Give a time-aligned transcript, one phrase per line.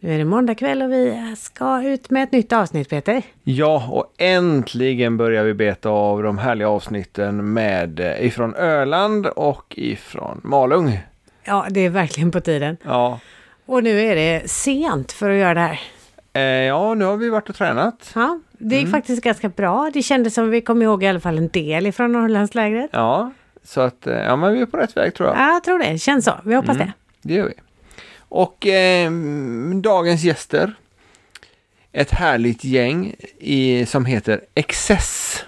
[0.00, 3.22] Nu är det måndag kväll och vi ska ut med ett nytt avsnitt Peter.
[3.44, 9.74] Ja, och äntligen börjar vi beta av de härliga avsnitten med eh, ifrån Öland och
[9.76, 10.98] ifrån Malung.
[11.44, 12.76] Ja, det är verkligen på tiden.
[12.84, 13.20] Ja,
[13.66, 15.80] Och nu är det sent för att göra det här.
[16.32, 18.10] eh, ja nu har vi varit och tränat.
[18.14, 19.90] Ja, det gick faktiskt ganska bra.
[19.94, 22.90] Det kändes som vi kom ihåg i alla fall en del ifrån Norrlandslägret.
[22.92, 23.32] Ja,
[23.64, 25.38] så att ja, men vi är på rätt väg tror jag.
[25.38, 25.98] Ja, jag tror det.
[25.98, 26.32] Känns så.
[26.44, 26.92] Vi hoppas det.
[27.22, 27.52] Det gör vi.
[28.28, 29.10] Och eh,
[29.82, 30.74] dagens gäster.
[31.92, 35.44] Ett härligt gäng i, som heter Excess.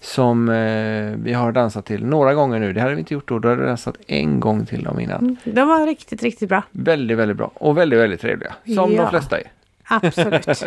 [0.00, 2.72] Som eh, vi har dansat till några gånger nu.
[2.72, 3.38] Det hade vi inte gjort då.
[3.38, 5.18] Då hade vi dansat en gång till dem innan.
[5.18, 5.36] Mm.
[5.44, 6.62] De var riktigt, riktigt bra.
[6.70, 7.50] Väldigt, väldigt bra.
[7.54, 8.54] Och väldigt, väldigt trevliga.
[8.64, 9.02] Som Ja.
[9.02, 9.50] de flesta är.
[9.84, 10.46] Absolut.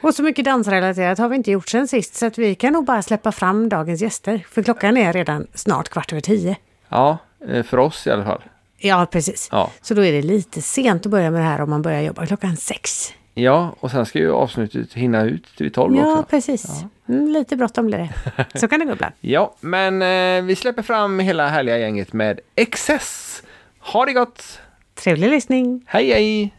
[0.00, 2.84] Och så mycket dansrelaterat har vi inte gjort sen sist så att vi kan nog
[2.84, 4.46] bara släppa fram dagens gäster.
[4.50, 6.56] För klockan är redan snart kvart över tio.
[6.88, 8.42] Ja, eh, för oss i alla fall.
[8.82, 9.48] Ja, precis.
[9.52, 9.70] Ja.
[9.80, 12.26] Så då är det lite sent att börja med det här om man börjar jobba
[12.26, 13.12] klockan sex.
[13.34, 16.22] Ja, och sen ska ju avsnittet hinna ut till 12 Ja, också.
[16.30, 16.84] precis.
[17.08, 18.10] Mm, lite bråttom blir det.
[18.58, 19.14] Så kan det gå ibland.
[19.20, 23.42] Ja, men eh, vi släpper fram hela härliga gänget med Excess.
[23.78, 24.58] Ha det gott!
[24.94, 25.84] Trevlig lyssning!
[25.86, 26.52] Hej hej!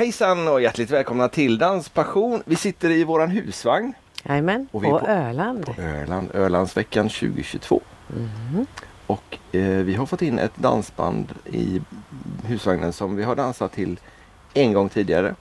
[0.00, 2.42] Hejsan och hjärtligt välkomna till Danspassion.
[2.46, 5.66] Vi sitter i våran husvagn Jajamän, Och vi är på på- Öland.
[5.66, 7.80] på Öland, Ölandsveckan 2022.
[9.06, 11.82] Och eh, vi har fått in ett dansband i
[12.44, 14.00] husvagnen som vi har dansat till
[14.54, 15.34] en gång tidigare.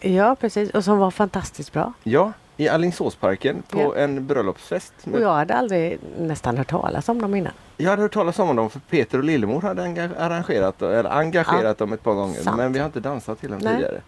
[0.00, 0.70] Ja, precis.
[0.70, 1.92] Och som var fantastiskt bra.
[2.02, 3.96] Ja, i Alingsåsparken på Ja.
[3.96, 4.92] en bröllopsfest.
[5.12, 7.52] Och jag hade aldrig nästan hört talas om dem innan.
[7.76, 9.82] Jag hade hört talas om dem för Peter och Lillemor hade
[10.18, 12.40] arrangerat eller engagerat dem ett par gånger.
[12.40, 12.56] sant.
[12.56, 13.72] Men vi har inte dansat till dem Nej.
[13.74, 14.00] tidigare.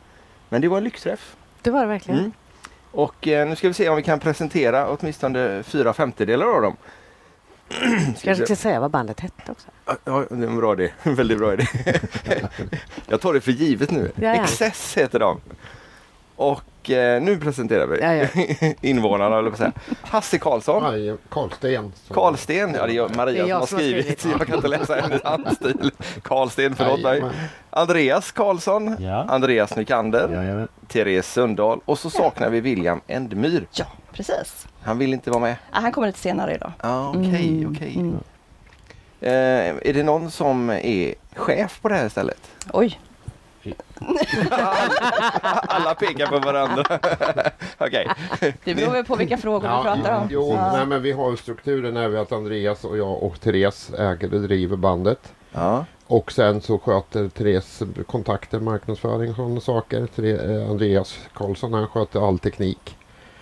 [0.48, 1.36] Men det var en lyxträff.
[1.62, 2.20] Det var det verkligen.
[2.20, 2.32] Mm.
[2.92, 6.76] Och eh, nu ska vi se om vi kan presentera åtminstone fyra femtedelar av dem.
[8.16, 9.68] Ska Jag ska säga vad bandet hette också.
[9.86, 10.92] Ja, Ja, det är en bra idé.
[11.02, 11.66] Väldigt bra idé.
[13.06, 14.12] Jag tar det för givet nu.
[14.14, 14.42] Ja, ja.
[14.42, 15.40] Excess heter de.
[16.36, 18.26] Och eh, nu presenterar vi Ja, ja.
[18.80, 19.72] invånarna, eller säga.
[20.02, 20.82] Hasse Karlsson.
[20.82, 21.92] Nej, Karlsten.
[22.10, 24.20] Karlsten, ja det är Maria Det är som har skrivit.
[24.20, 24.38] skrivit.
[24.38, 25.90] Jag kan inte läsa hennes handstil.
[26.22, 27.22] Karlsten, förlåt mig.
[27.70, 28.96] Andreas Karlsson.
[28.98, 29.24] Ja.
[29.28, 30.28] Andreas Nykander.
[30.32, 30.68] Jajamän.
[30.88, 31.80] Therese Sundahl.
[31.84, 33.66] Och så saknar vi William Endmyr.
[33.72, 34.66] Ja, precis.
[34.82, 35.56] Han vill inte vara med.
[35.72, 36.72] Ja, han kommer lite senare idag.
[36.80, 37.94] Ah, Okej, Mm, okej.
[37.96, 38.18] mm.
[39.20, 42.38] Eh, är det någon som är chef på det här stället?
[42.72, 43.00] Oj,
[45.68, 46.84] Alla pekar på varandra.
[47.78, 48.08] Okej.
[48.64, 50.28] det beror väl på vilka frågor vi pratar om.
[50.30, 50.72] Jo, Ja.
[50.72, 54.40] nej, men vi har ju strukturen vid att Andreas och jag och Therese äger och
[54.40, 55.32] driver bandet.
[55.52, 55.84] Ja.
[56.06, 60.08] Och sen så sköter Therese kontakter, marknadsföring och sådana saker.
[60.24, 62.96] Eh, Andreas Karlsson han sköter all teknik.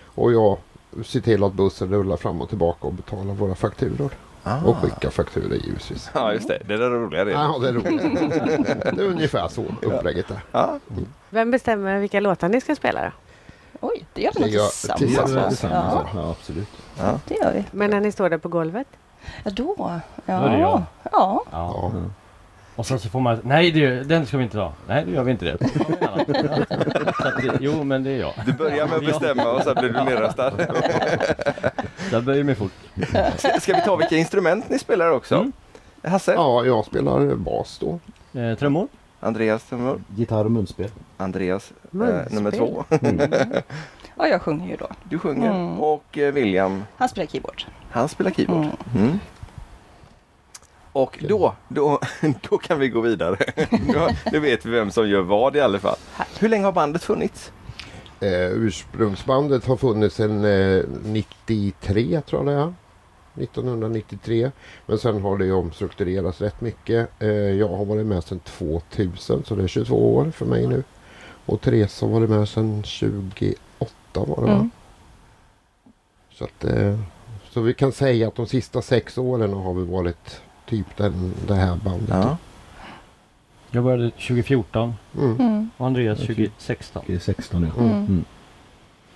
[0.05, 0.57] Och jag
[1.05, 4.09] ser till att bussen rullar fram och tillbaka och betalar våra fakturor.
[4.47, 4.61] Ah.
[4.65, 6.09] Och skickar fakturor givetvis.
[6.13, 6.61] ja, just det.
[6.67, 7.31] Det är det roliga det.
[7.31, 8.95] Ja, det är roligt.
[8.97, 10.39] det är ungefär så upplägget är.
[10.51, 10.79] Ja.
[11.29, 13.11] Vem bestämmer vilka låtar ni ska spela då?
[13.81, 14.99] Oj, det gör vi nog tillsammans.
[14.99, 15.63] tillsammans.
[15.63, 15.69] Ja.
[15.71, 16.67] Ja, ja, absolut.
[17.27, 17.65] det gör vi.
[17.71, 18.87] Men när ni står där på golvet?
[19.43, 19.75] Ja, då.
[20.25, 20.83] Då är det jag.
[21.11, 21.43] Ja.
[21.51, 21.91] ja.
[22.75, 24.73] Och sen så får man, nej det, den ska vi inte ha.
[24.87, 25.57] Nej, då gör vi inte det.
[27.21, 28.33] Så att, det- jo, men det är jag.
[28.45, 30.51] Du börjar med att bestämma och sen blir du nedröstad.
[32.11, 32.71] Jag böjer mig fort.
[33.37, 35.35] Ska- Ska vi ta vilka instrument ni spelar också?
[35.35, 35.51] Mm.
[36.03, 36.33] Hasse?
[36.33, 37.99] Ja, jag spelar bas då.
[38.39, 38.87] Eh, trummor.
[39.19, 40.01] Andreas trummor.
[40.15, 40.89] Gitarr och munspel.
[41.17, 41.99] Andreas eh,
[42.35, 42.83] nummer två.
[44.17, 44.87] ja, jag sjunger ju då.
[45.03, 45.49] Du sjunger.
[45.49, 45.79] Mm.
[45.81, 47.63] Och eh, William, Han spelar keyboard.
[47.91, 48.57] han spelar keyboard.
[48.59, 48.71] Mm.
[48.95, 49.19] Mm.
[50.95, 51.99] Och då, då,
[52.49, 53.37] då kan vi gå vidare.
[53.93, 55.95] Då, nu vet vi vem som gör vad i alla fall.
[56.39, 57.51] Hur länge har bandet funnits?
[58.19, 62.73] Eh, ursprungsbandet har funnits sedan eh, 93 tror jag det är.
[63.43, 64.51] 1993.
[64.85, 67.09] Men sen har det ju omstrukturerats rätt mycket.
[67.19, 70.83] Eh, jag har varit med sedan 2000 så det är 22 år för mig nu.
[71.45, 73.55] Och Therese har varit med sedan 28
[74.13, 74.51] var det va?
[74.51, 74.69] Mm.
[76.31, 76.99] Så, att, eh,
[77.49, 81.55] så vi kan säga att de sista sex åren har vi varit typ den, det
[81.55, 82.09] här bandet.
[82.09, 82.37] Ja.
[83.71, 85.35] Jag började 2014 Mm.
[85.39, 85.69] Mm.
[85.77, 87.03] och Andreas 2016.
[87.07, 87.71] Det är 16 nu.
[87.77, 87.91] Mm.
[87.91, 88.25] Mm.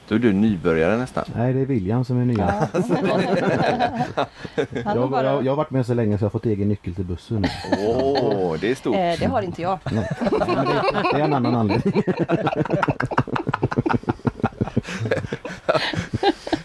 [0.08, 1.24] Då är du nybörjare nästan.
[1.36, 2.68] Nej, det är William som är nya.
[2.76, 4.26] Ja.
[4.86, 5.24] Har Jag, bara...
[5.26, 7.46] jag, jag har varit med så länge så jag har fått egen nyckel till bussen.
[7.88, 8.96] Åh, det är stort.
[8.96, 9.80] Eh, det har inte jag.
[9.92, 10.10] Nej,
[11.14, 12.04] det är en annan anledning.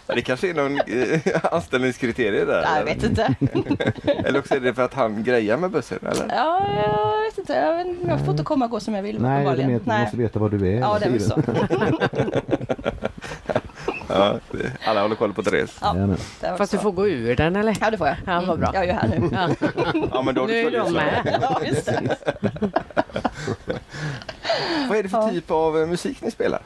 [0.07, 2.61] Det kanske är någon eh, anställningskriterie där.
[2.61, 3.35] Nej, jag vet inte.
[4.25, 6.35] Eller också är det för att han grejar med bussen eller?
[6.35, 7.53] Ja, jag vet inte.
[7.53, 9.21] Jag, vet inte, jag får inte komma och gå som jag vill.
[9.21, 10.79] Nej, det du måste veta vad du är.
[10.79, 11.41] Ja, det är väl så.
[14.07, 14.39] Ja,
[14.85, 15.77] alla håller koll på Therese.
[15.81, 16.57] Ja.
[16.57, 17.77] Fast du får gå ur den eller?
[17.81, 18.15] Ja, det får jag.
[18.25, 18.71] Ja, vad bra.
[18.73, 19.29] Jag är ju här nu.
[19.31, 19.49] Ja.
[20.13, 21.37] Ja, men då Nu är de med.
[21.41, 21.59] Ja.
[24.89, 25.29] Vad är det för Ja.
[25.29, 26.59] typ av eh, musik ni spelar?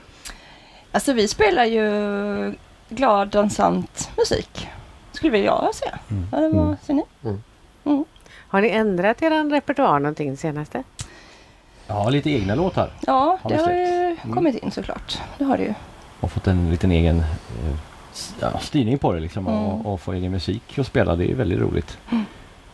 [0.92, 2.56] Alltså vi spelar ju
[2.90, 4.68] glad dansant musik.
[5.12, 6.00] Skulle väl jag säga.
[6.12, 6.28] Mm.
[6.32, 6.76] Ja, det var, Mm.
[6.82, 7.04] ser ni?
[8.48, 10.84] Har ni ändrat er repertoar någonting senaste?
[11.88, 12.92] Ja, lite egna låtar.
[13.08, 15.18] Ja, Har det har ju kommit in såklart.
[15.38, 15.74] Det har det ju.
[16.20, 17.76] Och fått en liten egen eh,
[18.40, 19.48] ja, styrning på det liksom.
[19.48, 19.60] Mm.
[19.60, 21.16] Och, och få egen musik och spela.
[21.16, 21.98] Det är väldigt roligt.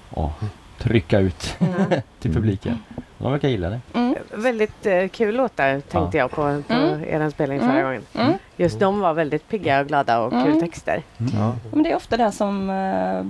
[0.10, 0.32] Och
[0.80, 1.58] trycka ut
[2.20, 2.80] till publiken.
[3.18, 3.80] De verkar gilla det.
[3.94, 4.16] Mm.
[4.34, 7.04] Väldigt eh, kul låtar tänkte jag på, på Mm.
[7.04, 7.84] er spelning förra Mm.
[7.84, 8.02] gången.
[8.14, 8.34] Mm.
[8.56, 10.46] Just de var väldigt pigga och glada och Mm.
[10.46, 11.04] kul texter.
[11.34, 11.56] Ja.
[11.72, 13.24] Men det är ofta det som eh,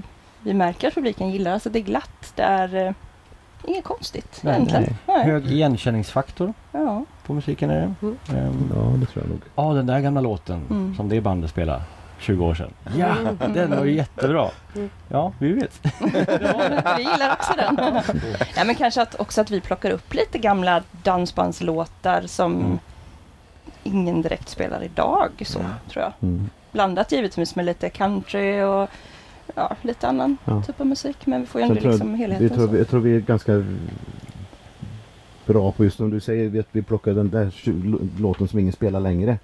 [0.43, 1.51] vi märker att publiken gillar.
[1.53, 2.33] Alltså det är glatt.
[2.35, 2.91] Det är eh,
[3.65, 4.95] inget konstigt Nej, egentligen.
[5.07, 5.23] Nej.
[5.25, 7.05] Hög igenkänningsfaktor Ja.
[7.25, 7.93] på musiken är det.
[8.01, 8.17] Mm.
[8.29, 9.41] Ehm, Ja, det tror jag nog.
[9.55, 10.95] Ja, den där gamla låten Mm.
[10.95, 11.81] som det bandet spelar
[12.19, 12.71] 20 år sedan.
[12.97, 13.53] Ja, Mm.
[13.53, 14.49] den var ju jättebra.
[14.75, 14.89] Mm.
[15.09, 15.79] Ja, vi vet.
[16.97, 17.77] vi gillar också den.
[18.55, 22.79] ja, men kanske att också att vi plockar upp lite gamla dansbandslåtar som Mm.
[23.83, 25.29] ingen direkt spelar idag.
[25.45, 25.71] Så, Mm.
[25.89, 26.13] tror jag.
[26.29, 26.49] Mm.
[26.71, 28.89] Blandat givetvis med lite country och
[29.55, 30.61] ja, lite annan Ja.
[30.63, 31.25] typ av musik.
[31.25, 32.49] Men vi får ju ändå tror jag- liksom Vi helheten.
[32.49, 32.71] tror, så.
[32.71, 33.63] vi, jag tror vi är ganska
[35.45, 37.51] bra på just som du säger, vi, att vi plockar den där
[38.21, 39.37] låten som ingen spelar längre.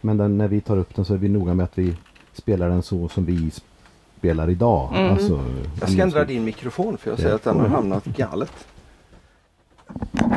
[0.00, 1.96] Men den, när vi tar upp den så är vi noga med att vi
[2.32, 3.50] spelar den så som vi
[4.18, 4.92] spelar idag.
[4.94, 5.12] Mm.
[5.12, 5.44] Alltså,
[5.80, 7.34] Jag ska ändra din mikrofon för jag ser Ja.
[7.34, 8.52] att den har hamnat galet.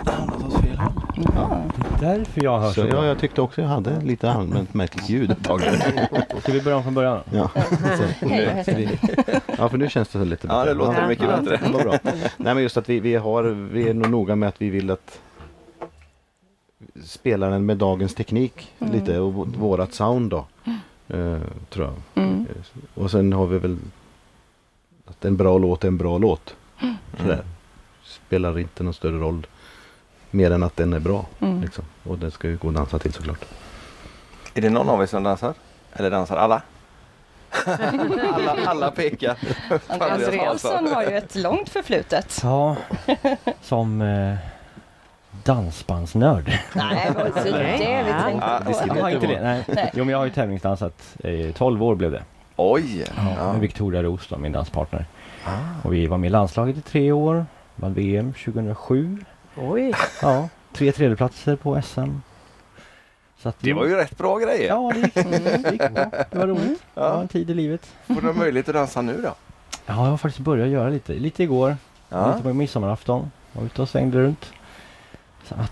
[0.06, 0.94] Hamnat åt fel håll.
[1.36, 1.62] Ja.
[2.00, 5.32] Därför jag hör så, Så ja, jag tyckte också jag hade lite allmänt märkligt ljud
[5.32, 5.62] ett tag.
[6.42, 7.20] Ska vi börja om från början?
[7.32, 7.50] Ja,
[8.22, 8.90] Hej, vi,
[9.58, 11.08] ja, för nu känns det lite Ja, det låter Ja.
[11.08, 11.38] mycket Ja.
[11.42, 11.60] bättre.
[11.74, 11.98] Vad bra.
[12.38, 14.92] Nej men just att vi, vi, har, vi är nog noga med att vi vill
[14.92, 15.20] att
[17.04, 18.94] spela den med dagens teknik Mm.
[18.94, 20.46] lite och vårat sound då.
[21.08, 21.38] Eh,
[21.70, 22.24] tror jag.
[22.24, 22.48] Mm.
[22.94, 23.78] Och sen har vi väl
[25.06, 26.56] att en bra låt är en bra låt.
[27.18, 27.44] Sådär.
[28.04, 29.48] Spelar inte någon större roll.
[30.32, 31.26] Mer än att den är bra.
[31.40, 31.62] Mm.
[31.62, 31.84] Liksom.
[32.04, 33.46] Och den ska ju gå att dansa till såklart.
[34.54, 35.54] Är det någon av er som dansar?
[35.94, 36.62] Eller dansar alla?
[38.34, 39.38] alla, alla pekar.
[39.88, 42.40] Andreas Andreas Karlsson har ju ett långt förflutet.
[42.44, 42.76] Ja,
[43.62, 44.36] som eh,
[45.46, 46.52] dansbandsnörd.
[46.74, 47.78] Nej, det var inte Nej.
[47.78, 48.96] det vi tänkte på.
[48.98, 49.42] Jag har inte det.
[49.42, 49.92] Nej.
[49.94, 51.16] Jo, men jag har ju tävlingsdansat.
[51.24, 52.24] Eh, 12 år blev det.
[52.56, 53.06] Oj!
[53.38, 53.52] Ja.
[53.52, 55.06] Med Victoria Roos då, min danspartner.
[55.46, 55.52] Ah.
[55.84, 57.46] Och vi var med i landslaget i tre år.
[57.76, 59.18] Vann VM 2007.
[59.58, 62.12] Oj, Ja, tre tredjeplatser på SM.
[63.38, 64.68] Så att, Det var ju rätt bra grejer.
[64.68, 66.06] Ja, det gick, det gick bra.
[66.32, 66.84] Det var roligt.
[66.94, 67.22] Det var Ja.
[67.22, 67.88] en tid i livet.
[68.08, 69.28] Får du möjlighet att dansa nu då?
[69.28, 69.34] Ja,
[69.86, 71.14] jag har faktiskt börjat göra lite.
[71.14, 71.78] Lite igår.
[72.10, 72.28] Ja.
[72.32, 73.32] Lite på midsommarafton.
[73.52, 74.54] Var ute och svängde runt.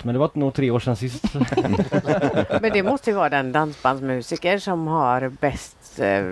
[0.03, 1.23] Men det var nog tre år sedan sist.
[2.61, 6.23] men det måste ju vara den dansbandsmusiker som har bäst eh,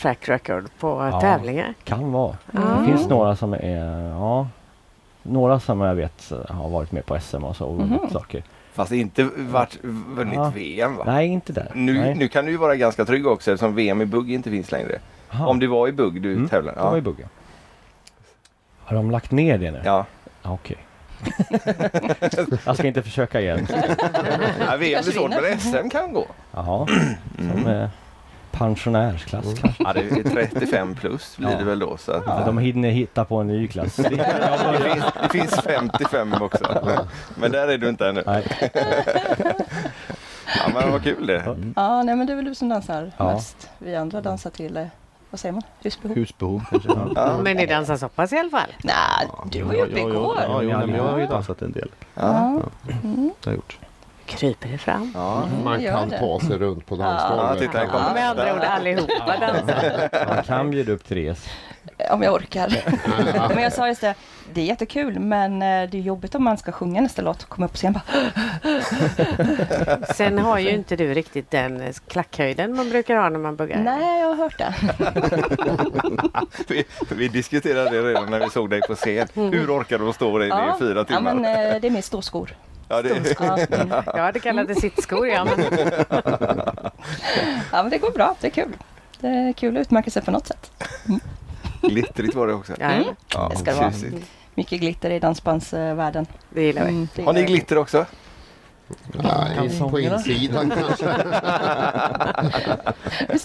[0.00, 1.20] track record på Ja.
[1.20, 1.74] tävlingar.
[1.84, 2.36] kan vara.
[2.54, 2.68] Mm.
[2.80, 4.48] Det finns några som är, ja.
[5.22, 7.98] Några som jag vet har varit med på SM och så och Mhm.
[8.12, 8.42] saker.
[8.72, 10.52] Fast inte varit, vunnit Ja.
[10.54, 11.04] VM va?
[11.06, 11.70] Nej, inte där.
[11.74, 12.14] Nu, Nej.
[12.14, 14.98] nu kan du ju vara ganska trygg också eftersom VM i bugg inte finns längre.
[15.32, 15.46] Aha.
[15.46, 16.78] Om det var i bugg du Mm, tävlade?
[16.78, 17.00] Det var i Ja.
[17.02, 17.28] buggen.
[18.84, 19.80] Har de lagt ner det nu?
[19.84, 20.06] ja.
[20.42, 20.76] Ja, Okej.
[22.66, 23.66] jag ska inte försöka igen.
[24.66, 26.26] ja VM kanske svårt men SM kan gå.
[26.54, 26.86] Jaha,
[27.36, 27.66] som Mm.
[27.66, 27.88] eh,
[28.50, 29.82] pensionärsklass kanske.
[29.84, 31.58] Ja, det är 35 plus blir Ja.
[31.58, 31.96] det väl då.
[31.96, 32.42] Så att, Ja.
[32.46, 33.96] De hinner hitta på en ny klass.
[33.96, 36.92] det, finns, det finns 55 också.
[37.34, 38.22] Men där är du inte ännu.
[38.26, 38.44] Nej.
[40.46, 41.56] Ja, men vad kul det.
[41.76, 43.32] Ja, nej men det är väl du som dansar Ja.
[43.32, 43.68] mest.
[43.78, 44.86] Vi andra dansar till, eh,
[45.36, 46.16] vad säger man, husbehov?
[46.16, 46.88] Husbehov kanske.
[46.88, 47.08] Ja.
[47.14, 47.38] Ja.
[47.42, 48.70] Men ni dansar så pass i alla fall.
[48.84, 50.36] Nej, du var ju uppe ja, igår.
[50.40, 51.30] Ja, ja, jo, Ja, men jag har ju ja.
[51.30, 51.88] dansat en del.
[52.14, 52.22] Ja.
[52.22, 52.92] Ja.
[53.04, 53.14] Mm.
[53.40, 53.78] Det har jag gjort.
[54.26, 55.12] Kryper det fram.
[55.14, 55.42] Ja.
[55.64, 56.18] Man Gör kan det.
[56.18, 57.58] ta sig runt på Ja, dansgolvet.
[57.58, 60.08] titta här kommer Med andra ord allihopa dansar.
[60.34, 61.46] Man kan bjuda upp Therese.
[62.10, 62.82] Om jag orkar.
[63.54, 64.14] men jag sa just det,
[64.52, 67.48] det är jättekul men eh, det är jobbigt om man ska sjunga nästa låt och
[67.48, 68.02] komma upp på scen bara
[70.14, 73.78] Sen har ju inte du riktigt den eh, klackhöjden man brukar ha när man buggar.
[73.78, 74.74] Nej, jag har hört det.
[76.68, 79.28] Vi, vi diskuterade det redan när vi såg dig på scen.
[79.34, 81.34] Hur orkar du stå där i fyra ja timmar?
[81.34, 82.56] men eh, det är mer ståskor.
[82.88, 84.02] Ja, det, Ja, mm.
[84.06, 85.44] Jag hade kallat det sittskor, ja.
[85.44, 85.64] Men
[87.72, 88.34] ja, men det går bra.
[88.40, 88.76] Det är kul.
[89.20, 90.70] Det är kul att utmärka sig på något sätt.
[91.88, 92.72] Glittrigt var det också.
[92.80, 93.04] ja, Mm.
[93.34, 93.92] Ja, Det ska det vara.
[94.54, 96.26] Mycket glitter i dansbandsvärlden.
[96.50, 96.88] det gillar vi.
[96.88, 98.06] Mm, det Har ni glitter också?
[99.12, 101.14] Nej, på insidan kanske.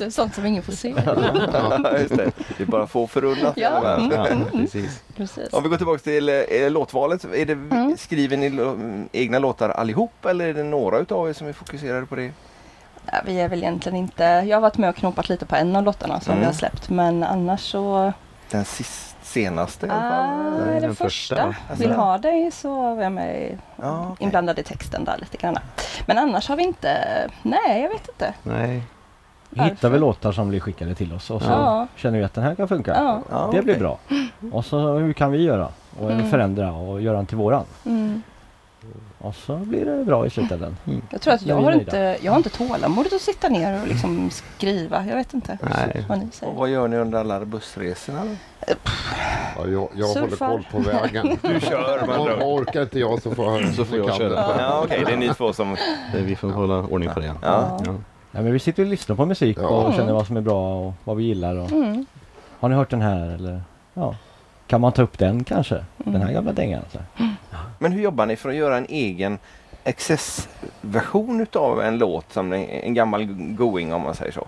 [0.12, 0.94] Sånt som ingen får se.
[1.06, 2.32] Ja, just det.
[2.58, 3.54] Det är bara få förunnat.
[3.58, 4.00] Ja.
[4.12, 5.04] Ja, precis.
[5.18, 5.54] Precis.
[5.54, 7.24] Om vi går tillbaka till eh, låtvalet.
[7.24, 7.98] Är det, Mm.
[7.98, 12.16] Skriver ni egna låtar allihop eller är det några utav er som är fokuserade på
[12.16, 12.32] det?
[13.06, 14.24] Ja, vi är väl egentligen inte...
[14.24, 16.40] Jag har varit med och knoppat lite på en av låtarna som Mm.
[16.40, 16.90] vi har släppt.
[16.90, 18.14] Men annars så...
[18.52, 20.56] Den sist, senaste i alla Ah, fall?
[20.62, 20.72] eller?
[20.74, 21.36] den, den första.
[21.36, 21.44] första.
[21.70, 21.88] Alltså.
[21.88, 24.24] Vill ha dig så jag med Ja, okej.
[24.26, 25.58] inblandad i texten där lite grann.
[26.06, 26.98] Men annars har vi inte...
[27.42, 28.34] Nej, jag vet inte.
[28.44, 28.84] Nej.
[29.50, 31.88] Vi hittar väl låtar som blir skickade till oss och så Ja.
[31.96, 33.22] känner vi att den här kan funka.
[33.30, 33.50] Ja.
[33.54, 33.98] Det blir bra.
[34.52, 35.68] Och så hur kan vi göra?
[36.00, 36.30] Och Mm.
[36.30, 37.64] förändra och göra den till våran.
[37.86, 38.22] Mm.
[39.22, 40.78] Och så blir det bra i slutändan.
[41.10, 43.88] Jag tror att jag är har, inte, jag har inte tålamodet att sitta ner och
[43.88, 45.06] liksom skriva.
[45.06, 46.06] Jag vet inte Nej.
[46.10, 46.54] vad ni Och säger.
[46.54, 48.22] vad gör ni under alla bussresorna?
[48.68, 51.38] Ja, jag jag håller koll på vägen.
[51.42, 52.42] Du kör Om ord.
[52.42, 54.34] orkar inte jag så får, Så får jag köra.
[54.60, 55.76] Ja, okej, det är ni två som...
[56.14, 57.26] Det är vi får hålla ordning på det.
[57.26, 57.34] Ja.
[57.42, 57.80] Ja.
[57.86, 57.94] Ja.
[58.32, 59.68] Ja, men vi sitter och lyssnar på musik Ja.
[59.68, 59.98] och Mm.
[59.98, 61.56] känner vad som är bra och vad vi gillar.
[61.56, 62.06] Och, Mm.
[62.60, 63.30] har ni hört den här?
[63.30, 63.62] Eller,
[63.94, 64.16] ja.
[64.72, 65.76] Kan man ta upp den kanske?
[65.98, 66.34] Den här Mm.
[66.34, 66.82] gamla dängan.
[66.92, 67.00] Så.
[67.80, 69.38] Men hur jobbar ni för att göra en egen
[69.86, 74.48] access-version utav en låt som en, en gammal going om man säger så?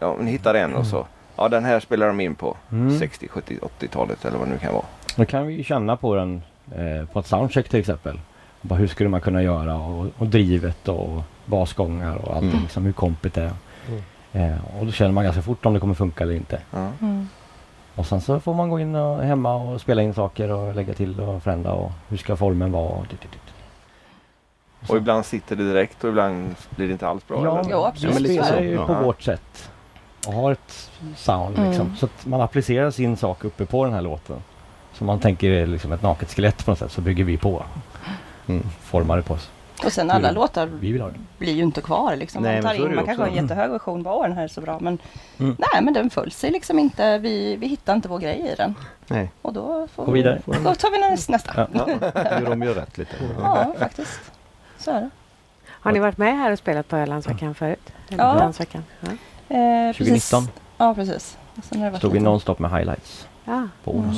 [0.00, 1.06] Ja, ni hittar en och så.
[1.36, 2.98] Ja, den här spelar de in på Mm.
[2.98, 4.84] 60, 70, 80-talet eller vad det nu kan vara.
[5.16, 6.42] Då kan vi ju känna på den
[6.76, 8.20] eh, på ett soundcheck till exempel.
[8.62, 12.50] Bara, hur skulle man kunna göra och, och drivet och basgångar och allting.
[12.50, 12.62] Mm.
[12.62, 13.50] Liksom, hur kompet är.
[14.32, 14.52] Mm.
[14.52, 16.60] Eh, och då känner man ganska fort om det kommer funka eller inte.
[17.00, 17.28] Mm.
[17.98, 20.94] Och sen så får man gå in och, hemma och spela in saker och lägga
[20.94, 22.88] till och förändra och hur ska formen vara.
[22.88, 23.40] Och, dit, dit, dit.
[24.90, 27.44] Och ibland sitter det direkt och ibland blir det inte alls bra.
[27.44, 27.68] Ja, eller?
[27.68, 28.14] Vi absolut.
[28.14, 28.86] men lite spelar ju Ja.
[28.86, 29.70] på vårt sätt.
[30.26, 31.86] Och har ett sound liksom.
[31.86, 31.96] Mm.
[31.96, 34.36] Så att man applicerar sin sak uppe på den här låten.
[34.92, 37.62] Så man tänker är liksom ett naket skelett på något sätt så bygger vi på.
[38.46, 38.66] Mm.
[38.80, 39.50] Formar det på oss.
[39.84, 40.34] Och sen alla Mm.
[40.34, 41.18] låtar Vi vill ha det.
[41.38, 42.42] blir ju inte kvar liksom.
[42.42, 44.02] Nej, man tar in, man kanske har en jättehög version.
[44.02, 44.78] Vad den här är så bra.
[44.80, 44.98] Men
[45.38, 45.56] Mm.
[45.58, 47.18] nej, men den föll sig liksom inte.
[47.18, 48.74] Vi, vi hittar inte vår grej i den.
[49.06, 50.42] Nej, Och då får Gå vidare.
[50.44, 51.32] Vi, då tar vi nästa.
[51.32, 51.66] nästa.
[51.72, 51.88] Ja.
[52.40, 53.16] gör de ju rätt lite.
[53.42, 54.20] Ja, faktiskt.
[54.78, 55.10] Så är det.
[55.68, 57.92] Har ni varit med här och spelat på Ölandsveckan förut?
[58.08, 58.34] Eller Ja.
[58.34, 58.84] Ölandsveckan?
[59.00, 59.08] Ja.
[59.56, 60.30] Eh, precis.
[60.30, 61.36] 2019 Ja, precis.
[61.56, 63.68] Och sen har det varit stod vi nonstop med highlights Ja.
[63.84, 64.14] på Mm.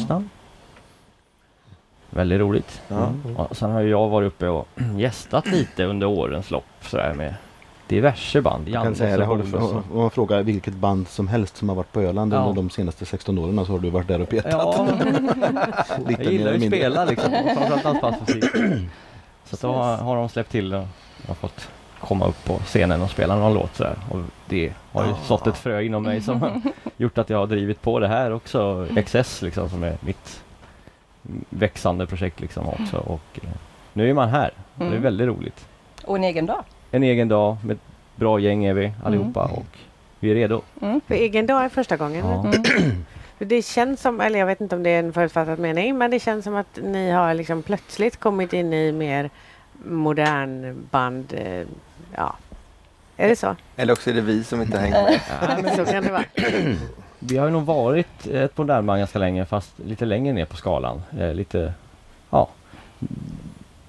[2.10, 2.82] Väldigt roligt.
[2.88, 3.12] Ja.
[3.36, 7.34] Och sen har jag varit uppe och gästat lite under årens lopp sådär med
[7.88, 8.68] diverse band.
[8.68, 11.76] Jag kan säga det, har du, om man frågar vilket band som helst som har
[11.76, 12.38] varit på Öland Ja.
[12.38, 14.52] under de senaste 16 åren så har du varit där och petat.
[14.52, 14.88] Ja,
[16.08, 17.30] jag gillar ju att spela liksom.
[17.56, 18.44] Framförallt dansbandsmusik.
[19.44, 20.80] Så då har, har de släppt till och
[21.22, 21.68] jag har fått
[22.00, 23.96] komma upp på scenen och spela någon låt sådär.
[24.10, 26.60] Och det har ju sått ett frö inom mig som har
[26.96, 28.86] gjort att jag har drivit på det här också.
[29.04, 30.42] XS liksom som är mitt
[31.50, 32.96] växande projekt liksom också.
[32.96, 33.48] Och eh,
[33.92, 34.50] nu är man här.
[34.74, 35.02] och Det är Mm.
[35.02, 35.66] väldigt roligt.
[36.04, 36.64] Och en egen dag.
[36.90, 37.82] En egen dag med ett
[38.16, 39.66] bra gäng är vi allihopa och
[40.20, 40.62] vi är redo.
[40.82, 41.00] Mm.
[41.06, 42.26] För egen dag är första gången.
[42.26, 42.40] Ja.
[42.78, 43.04] Mm.
[43.38, 46.20] Det känns som, eller jag vet inte om det är en förutfattad mening, men det
[46.20, 49.30] känns som att ni har liksom plötsligt kommit in i mer
[49.84, 51.32] modern band.
[51.36, 51.66] eh,
[52.16, 52.36] Ja,
[53.16, 53.56] är det så?
[53.76, 55.20] Eller också är det vi som inte hänger med.
[55.42, 56.24] Ja, men så kan det vara.
[57.20, 61.02] Vi har ju nog varit ett modernband ganska länge fast lite längre ner på skalan.
[61.18, 61.72] Eh, lite,
[62.30, 62.48] ja.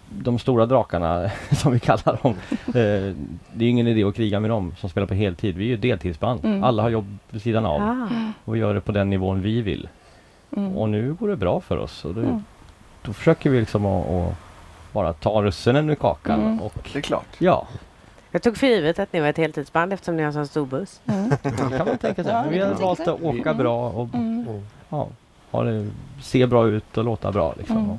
[0.10, 2.36] De stora drakarna som vi kallar dem.
[2.68, 3.16] Eh,
[3.54, 5.56] det är ingen idé att kriga med dem som spelar på heltid.
[5.58, 6.46] Vi är ju deltidsband.
[6.46, 6.64] Mm.
[6.64, 8.08] Alla har jobb vid sidan av Ah.
[8.46, 9.90] och gör det på den nivån vi vill.
[10.58, 10.78] Mm.
[10.78, 12.06] Och nu går det bra för oss.
[12.06, 12.44] Och då, Mm.
[13.02, 14.34] då försöker vi liksom att, att
[14.94, 16.40] bara ta russinen ur kakan.
[16.42, 16.62] Mm.
[16.62, 17.28] Och Det är klart.
[17.40, 17.68] ja,
[18.32, 20.66] Jag tog för givet att ni var ett heltidsband eftersom ni har en sån stor
[20.66, 21.02] buss.
[21.06, 21.30] Mm.
[21.44, 22.34] det kan man tänka sig.
[22.34, 23.58] Ja, vi har valt att åka Mm.
[23.58, 24.62] bra och Mm.
[24.90, 25.08] ja,
[25.52, 25.90] ha det,
[26.22, 27.54] se bra ut och låta bra.
[27.58, 27.78] Liksom.
[27.78, 27.90] Mm.
[27.92, 27.98] Och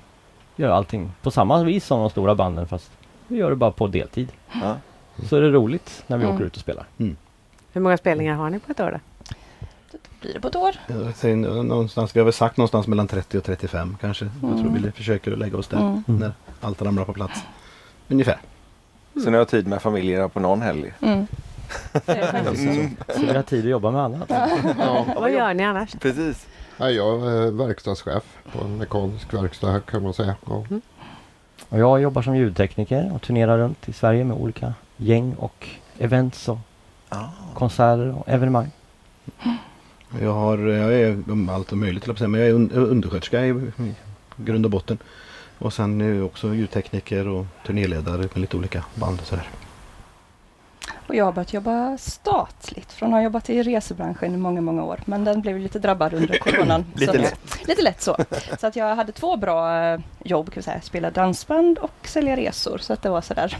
[0.56, 2.90] göra allting på samma vis som de stora banden fast
[3.28, 4.32] vi gör det bara på deltid.
[4.62, 4.76] Ja.
[5.28, 6.36] Så är det roligt när vi Mm.
[6.36, 6.86] åker ut och spelar.
[7.72, 8.98] Hur många spelningar har ni på ett år då?
[10.20, 10.74] Blir det på ett år?
[10.86, 14.24] Jag säger någonstans, vi har väl sagt någonstans mellan 30 och 35 kanske.
[14.24, 14.82] Jag tror Mm.
[14.82, 16.02] vi försöker lägga oss där Mm.
[16.06, 17.40] när allt ramlar på plats.
[18.08, 18.38] Ungefär.
[19.24, 20.92] Så ni har tid med familjerna på någon helg?
[21.00, 21.26] Mm.
[22.06, 22.96] Mm.
[23.16, 24.30] Så vi har tid att jobba med annat.
[24.78, 25.06] Ja.
[25.16, 25.92] Vad gör ni annars?
[26.00, 26.46] Precis.
[26.76, 30.34] Ja, jag är verkstadschef på en mekanisk verkstad här kan man säga.
[30.46, 30.64] Ja.
[31.68, 36.48] Och jag jobbar som ljudtekniker och turnerar runt i Sverige med olika gäng och events
[36.48, 36.58] och
[37.10, 37.32] Ja.
[37.54, 38.70] konserter och evenemang.
[40.20, 43.70] Jag, har, jag är om allt möjligt, jag men jag är un- undersköterska i
[44.36, 44.98] grund och botten.
[45.62, 49.48] Och sen är jag också ljudtekniker och turnéledare med lite olika band och sådär.
[51.06, 54.84] Och jag har börjat jobba statligt från att ha jobbat i resebranschen i många, många
[54.84, 55.00] år.
[55.04, 56.84] Men den blev lite drabbad under coronan.
[56.94, 57.68] Lite lätt.
[57.68, 58.16] Lite lätt så.
[58.60, 60.80] Så att jag hade två bra eh, jobb, kan vi säga.
[60.80, 62.78] Spela dansband och sälja resor.
[62.78, 63.58] Så att det var sådär.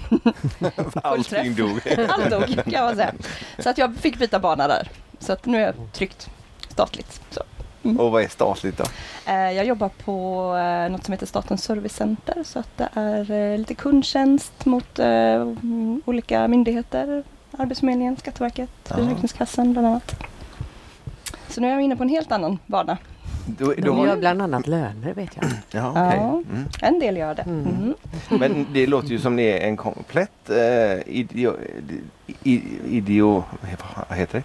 [0.95, 1.81] Allting dog.
[2.09, 3.13] Allt dog kan man säga.
[3.59, 4.91] Så att jag fick byta bana där.
[5.19, 6.31] Så att nu är jag tryggt
[6.69, 7.21] statligt.
[7.31, 7.43] Så.
[7.83, 8.85] Och vad är statligt då?
[9.27, 13.59] Eh, Jag jobbar på eh, något som heter Statens servicecenter så att det är eh,
[13.59, 17.23] lite kundtjänst mot mm, olika myndigheter.
[17.59, 18.71] Arbetsförmedlingen, Skatteverket.
[18.85, 20.15] Försäkringskassan bland annat.
[21.49, 22.99] Så nu är jag inne på en helt annan bana.
[23.47, 25.45] Då, då De har gör bland annat löner vet jag.
[25.71, 25.93] Ja.
[25.95, 26.43] Ja.
[26.51, 26.65] Mm.
[26.83, 27.43] En del gör det.
[27.43, 27.61] Mm.
[27.63, 27.95] Mhm.
[28.41, 31.57] Men det låter ju som ni är en komplett eh, idio,
[32.43, 33.45] i- idio...
[34.09, 34.45] Vad heter det?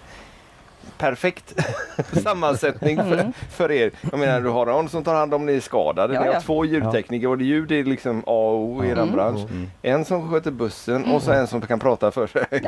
[0.98, 1.54] Perfekt
[2.22, 3.32] sammansättning för, Mm.
[3.50, 3.90] för er.
[4.10, 6.14] Jag menar du har någon som tar hand om ni är skadade.
[6.14, 6.40] Ja, ni har ja.
[6.40, 9.12] två ljudtekniker och ljud är liksom A och O i er Mm.
[9.12, 9.50] bransch.
[9.50, 9.70] Mm.
[9.82, 12.44] En som sköter bussen och så en som kan prata för sig.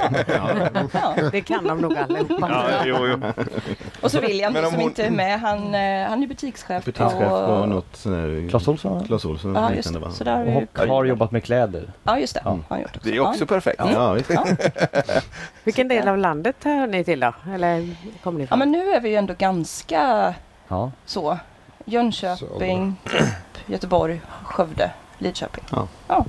[0.93, 1.15] Ja.
[1.33, 2.49] Det kan de nog allihopa.
[2.51, 3.45] Ja, jo, jo.
[4.01, 7.19] Och så William om som hon- inte är med, han, eh, han är butikschef, Butikschef
[7.29, 7.67] på...
[7.67, 8.49] något sån här...
[8.51, 9.93] Clas Ohlson Clas Ohlson Ja, just.
[10.13, 11.93] Så där har vi och har jobbat med kläder.
[12.03, 12.41] Ja, just det.
[12.45, 12.51] Ja.
[12.51, 13.09] Har han gjort också.
[13.11, 13.77] Det är också perfekt.
[13.79, 14.17] Ja.
[14.29, 14.47] Ja.
[15.65, 17.33] Vilken del av landet hör ni till då?
[17.55, 18.59] Eller kommer ni ja, ifrån?
[18.59, 20.35] men nu är vi ju ändå ganska
[20.69, 20.91] Ja.
[21.07, 21.39] så.
[21.85, 22.97] Jönköping,
[23.67, 25.65] Göteborg, Skövde, Lidköping.
[26.09, 26.25] Ja.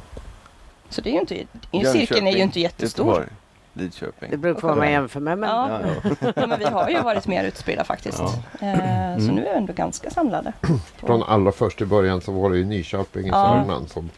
[0.90, 3.06] Så det är ju inte, cirkeln är ju inte jättestor.
[3.08, 3.28] Göteborg,
[3.74, 4.32] Lidköping.
[4.32, 5.38] Det beror på vad man jämför med.
[5.38, 5.70] Men Ja.
[5.84, 5.90] Ja,
[6.22, 6.32] ja.
[6.36, 8.20] Ja, men vi har ju varit mer utspridda faktiskt.
[8.20, 8.34] Ja.
[8.68, 9.36] Eh, Så Mm.
[9.36, 10.54] nu är vi ändå ganska samlade.
[10.98, 13.34] Från allra först i början så var det ju Nyköping i Ja.
[13.58, 14.10] Sörmland som,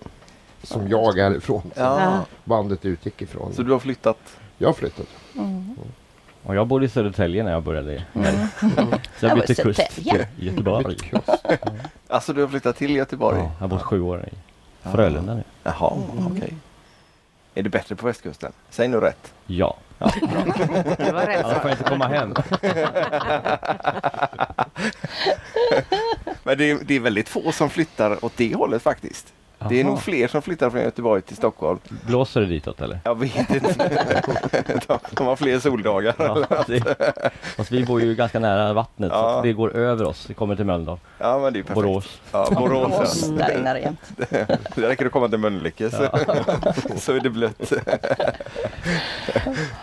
[0.63, 1.61] som jag är ifrån.
[1.61, 2.19] Som Ja.
[2.43, 3.53] bandet utgick ifrån.
[3.53, 4.17] Så du har flyttat?
[4.57, 5.07] Jag har flyttat.
[5.35, 5.75] Mm.
[6.43, 8.03] Och jag bodde i Södertälje när jag började.
[8.13, 8.35] Mm.
[9.19, 11.11] Så Jag bytte kust till Göteborg.
[12.07, 13.37] Alltså du har flyttat till Göteborg?
[13.39, 14.35] Ja, jag har bott sju år i
[14.89, 15.43] Frölunda nu.
[15.63, 15.93] Jaha,
[16.31, 16.53] okej.
[17.55, 18.51] Är det bättre på västkusten?
[18.69, 19.33] Säg nu rätt.
[19.45, 19.77] Ja,
[20.97, 22.33] det var rätt annars får jag inte komma hem.
[26.43, 29.33] Men det är, det är väldigt få som flyttar åt det hållet faktiskt.
[29.69, 31.79] Det är nog fler som flyttar från Göteborg till Stockholm.
[31.89, 32.99] Blåser det ditåt eller?
[33.03, 34.23] Jag vet inte.
[35.11, 36.15] de, har fler soldagar.
[36.17, 36.83] Ja, det,
[37.57, 39.37] fast vi bor ju ganska nära vattnet så Ja.
[39.37, 40.25] att det går över oss.
[40.27, 41.75] Det kommer till Mölndal, Ja, men det är perfekt.
[41.75, 42.21] Borås.
[42.31, 42.89] Ja, Borås.
[42.91, 43.47] Borås, ja.
[43.47, 43.99] där det jämt.
[44.75, 45.97] Det räcker att komma till Mölnlycke så,
[46.97, 47.73] så är det blött.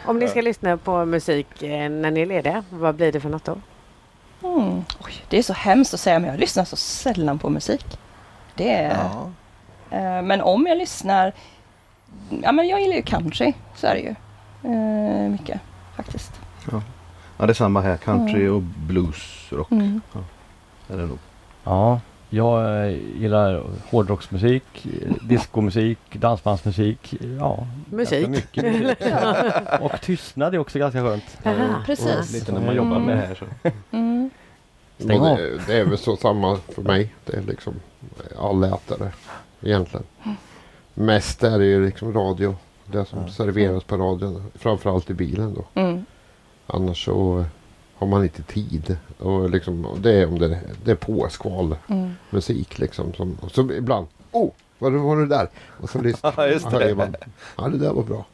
[0.06, 3.28] Om ni ska lyssna på musik eh, när ni är lediga, vad blir det för
[3.28, 3.56] något då?
[4.42, 4.84] Mm.
[5.04, 7.99] Oj, det är så hemskt att säga men jag lyssnar så sällan på musik.
[8.54, 9.30] Det är, Ja.
[9.90, 11.32] Eh, men om jag lyssnar,
[12.42, 14.14] ja men jag gillar ju country, så är det ju.
[14.72, 15.60] Eh, mycket
[15.96, 16.32] faktiskt.
[17.38, 17.96] ja, det är samma här.
[17.96, 20.00] Country och bluesrock Mm.
[20.88, 21.18] är det nog.
[21.64, 22.00] Ja,
[22.32, 24.86] jag eh, gillar hårdrocksmusik,
[25.22, 27.14] diskomusik, dansbandsmusik.
[27.38, 28.28] Ja, Musik.
[28.28, 28.98] mycket musik.
[29.80, 31.38] Och tystnad är också ganska skönt.
[31.44, 31.82] Aha.
[31.86, 32.32] Precis.
[32.32, 33.44] Lite när man jobbar med det här så.
[33.96, 34.30] Mm.
[34.98, 35.36] Stäng av.
[35.36, 37.14] det, det är väl så samma för mig.
[37.26, 37.74] Det är liksom
[38.38, 39.12] allätare
[39.62, 40.06] egentligen.
[40.94, 42.56] Mest är det ju liksom radio.
[42.86, 44.44] Det som serveras på radion.
[44.54, 45.80] Framförallt i bilen då.
[45.80, 46.04] Mm.
[46.66, 47.44] Annars så
[47.94, 48.96] har man inte tid.
[49.18, 52.12] Och liksom, och det är om det, det är påskval Mm.
[52.30, 53.12] musik liksom.
[53.14, 54.06] Som, och så ibland.
[54.32, 54.50] Oh!
[54.78, 55.49] Vad var det där?
[55.80, 56.34] Och så lyssnar
[56.88, 57.14] Ja, man.
[57.58, 58.25] Ja, det där var bra.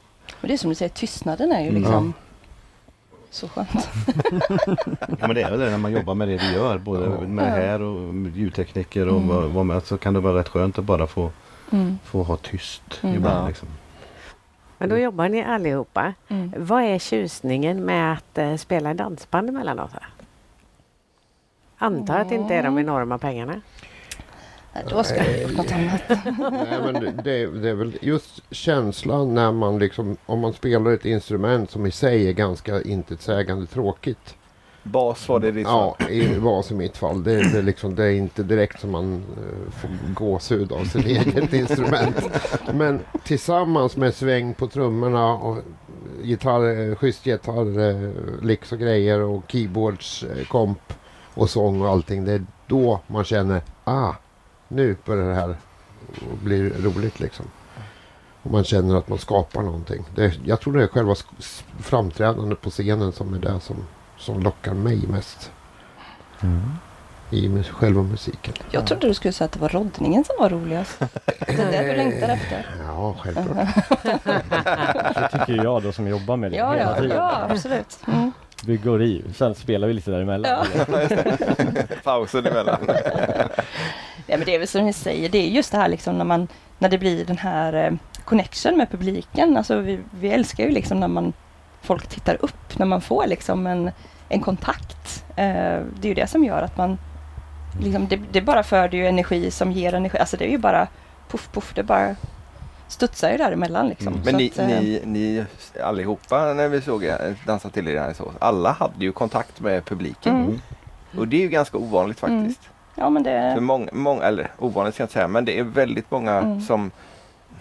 [0.40, 1.82] Och det är som du säger, tystnaden är ju Mm.
[1.82, 2.12] liksom
[3.37, 3.68] så skönt.
[5.20, 6.79] Ja, men det är väl det när man jobbar med det vi gör.
[6.79, 7.20] Både Ja.
[7.20, 9.55] med det här och ljudtekniker och Mm.
[9.55, 9.83] vad, med.
[9.83, 11.31] Så kan det vara rätt skönt att bara få,
[11.72, 11.99] Mm.
[12.05, 13.14] få ha tyst Mm.
[13.16, 13.44] ibland.
[13.44, 13.49] Ja.
[13.49, 13.68] Liksom.
[14.79, 16.12] Men då jobbar ni allihopa.
[16.29, 16.53] Mm.
[16.57, 19.90] Vad är tjusningen med att eh, spela i dansband emellanåt?
[21.79, 23.61] Antar att det inte är de enorma pengarna.
[24.76, 26.02] Nej, Då ska jag gjort något annat.
[26.50, 31.04] Nej, men det, det, är väl just känslan när man liksom, om man spelar ett
[31.04, 34.34] instrument som i sig är ganska intetsägande tråkigt.
[34.82, 37.22] Bas var det ditt Ja, i vas i mitt fall.
[37.22, 41.06] Det, det, är liksom, det är inte direkt som man uh, får gåshud av sitt
[41.06, 42.28] eget instrument.
[42.74, 45.58] Men tillsammans med sväng på trummorna och
[46.22, 48.10] gitarr, eh, schysst gitarr, eh,
[48.42, 50.92] licks och grejer och keyboards, eh, komp
[51.34, 52.24] och sång och allting.
[52.24, 54.12] Det är då man känner, ah,
[54.68, 55.57] nu börjar det här
[56.42, 57.46] bli roligt liksom.
[58.42, 60.05] Och man känner att man skapar någonting.
[60.14, 61.14] Det, jag tror det är själva
[61.81, 63.76] framträdandet på scenen som är det som,
[64.18, 65.50] som lockar mig mest
[67.31, 68.55] i mus- själva musiken.
[68.70, 70.98] Jag trodde du skulle säga att det var roddningen som var roligast.
[71.46, 72.66] Det är det du längtar efter.
[72.87, 73.68] Ja, självklart.
[75.14, 77.16] Det tycker jag då som jobbar med det Ja, hela ja, tiden.
[77.16, 77.98] ja absolut.
[78.07, 78.33] Mm.
[78.64, 79.33] Bygga och riv.
[79.37, 80.66] Sen spelar vi lite däremellan.
[80.88, 80.96] Ja.
[82.05, 82.79] Pausen emellan.
[84.37, 86.25] Ja, men det är väl som ni säger, det är just det här liksom när,
[86.25, 87.92] man, när det blir den här eh,
[88.25, 89.57] connection med publiken.
[89.57, 91.33] Alltså vi, vi älskar ju liksom när man
[91.83, 93.90] folk tittar upp när man får liksom en,
[94.29, 95.25] en kontakt.
[95.37, 96.99] Eh, det är ju det som gör att man
[97.81, 100.18] liksom, det, det bara för ju energi som ger energi.
[100.18, 100.88] Alltså det är ju bara
[101.29, 102.16] puff puff, det bara
[102.88, 104.12] studsar ju däremellan liksom.
[104.12, 104.20] Mm.
[104.25, 105.44] Men ni, att, eh, ni, ni
[105.83, 109.85] allihopa när vi såg er dansa till er här så, alla hade ju kontakt med
[109.85, 110.37] publiken.
[110.37, 110.61] Mm.
[111.16, 112.61] Och det är ju ganska ovanligt faktiskt.
[112.98, 113.61] Ja men För det...
[113.61, 116.61] många, många, eller ovanligt ska jag inte säga, men det är väldigt många Mm.
[116.61, 116.90] som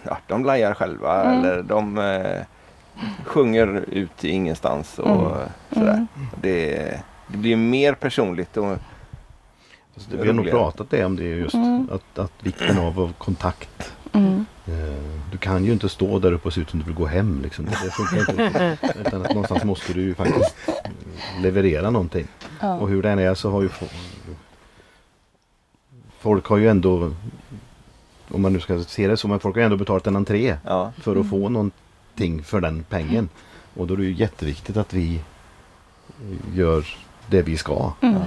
[0.02, 1.38] ja, de lajar själva Mm.
[1.44, 2.42] eller de eh,
[3.24, 5.48] sjunger ut i ingenstans och Mm.
[5.72, 5.92] sådär.
[5.92, 6.06] Mm.
[6.42, 8.76] Det, det blir mer personligt och
[9.94, 11.54] Alltså, det, vi har nog pratat det om det just.
[11.54, 11.88] Mm.
[11.92, 13.92] Att, att vikten av av kontakt.
[14.12, 14.46] Mm.
[14.66, 14.72] Eh,
[15.32, 17.40] Du kan ju inte stå där uppe och se ut som du vill gå hem.
[17.42, 17.64] Liksom.
[17.64, 18.78] Det funkar inte.
[19.00, 20.56] Utan att någonstans måste du ju faktiskt
[21.42, 22.26] leverera någonting.
[22.60, 22.74] Ja.
[22.74, 23.68] Och hur den är så har ju
[26.18, 27.12] folk har ju ändå
[28.28, 30.56] om man nu ska se det så, men folk har ju ändå betalat en entré
[30.64, 30.92] ja.
[30.98, 33.28] för att få någonting för den pengen.
[33.74, 35.20] Och då är det ju jätteviktigt att vi
[36.54, 36.86] gör
[37.26, 37.92] det vi ska.
[38.00, 38.14] Mm.
[38.14, 38.22] Eh,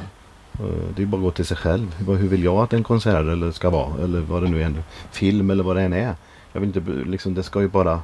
[0.95, 1.95] Det är ju bara att gå till sig själv.
[1.97, 4.04] Hur vill jag att en konsert eller ska vara?
[4.04, 4.84] Eller vad det nu är.
[5.12, 6.15] Film eller vad det än är.
[6.54, 8.02] Jag vill inte, liksom, det ska ju bara...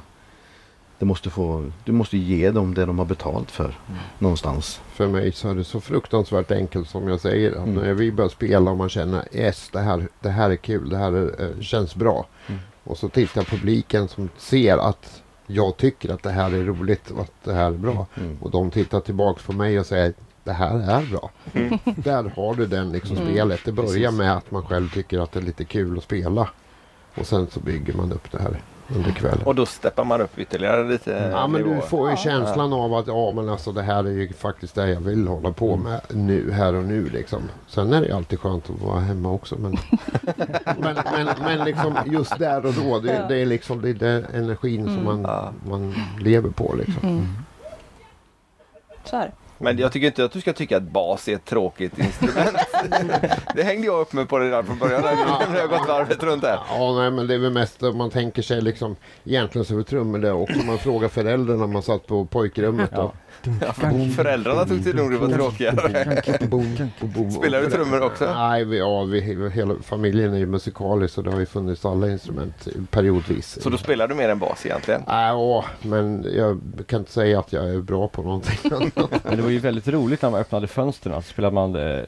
[0.98, 3.78] Det måste få, du måste ge dem det de har betalt för.
[4.18, 4.80] Någonstans.
[4.92, 7.50] För mig så är det så fruktansvärt enkelt som jag säger.
[7.50, 7.74] Att Mm.
[7.74, 10.96] när vi börjar spela och man känner yes, det här, det här är kul, det
[10.96, 12.26] här är, eh, känns bra.
[12.46, 12.60] Mm.
[12.84, 17.20] Och så tittar publiken som ser att jag tycker att det här är roligt och
[17.20, 18.06] att det här är bra.
[18.14, 18.36] Mm.
[18.40, 20.12] Och de tittar tillbaks på mig och säger
[20.44, 21.30] det här är bra.
[21.96, 23.28] Där har du den liksom Mm.
[23.28, 23.60] spelet.
[23.64, 24.18] Det börjar Precis.
[24.18, 26.48] med att man själv tycker att det är lite kul att spela.
[27.14, 29.42] Och sen så bygger man upp det här under kvällen.
[29.46, 31.80] Och då steppar man upp ytterligare lite Ja men du nivåer.
[31.86, 32.16] får ju Ja.
[32.16, 35.52] känslan av att ja men alltså det här är ju faktiskt det jag vill hålla
[35.52, 37.42] på med nu, här och nu liksom.
[37.68, 39.70] Sen är det alltid skönt att vara hemma också men
[40.78, 44.24] men, men, men liksom just där och då det, det är liksom det är den
[44.34, 45.04] energin som Mm.
[45.04, 45.52] man, Ja.
[45.68, 47.08] man lever på liksom.
[47.08, 47.26] Mm.
[49.04, 49.32] Så här.
[49.58, 52.56] Men jag tycker inte att du ska tycka att bas är ett tråkigt instrument.
[53.54, 56.58] det hängde jag upp mig på redan från början när jag gått varvet runt där.
[56.68, 59.78] Ja nej men det är väl mest att man tänker sig liksom egentligen så är
[59.78, 60.58] det trummor där också.
[60.58, 62.96] Man frågar föräldrarna när man satt på pojkrummet då.
[62.96, 63.12] Ja,
[64.16, 66.22] föräldrarna tyckte nog det var tråkigare.
[67.30, 68.34] Spelar du trummor också?
[68.34, 69.20] Nej, vi, ja, vi,
[69.54, 73.58] hela familjen är ju musikalisk så det har ju funnits alla instrument periodvis.
[73.62, 75.02] Så då spelar du mer än bas egentligen?
[75.06, 78.58] Ja, men jag kan inte säga att jag är bra på någonting.
[79.22, 82.02] Men det var ju väldigt roligt när man öppnade fönstren så spelade man eh,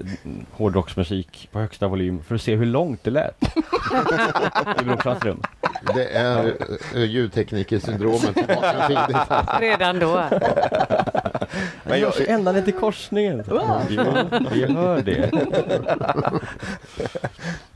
[0.50, 3.42] hårdrocksmusik på högsta volym för att se hur långt det lät.
[4.80, 5.42] I rum.
[5.94, 6.56] Det är
[6.94, 8.36] uh, ljudteknikersyndromet.
[9.60, 10.24] Redan då.
[11.84, 13.44] Men jag, ända ner till korsningen.
[13.88, 14.00] Jo,
[14.52, 15.30] vi hör det.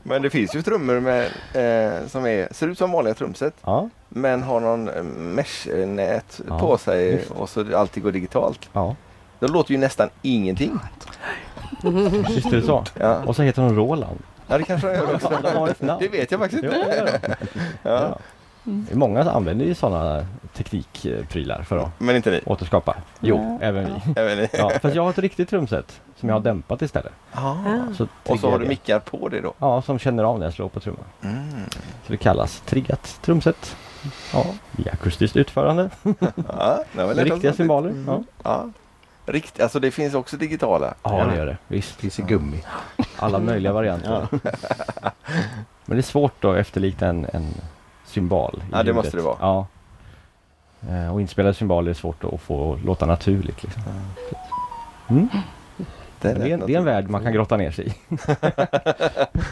[0.03, 3.89] men det finns ju trummor med, eh, som är, ser ut som vanliga trumset Ja,
[4.09, 8.69] men har någon eh, mesh-nät Ja, på sig och så alltid går digitalt.
[8.73, 8.95] ja.
[9.39, 10.79] Det låter ju nästan ingenting.
[12.27, 12.83] Visst är det så?
[12.99, 14.19] Ja, Och så heter hon Roland.
[14.47, 15.97] ja det kanske de gör också.
[15.99, 17.19] Det vet jag faktiskt inte.
[17.21, 17.33] de.
[17.89, 18.19] Ja.
[18.65, 18.85] Mm.
[18.93, 22.41] Många använder ju sådana teknikprylar för att Men inte ni?
[22.45, 22.95] återskapa.
[23.19, 23.57] Jo, Nej.
[23.61, 24.13] även vi.
[24.21, 24.49] Även ni?
[24.53, 27.11] Ja, fast jag har ett riktigt trumset som jag har dämpat istället.
[27.31, 27.55] Ah.
[27.97, 28.69] Så Och så har du det.
[28.69, 29.53] mickar på det då?
[29.59, 31.03] Ja, som känner av när jag slår på trumman.
[31.23, 31.43] Mm.
[32.05, 33.75] Så det kallas triggat trumset.
[34.33, 34.45] Ja,
[34.77, 35.89] i akustiskt utförande.
[36.47, 37.93] Ja, det Med riktiga symboler.
[38.07, 38.23] Ja.
[38.43, 38.69] Ja.
[39.25, 40.93] Rikt, alltså det finns också digitala.
[41.03, 41.57] ja, det gör det.
[41.67, 41.95] Visst.
[41.95, 42.63] Finns i gummi.
[43.17, 44.27] Alla möjliga varianter.
[45.85, 47.53] Men det är svårt att efterlikna en, en
[48.05, 48.55] symbol.
[48.55, 48.95] i Ja, det ljudet.
[48.95, 49.37] måste det vara.
[49.39, 49.65] Ja.
[50.89, 53.63] Eh, Och inspelade symboler är svårt att få låta naturligt.
[53.63, 53.81] Liksom.
[55.09, 55.29] Mm.
[56.21, 57.93] Det, är, en- det är en värld man kan grotta ner sig i.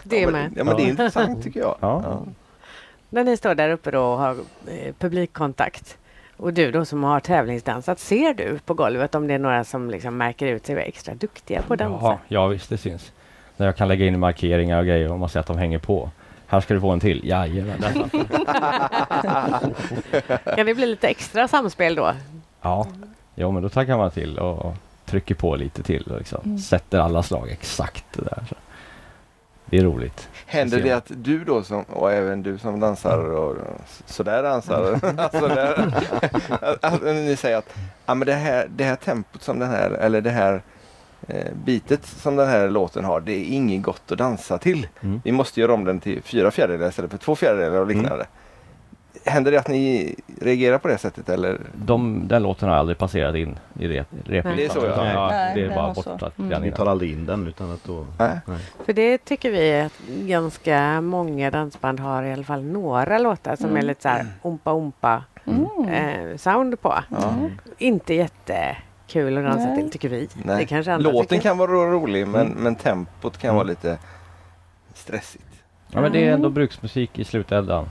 [0.03, 0.33] Det ja, med.
[0.33, 1.75] men, ja, men det är intressant tycker jag.
[1.79, 2.21] Ja.
[3.09, 4.31] När ni står där uppe då och har
[4.67, 5.97] eh, publikkontakt
[6.37, 9.89] och du då som har tävlingsdansat, ser du på golvet om det är några som
[9.89, 12.05] liksom märker ut sig och är extra duktiga på att dansa?
[12.05, 13.11] Ja, ja, visst det syns.
[13.57, 16.09] När jag kan lägga in markeringar och grejer och man ser att de hänger på.
[16.51, 17.21] Här ska du få en till.
[17.27, 17.81] Jajamän.
[20.55, 22.13] Kan det bli lite extra samspel då?
[22.61, 22.87] Ja,
[23.35, 24.73] jo, men då taggar man till och,
[25.05, 26.57] trycker på lite till och liksom Mm.
[26.57, 28.43] sätter alla slag exakt där.
[28.49, 28.55] Så.
[29.65, 30.29] Det är roligt.
[30.45, 33.55] Händer det att du då som, och även du som dansar och
[34.05, 35.93] sådär dansar, alltså där,
[36.61, 37.73] att, att ni säger att
[38.05, 40.61] ja, men det, här, det här tempot som den här, eller det här
[41.65, 44.87] bitet som den här låten har, det är inget gott att dansa till.
[45.01, 45.21] Mm.
[45.23, 48.25] Vi måste göra om den till fyra fjärdedelar istället för två fjärdedelar och liknande.
[49.25, 51.59] Händer det att ni reagerar på det sättet eller?
[51.73, 54.55] De, den låten har aldrig passerat in i rep, replistan.
[54.57, 54.85] Det är så, ja.
[54.93, 56.51] utan, ja, Nej, det är bara borta Mm.
[56.63, 56.71] innan.
[56.71, 58.05] tar aldrig in den utan att då...
[58.19, 58.39] Nej.
[58.85, 63.65] För det tycker vi att ganska många dansband har i alla fall några låtar som
[63.65, 63.77] Mm.
[63.77, 65.89] är lite så här ompa ompa Mm.
[65.89, 66.95] eh, sound på.
[67.77, 68.13] Inte
[69.15, 69.81] jättekul att dansa Nej.
[69.81, 70.27] till tycker vi.
[70.43, 70.57] Nej.
[70.57, 71.41] Det kanske andra Låten tycker.
[71.43, 72.57] kan vara ro- rolig men, Mm.
[72.63, 73.55] men tempot kan Mm.
[73.55, 73.97] vara lite
[74.93, 75.43] stressigt.
[75.91, 76.53] Ja men det är ändå Mm.
[76.53, 77.89] bruksmusik i slutändan.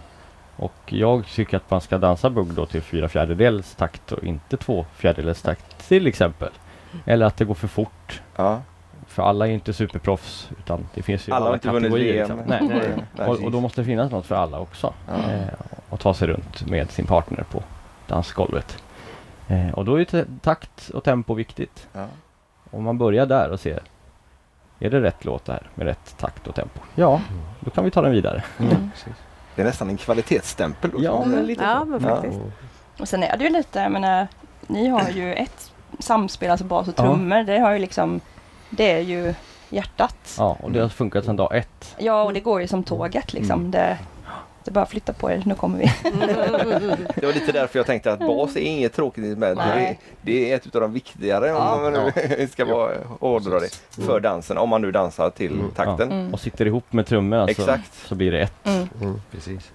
[0.57, 4.57] Och jag tycker att man ska dansa bugg då till fyra fjärdedels takt och inte
[4.57, 6.51] två fjärdedels takt till exempel.
[7.07, 8.23] Eller att det går för fort.
[8.37, 8.63] Ja.
[9.07, 12.13] För alla är ju inte superproffs utan det finns ju Alla har inte vunnit kategorier.
[12.27, 12.39] VM.
[12.39, 12.69] Liksom.
[12.69, 13.05] Nej, nej.
[13.19, 14.95] Nej, Och, och då måste det finnas något för alla också.
[15.09, 15.33] Ja.
[15.33, 15.43] Eh,
[15.89, 17.63] och ta sig runt med sin partner på
[18.07, 18.83] dansgolvet.
[19.51, 21.89] Eh, och då är takt och tempo viktigt.
[21.93, 22.07] Ja.
[22.71, 23.83] Om man börjar där och ser
[24.79, 26.81] är det rätt låt det här med rätt takt och tempo?
[26.95, 27.21] Ja,
[27.61, 28.45] då kan vi ta den vidare.
[28.59, 28.91] Mm.
[29.55, 30.91] Det är nästan en kvalitetsstämpel.
[30.91, 31.05] också.
[31.05, 32.09] Ja, men lite Ja, men Ja.
[32.09, 32.39] faktiskt.
[33.01, 34.29] Och sen är det ju lite, jag menar,
[34.67, 37.03] ni har ju ett samspel, alltså bas och Ja.
[37.03, 37.43] trummor.
[37.43, 38.21] Det har ju liksom,
[38.71, 39.35] det är ju
[39.69, 40.35] hjärtat.
[40.39, 41.95] Ja, och det har funkat sedan dag ett.
[41.99, 43.61] Ja, och det går ju som tåget liksom.
[43.61, 43.71] Mm.
[43.71, 43.99] Det,
[44.65, 45.85] det är bara att flytta på er, nu kommer vi.
[47.21, 49.57] Det var lite därför jag tänkte att bas är inget tråkigt med.
[49.57, 51.75] Det det är ett av de viktigare Ja.
[51.75, 54.59] om man nu ska vara hårdra det för dansen.
[54.59, 55.71] Om man nu dansar till Mm.
[55.71, 56.13] takten.
[56.13, 56.33] Mm.
[56.35, 57.95] Och sitter ihop med trummor alltså, Exakt.
[58.09, 58.53] så blir det ett.
[58.67, 58.89] Mm.
[59.03, 59.21] Mm.
[59.31, 59.71] Precis.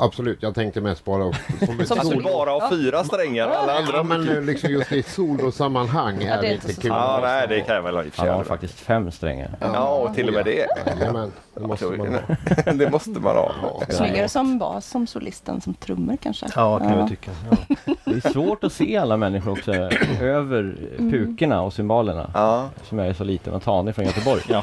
[0.00, 1.22] Absolut, jag tänkte mest bara
[1.66, 2.22] som ett Som Alltså solo.
[2.28, 2.68] bara ha Ja.
[2.70, 3.48] fyra strängar.
[3.48, 6.74] Alla andra Ja, men eh, liksom just i solosammanhang Ja, är det är det inte
[6.82, 6.90] kul.
[6.94, 9.50] Ja, nej, det kan jag väl ha i och Han har faktiskt fem strängar.
[9.60, 10.66] Ja, och till och med det.
[11.00, 12.72] Jajamän, det måste man ha.
[12.74, 13.52] det måste man ha.
[13.88, 16.46] Snyggare som bas som solisten som trummor kanske.
[16.56, 16.98] Ja, kan Ja.
[16.98, 17.30] jag tycka.
[17.50, 17.56] Ja.
[18.04, 19.72] Det är svårt att se alla människor också
[20.20, 21.12] över Mm.
[21.12, 22.30] pukorna och cymbalerna.
[22.34, 24.42] Ja, Som jag är så liten och tanig från Göteborg.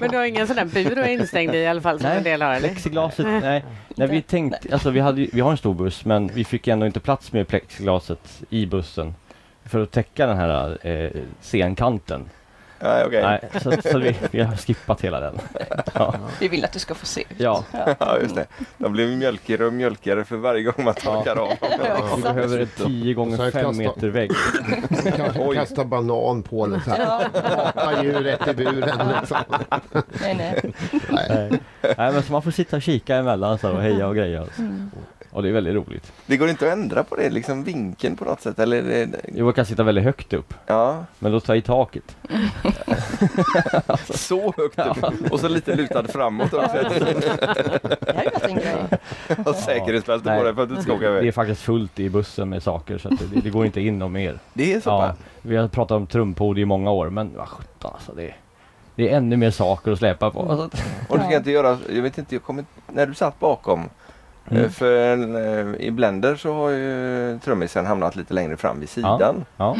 [0.00, 2.08] Men du har ingen sån där bur du är instängd i i alla fall som
[2.08, 2.54] Nej, en del har?
[2.54, 2.68] Eller?
[2.68, 3.64] Plexiglaset, nej.
[3.96, 6.86] nej vi tänkte, alltså vi, hade, vi har en stor buss men vi fick ändå
[6.86, 9.14] inte plats med plexiglaset i bussen.
[9.64, 12.28] För att täcka den här eh, scenkanten.
[12.84, 13.22] Nej, okej.
[13.22, 15.38] Nej, så, så vi, vi har skippat hela den.
[15.94, 17.24] Ja, Vi vill att du ska få se.
[17.36, 17.64] ja.
[17.98, 18.46] Ja, just det.
[18.78, 21.56] De blir mjölkigare och mjölkigare för varje gång man torkar av dem.
[22.16, 24.30] vi behöver en 10 Så gånger här 5 kasta- meter vägg.
[25.16, 27.00] Kanske kasta banan på den så här.
[27.00, 27.20] Ja.
[27.74, 29.08] Mata djuret i buren.
[29.20, 29.38] Liksom.
[30.20, 30.72] Nej, nej.
[31.10, 31.50] Nej.
[31.98, 34.46] Nej, men så man får sitta och kika emellan så här, och heja och greja.
[34.58, 34.90] Mm.
[35.34, 36.12] Och det är väldigt roligt.
[36.26, 38.58] Det går inte att ändra på det, liksom vinkeln på något sätt?
[38.58, 41.58] Eller, är det- Jo, Jag kan sitta väldigt högt upp, ja, men då tar jag
[41.58, 42.16] i taket.
[44.14, 46.68] så högt upp och så lite lutad framåt också.
[48.00, 48.76] Det här är ju en grej.
[49.46, 51.34] Och säkerhetsbälte på dig för att du inte ska åka Det är iväg.
[51.34, 54.38] faktiskt fullt i bussen med saker så att det, det går inte in och mer.
[54.52, 55.16] Det är så Ja, pass?
[55.42, 58.34] vi har pratat om trumpod i många år men vad sjutton alltså det,
[58.94, 60.40] det är ännu mer saker att släpa på.
[60.50, 63.88] Alltså, Och du ska inte göra, jag vet inte, jag kommer, när du satt bakom
[64.50, 64.64] Mm.
[64.64, 65.16] eh, För
[65.78, 69.44] eh, i Blender så har ju trummisen hamnat lite längre fram vid sidan.
[69.56, 69.76] ja.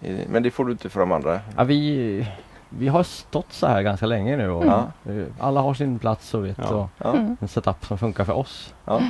[0.00, 1.40] I- Men det får du inte för de andra.
[1.56, 2.26] Ja, vi,
[2.68, 4.86] vi har stått så här ganska länge nu och Ja.
[5.08, 6.68] eh, alla har sin plats och vet Ja.
[6.74, 7.14] och Ja.
[7.14, 7.36] Mm.
[7.40, 8.74] en setup som funkar för oss.
[8.84, 9.00] Ja.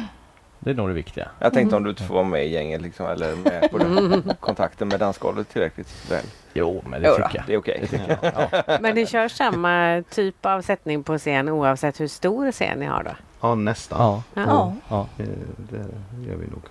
[0.59, 1.29] Det är nog det viktiga.
[1.39, 4.23] Jag tänkte om du inte får vara med i gänget liksom, eller med på den
[4.41, 6.25] kontakten med dansgolvet tillräckligt väl.
[6.55, 7.45] Jo, men det Jo tycker jag.
[7.47, 7.79] Det är okej.
[7.81, 8.49] Det tycker jag.
[8.67, 8.79] Ja.
[8.81, 13.03] Men ni kör samma typ av sättning på scen oavsett hur stor scen ni har
[13.03, 13.11] då?
[13.45, 14.01] Ja, nästan.
[14.01, 14.23] Ja.
[14.35, 14.43] Ja.
[14.47, 14.75] Ja.
[14.89, 15.25] Ja.
[15.57, 15.87] Det,
[16.29, 16.63] gör vi nog.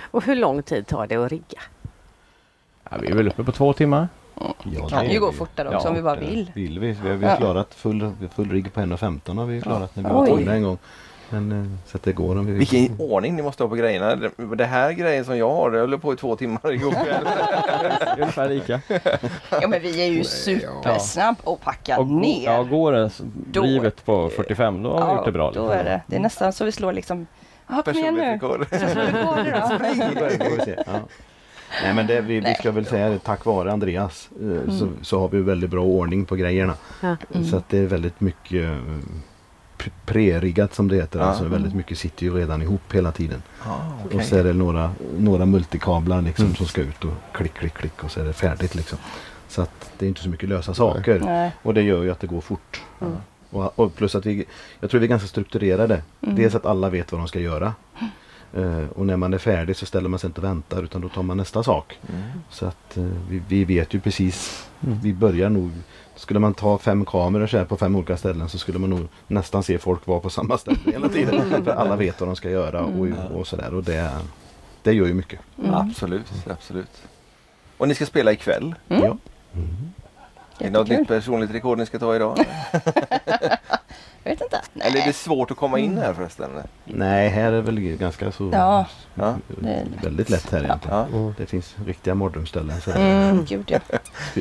[0.00, 1.60] Och hur lång tid tar det att rigga?
[2.90, 4.08] Ja, vi är väl uppe på två timmar.
[4.34, 5.36] Ja, det går vi.
[5.36, 6.52] fortare också Ja, om vi bara vill.
[6.54, 6.92] Vill vi.
[6.92, 10.08] Vi har, vi har klarat full, full rigg på 1.15 har vi klarat när vi
[10.08, 10.78] var tvungna en gång.
[11.30, 12.58] Men eh, så att det går om vi vill.
[12.58, 14.30] Vilken ordning ni måste ha på grejerna.
[14.56, 17.28] Det- här grejen som jag har, det höll på i två timmar igår kväll.
[18.18, 18.80] Ungefär lika.
[19.50, 22.44] Ja men vi är ju supersnabb och packa Och ner.
[22.44, 25.50] ja, går det s- drivet på 45 då har vi gjort det bra.
[25.50, 25.78] Då liksom.
[25.78, 26.02] är det.
[26.06, 27.26] Det är nästan så vi slår liksom.
[27.68, 28.24] Ja, kom igen nu.
[28.30, 28.78] Hur går det
[30.66, 30.74] då?
[30.86, 31.00] Ja.
[31.82, 35.20] Nej men det, vi, vi ska väl säga det, tack vare Andreas eh, så, så
[35.20, 36.74] har vi väldigt bra ordning på grejerna.
[37.00, 37.16] Ja.
[37.50, 38.78] Så att det är väldigt mycket eh,
[40.06, 41.18] preriggat som det heter.
[41.18, 41.24] Ja.
[41.24, 43.42] Alltså väldigt mycket sitter ju redan ihop hela tiden.
[43.62, 43.76] Ah,
[44.14, 46.56] Och så är det några, några multikablar liksom Mm.
[46.56, 48.98] som ska ut och klick, klick, klick och så är det färdigt liksom.
[49.48, 51.20] Så att det är inte så mycket lösa saker.
[51.20, 51.52] Nej.
[51.62, 52.80] Och det gör ju att det går fort.
[53.00, 53.16] Mm.
[53.50, 54.44] Och, och plus att vi,
[54.80, 56.02] jag tror vi är ganska strukturerade.
[56.20, 56.36] Mm.
[56.36, 57.74] Dels att alla vet vad de ska göra.
[58.54, 61.08] Eh, och när man är färdig så ställer man sig inte och väntar utan då
[61.08, 61.98] tar man nästa sak.
[62.08, 62.22] Mm.
[62.50, 64.68] Så att eh, vi, vi vet ju precis.
[64.86, 64.98] Mm.
[65.02, 65.70] Vi börjar nog.
[66.18, 69.08] Skulle man ta fem kameror så här på fem olika ställen så skulle man nog
[69.26, 71.64] nästan se folk vara på samma ställe hela tiden.
[71.64, 73.74] För alla vet vad de ska göra och, och sådär.
[73.74, 74.10] Och det,
[74.82, 75.40] det gör ju mycket.
[75.58, 75.74] Mm.
[75.74, 77.02] Absolut, absolut.
[77.78, 78.74] Och ni ska spela ikväll.
[78.88, 79.04] Mm.
[79.04, 79.16] Ja.
[80.58, 82.38] Är det något nytt personligt rekord ni ska ta idag?
[84.28, 84.60] Jag vet inte.
[84.80, 86.50] Eller är det svårt att komma in här förresten?
[86.84, 88.86] Nej, här är väl ganska så Ja.
[89.14, 89.34] Ja.
[90.02, 90.96] Väldigt lätt här egentligen.
[90.98, 91.06] Ja.
[91.18, 91.34] Mm.
[91.38, 92.80] Det finns riktiga mardrömsställen.
[92.80, 93.78] så Mm, gud ja.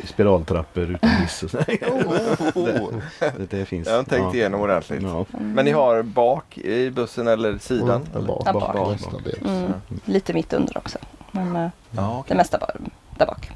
[0.06, 1.58] Spiraltrappor utan hiss och så.
[1.58, 3.88] Oh, det, det finns.
[3.88, 4.34] jag har tänkt ja.
[4.36, 5.02] igenom ordentligt.
[5.04, 7.90] Ja, Men ni har bak i bussen eller sidan?
[7.90, 8.28] Mm, eller?
[8.28, 8.92] bak, Ja, bak, bak.
[8.92, 9.42] mestadels.
[9.46, 9.74] Mm,
[10.06, 10.98] lite mitt under också.
[11.32, 12.72] Men eh, Ja, det mesta bara
[13.18, 13.52] där bak.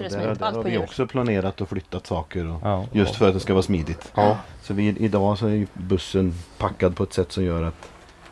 [0.00, 0.10] Mm.
[0.10, 0.82] Så det där, inte där allt har på vi hjul.
[0.84, 2.46] också planerat och flyttat saker.
[2.50, 2.84] Och, Ja.
[2.92, 4.12] just för att det ska vara smidigt.
[4.14, 7.88] Ja, Så vi, idag så är bussen packad på ett sätt som gör att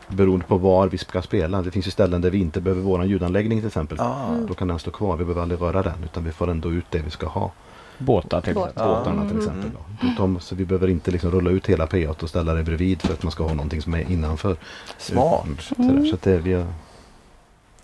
[0.07, 1.61] beroende på var vi ska spela.
[1.61, 3.99] Det finns ju ställen där vi inte behöver våran ljudanläggning till exempel.
[3.99, 4.25] Ah.
[4.47, 5.17] Då kan den stå kvar.
[5.17, 7.51] Vi behöver aldrig röra den utan vi får ändå ut det vi ska ha.
[7.97, 8.69] Båtar till Båt.
[8.69, 8.87] exempel.
[8.95, 9.37] Båtarna till Mm.
[9.37, 9.71] exempel.
[10.01, 10.07] Då.
[10.17, 13.13] De, så vi behöver inte liksom rulla ut hela P8 och ställa det bredvid för
[13.13, 14.55] att man ska ha någonting som är innanför.
[14.97, 15.45] Smart.
[15.45, 16.05] Mm, sådär.
[16.09, 16.65] Så att det, vi har,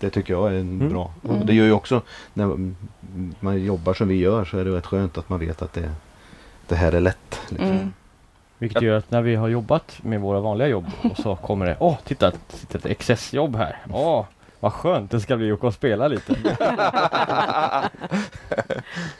[0.00, 0.88] det tycker jag är Mm.
[0.88, 1.10] bra.
[1.24, 1.36] Mm.
[1.40, 2.02] Och det gör ju också
[2.34, 2.46] när
[3.40, 5.90] man- jobbar som vi gör så är det rätt skönt att man vet att det,
[6.68, 7.40] det här är lätt.
[7.48, 7.68] Liksom.
[7.70, 7.92] Mm.
[8.58, 11.76] Vilket gör att när vi har jobbat med våra vanliga jobb och så kommer det
[11.80, 12.30] Åh, titta!
[12.30, 13.76] Det sitter ett XS-jobb här.
[13.92, 14.24] Åh,
[14.60, 16.32] vad skönt det ska bli att spela lite.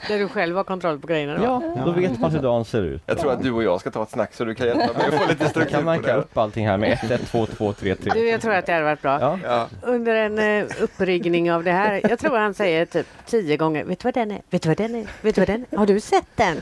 [0.07, 1.43] Där du själv har kontroll på grejerna då?
[1.43, 3.03] Ja, då vet man hur dagen ser ut.
[3.05, 5.07] Jag tror att du och jag ska ta ett snack så du kan hjälpa mig
[5.07, 6.19] att få lite struktur kan man på ka det.
[6.19, 8.11] upp allting här med 1, 1, 2, 2, 3, 3.
[8.13, 9.19] Du, jag tror att det hade varit bra.
[9.21, 9.67] Ja, Ja.
[9.81, 13.99] Under en uh, uppriggning av det här, jag tror han säger typ tio gånger, vet
[13.99, 14.41] du vad den är?
[14.49, 15.07] Vet du vad den är?
[15.21, 15.77] Vet du vad den är?
[15.77, 16.57] Har du sett den?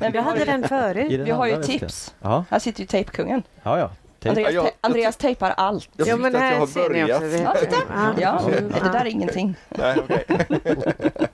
[0.00, 1.10] Men vi hade ju, den förut.
[1.10, 2.14] den vi har ju tips.
[2.20, 3.42] Ja, Här sitter ju tejpkungen.
[3.62, 3.78] ja.
[3.78, 3.90] ja.
[4.28, 5.88] Andreas, Ja, jag- te- Andreas tejpar allt.
[5.96, 7.20] Jag Ja, men att jag här har ser ni också.
[7.20, 7.72] börjat.
[7.90, 8.40] Ja, Ja.
[8.50, 9.54] Ja, det där är ingenting.
[9.68, 9.96] Nej.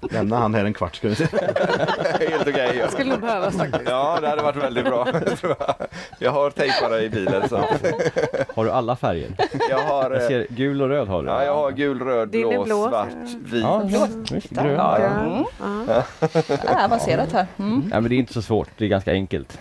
[0.10, 1.24] Lämna han här en kvart ska vi se.
[2.30, 2.76] Helt okej.
[2.78, 2.88] ja.
[2.88, 3.82] Skulle nog behövas faktiskt.
[3.90, 5.04] Ja, det hade varit väldigt bra.
[5.40, 5.74] tror jag.
[6.18, 7.48] Jag har tejpare i bilen.
[7.48, 7.56] Så.
[8.54, 9.28] Har du alla färger?
[9.70, 11.28] Jag har, Jag eh, ser gul och röd har du.
[11.28, 12.88] ja, jag har gul, röd, Din är blå, blå.
[12.88, 13.08] svart,
[13.44, 13.62] vit.
[13.62, 13.82] Ja,
[14.30, 14.74] visst, grön.
[14.74, 15.06] Ja, ja.
[15.06, 15.44] Mm.
[15.88, 16.84] Ja.
[16.84, 17.46] Avancerat här.
[17.58, 17.80] Mm.
[17.90, 19.58] Nej men det är inte så svårt, det är ganska enkelt.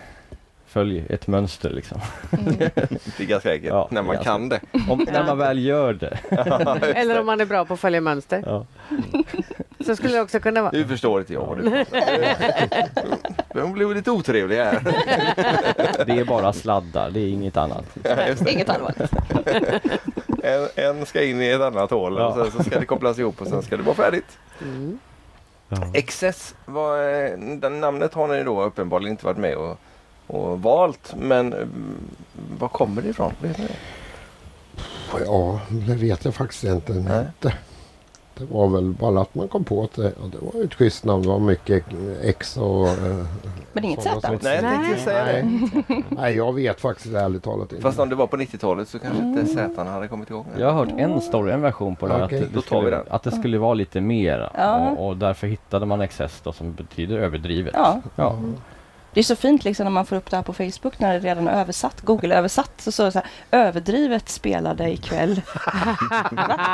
[0.68, 2.00] Följ ett mönster liksom.
[2.32, 2.54] Mm.
[2.58, 4.30] Det är ganska enkelt Ja, när man ganska.
[4.30, 4.60] kan det.
[4.88, 6.18] Om, när man väl gör det.
[6.94, 8.42] Eller om man är bra på att följa mönster.
[8.46, 8.66] Ja.
[9.86, 10.72] Så skulle det också kunna vara.
[10.72, 11.84] Nu förstår inte jag vad du
[13.60, 14.80] Hon blev lite otrevlig här.
[16.06, 17.84] Det är bara sladdar, det är inget annat.
[18.02, 18.16] Ja.
[18.46, 19.12] Inget allvarligt.
[20.42, 22.26] En, en ska in i ett annat hål Ja.
[22.26, 24.38] och sen så ska det kopplas ihop och sen ska det vara färdigt.
[24.62, 24.98] Mm.
[26.06, 29.78] XS, vad, är- den namnet har ni då uppenbarligen inte varit med och,
[30.28, 31.14] och valt.
[31.18, 31.94] Men mm,
[32.58, 33.32] var kommer det ifrån?
[33.40, 33.66] Vet ni
[35.26, 36.92] ja, det vet jag faktiskt inte.
[36.92, 37.24] Nej.
[38.34, 41.22] Det var väl bara att man kom på att det, det var ett schysst namn.
[41.22, 41.84] Det var mycket
[42.22, 42.88] X och...
[42.88, 43.24] eh,
[43.72, 44.10] Men inget Z?
[44.22, 44.98] Nej, jag tänkte Nej.
[45.00, 45.42] säga det.
[45.88, 46.04] Nej.
[46.08, 47.82] Nej, jag vet faktiskt ärligt talat inte.
[47.82, 50.46] Fast om det var på 90-talet så kanske inte Z hade kommit igång.
[50.58, 52.44] Jag har hört en story, en version på det Okej.
[52.44, 53.02] att, Då det tar vi den.
[53.10, 54.90] att det skulle vara lite mer Ja.
[54.90, 57.74] och, och därför hittade man XS då som betyder överdrivet.
[57.76, 58.00] Ja.
[58.16, 58.38] Ja.
[59.12, 61.18] Det är så fint liksom när man får upp det här på Facebook när det
[61.18, 62.72] redan är översatt, Google-översatt.
[62.76, 63.28] Så står det så här,
[63.66, 65.40] överdrivet spelade ikväll.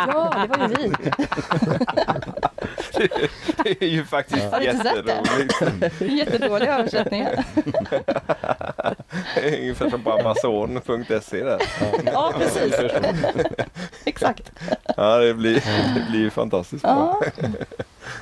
[0.06, 0.92] Ja, det var ju vi.
[3.64, 4.64] Det är ju faktiskt det?
[4.64, 6.00] jätteroligt.
[6.00, 7.44] Jättedåliga översättningar.
[9.44, 11.62] Ungefär som på Amazon.se där.
[12.04, 12.74] Ja, precis.
[14.04, 14.52] Exakt.
[14.96, 15.54] Ja, det blir,
[15.94, 17.22] det blir ju fantastiskt bra.
[17.36, 17.48] Ja.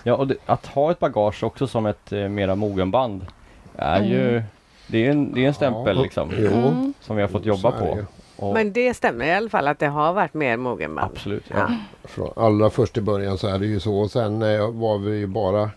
[0.02, 3.26] Ja, och det, att ha ett bagage också som ett eh, mera mogenband
[3.76, 4.42] är ju
[4.86, 6.02] det är en, det är en stämpel Ja.
[6.02, 6.94] liksom Jo, Mm.
[7.00, 7.98] som vi har fått jobba på.
[8.36, 11.10] Och, Men det stämmer i alla fall att det har varit mer mogen band.
[11.12, 11.44] absolut.
[11.48, 11.56] Ja.
[11.58, 11.68] Ja.
[12.04, 13.94] Från allra först i början så är det ju så.
[13.98, 15.68] Och sen eh, var vi ju bara eh,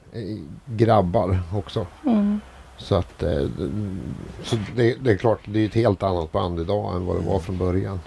[0.66, 1.88] grabbar också.
[2.06, 2.40] Mm.
[2.78, 3.46] Så att eh,
[4.44, 7.28] så det, det är klart, det är ett helt annat band idag än vad det
[7.30, 8.00] var från början.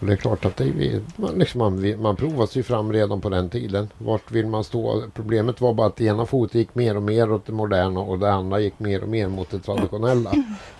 [0.00, 3.20] Och det är klart att det, är- man, liksom man, man provar sig fram redan
[3.20, 3.88] på den tiden.
[3.98, 5.02] Vart vill man stå?
[5.14, 8.32] Problemet var bara att ena fotet gick mer och mer åt det moderna och det
[8.32, 10.32] andra gick mer och mer mot det traditionella.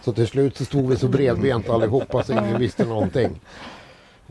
[0.04, 3.40] Så till slut så stod vi så bredbent allihopa så ingen visste någonting.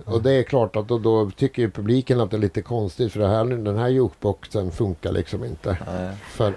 [0.06, 3.12] Och det är klart att då, då tycker ju publiken att det är lite konstigt
[3.13, 5.78] för det här, den här jukeboxen funkar liksom inte.
[5.88, 6.15] Nej.
[6.30, 6.54] För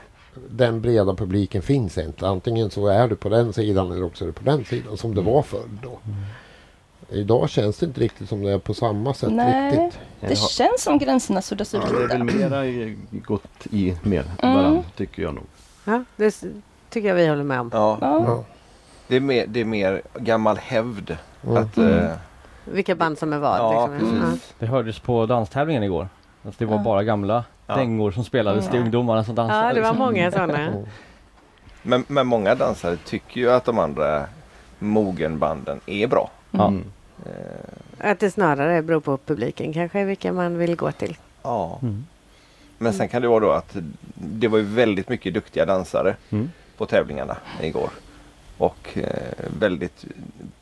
[0.51, 2.29] den breda publiken finns inte.
[2.29, 5.15] Antingen så är du på den sidan eller också är du på den sidan som
[5.15, 5.99] det var förr då.
[7.11, 9.71] Idag känns det inte riktigt som det är på samma sätt Nej.
[9.71, 10.01] riktigt.
[10.21, 14.55] Det känns som gränserna suddas ut Ja, det är väl mera gått i mer Mm.
[14.55, 15.45] varann tycker jag nog.
[15.85, 16.43] Ja, det
[16.91, 17.71] tycker jag vi håller med om.
[17.73, 18.45] Ja, Ja.
[19.09, 21.17] Det är mer, det är mer gammal hävd.
[21.45, 21.57] Mm.
[21.57, 21.99] Att, Mm.
[21.99, 22.11] eh,
[22.65, 23.59] Vilka band som är vad.
[23.59, 24.21] ja, liksom.
[24.23, 24.55] precis.
[24.59, 26.09] Det hördes på danstävlingen igår.
[26.45, 26.83] Att det var Ja.
[26.83, 27.77] bara gamla Ja.
[27.77, 28.81] dängor som spelades till Ja.
[28.85, 29.59] ungdomarna som dansade.
[29.69, 29.99] Ja, det var liksom.
[30.07, 30.59] många sådana.
[30.59, 30.85] Mm.
[31.83, 34.25] Men, men många dansare tycker ju att de andra
[34.79, 36.31] mogenbanden är bra.
[36.51, 36.67] Ja.
[36.67, 36.85] Mm.
[37.27, 41.17] Eh, Att det snarare beror på publiken kanske, vilka man vill gå till.
[41.43, 41.79] ja.
[41.83, 42.07] Mm.
[42.81, 43.77] Men sen kan det vara då att
[44.15, 46.51] det var ju väldigt mycket duktiga dansare Mm.
[46.77, 47.91] på tävlingarna igår.
[48.59, 50.05] Och eh, väldigt,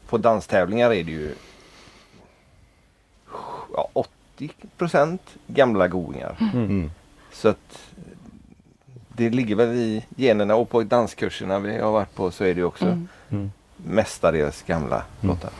[0.08, 1.34] på danstävlingar är det ju
[3.74, 3.88] ja,
[4.38, 6.36] 80% gamla goingar.
[6.54, 6.90] Mm.
[7.32, 7.78] Så att
[9.08, 12.60] det ligger väl i generna och på danskurserna vi har varit på så är det
[12.60, 13.08] ju också Mm.
[13.30, 13.50] Mm.
[13.76, 15.50] mestadels gamla låtar.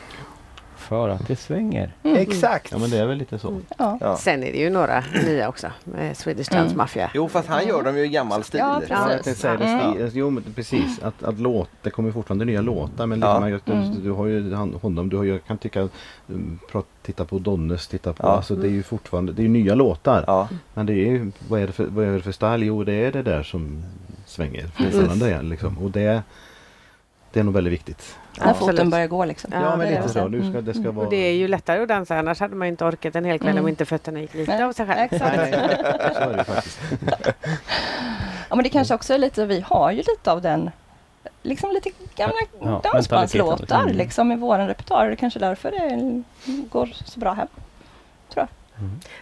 [0.87, 1.91] För att det svänger.
[2.03, 2.17] Mm.
[2.17, 2.71] Exakt!
[2.71, 3.59] Ja men det är väl lite så.
[3.77, 3.97] Ja.
[4.01, 4.17] Ja.
[4.17, 5.67] Sen är det ju några nya också.
[5.83, 6.77] Med Swedish Dance Mm.
[6.77, 7.11] Mafia.
[7.13, 8.59] Jo fast han gör dem ju i gammal stil.
[8.59, 9.41] Ja, Ja, Precis.
[9.41, 9.49] det.
[9.49, 10.09] Mm.
[10.13, 10.99] Jo, men precis.
[11.03, 13.05] Att, att låt, det kommer fortfarande nya låtar.
[13.07, 13.47] Men Ja.
[13.47, 13.95] liksom, Mm.
[13.95, 15.89] du, du har ju han, honom, du har, ju- jag kan tycka,
[16.71, 18.29] prat, titta på Donnes, titta på, Ja.
[18.29, 20.23] alltså det är ju fortfarande, det är ju nya låtar.
[20.27, 22.65] Ja, Men det är ju, vad är det för, vad är det för style?
[22.65, 23.83] Jo det är det där som
[24.25, 24.67] svänger.
[24.67, 25.77] Fortfarande igen, liksom.
[25.77, 26.21] Och det,
[27.33, 28.15] det är nog väldigt viktigt.
[28.45, 29.51] När foten börjar gå liksom.
[29.53, 30.27] Ja, men det är lite så.
[30.27, 31.05] Nu ska, det ska vara...
[31.05, 33.49] Och det är ju lättare att dansa annars hade man inte orkat en hel kväll
[33.51, 33.63] Mm.
[33.63, 34.99] om inte fötterna gick lite Nej, av sig själv.
[34.99, 35.37] Exakt.
[35.37, 35.51] Nej,
[36.15, 36.79] så är det faktiskt.
[38.49, 40.71] Ja men det kanske också är lite, vi har ju lite av den
[41.43, 43.81] Liksom lite gamla Ja, dansbandslåtar.
[43.83, 43.97] Mm.
[43.97, 45.05] liksom i våran repertoar.
[45.05, 46.23] Det är kanske därför det
[46.69, 47.47] går så bra hem.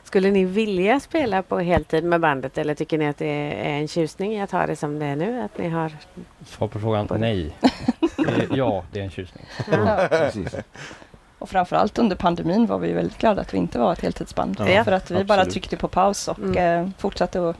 [0.03, 3.25] Skulle ni vilja spela på heltid med bandet eller tycker ni att det
[3.67, 5.41] är en tjusning i att ha det som det är nu?
[5.41, 5.91] Att ni har...
[6.45, 7.55] Svar på frågan nej.
[8.27, 9.45] Eh, ja, det är en tjusning.
[9.71, 10.07] Ja.
[10.09, 10.55] Precis.
[11.39, 14.59] Och framförallt under pandemin var vi väldigt glada att vi inte var ett heltidsband.
[14.69, 15.53] Ja, för att vi bara absolut.
[15.53, 16.83] tryckte på paus och Mm.
[16.85, 17.55] eh, fortsatte att,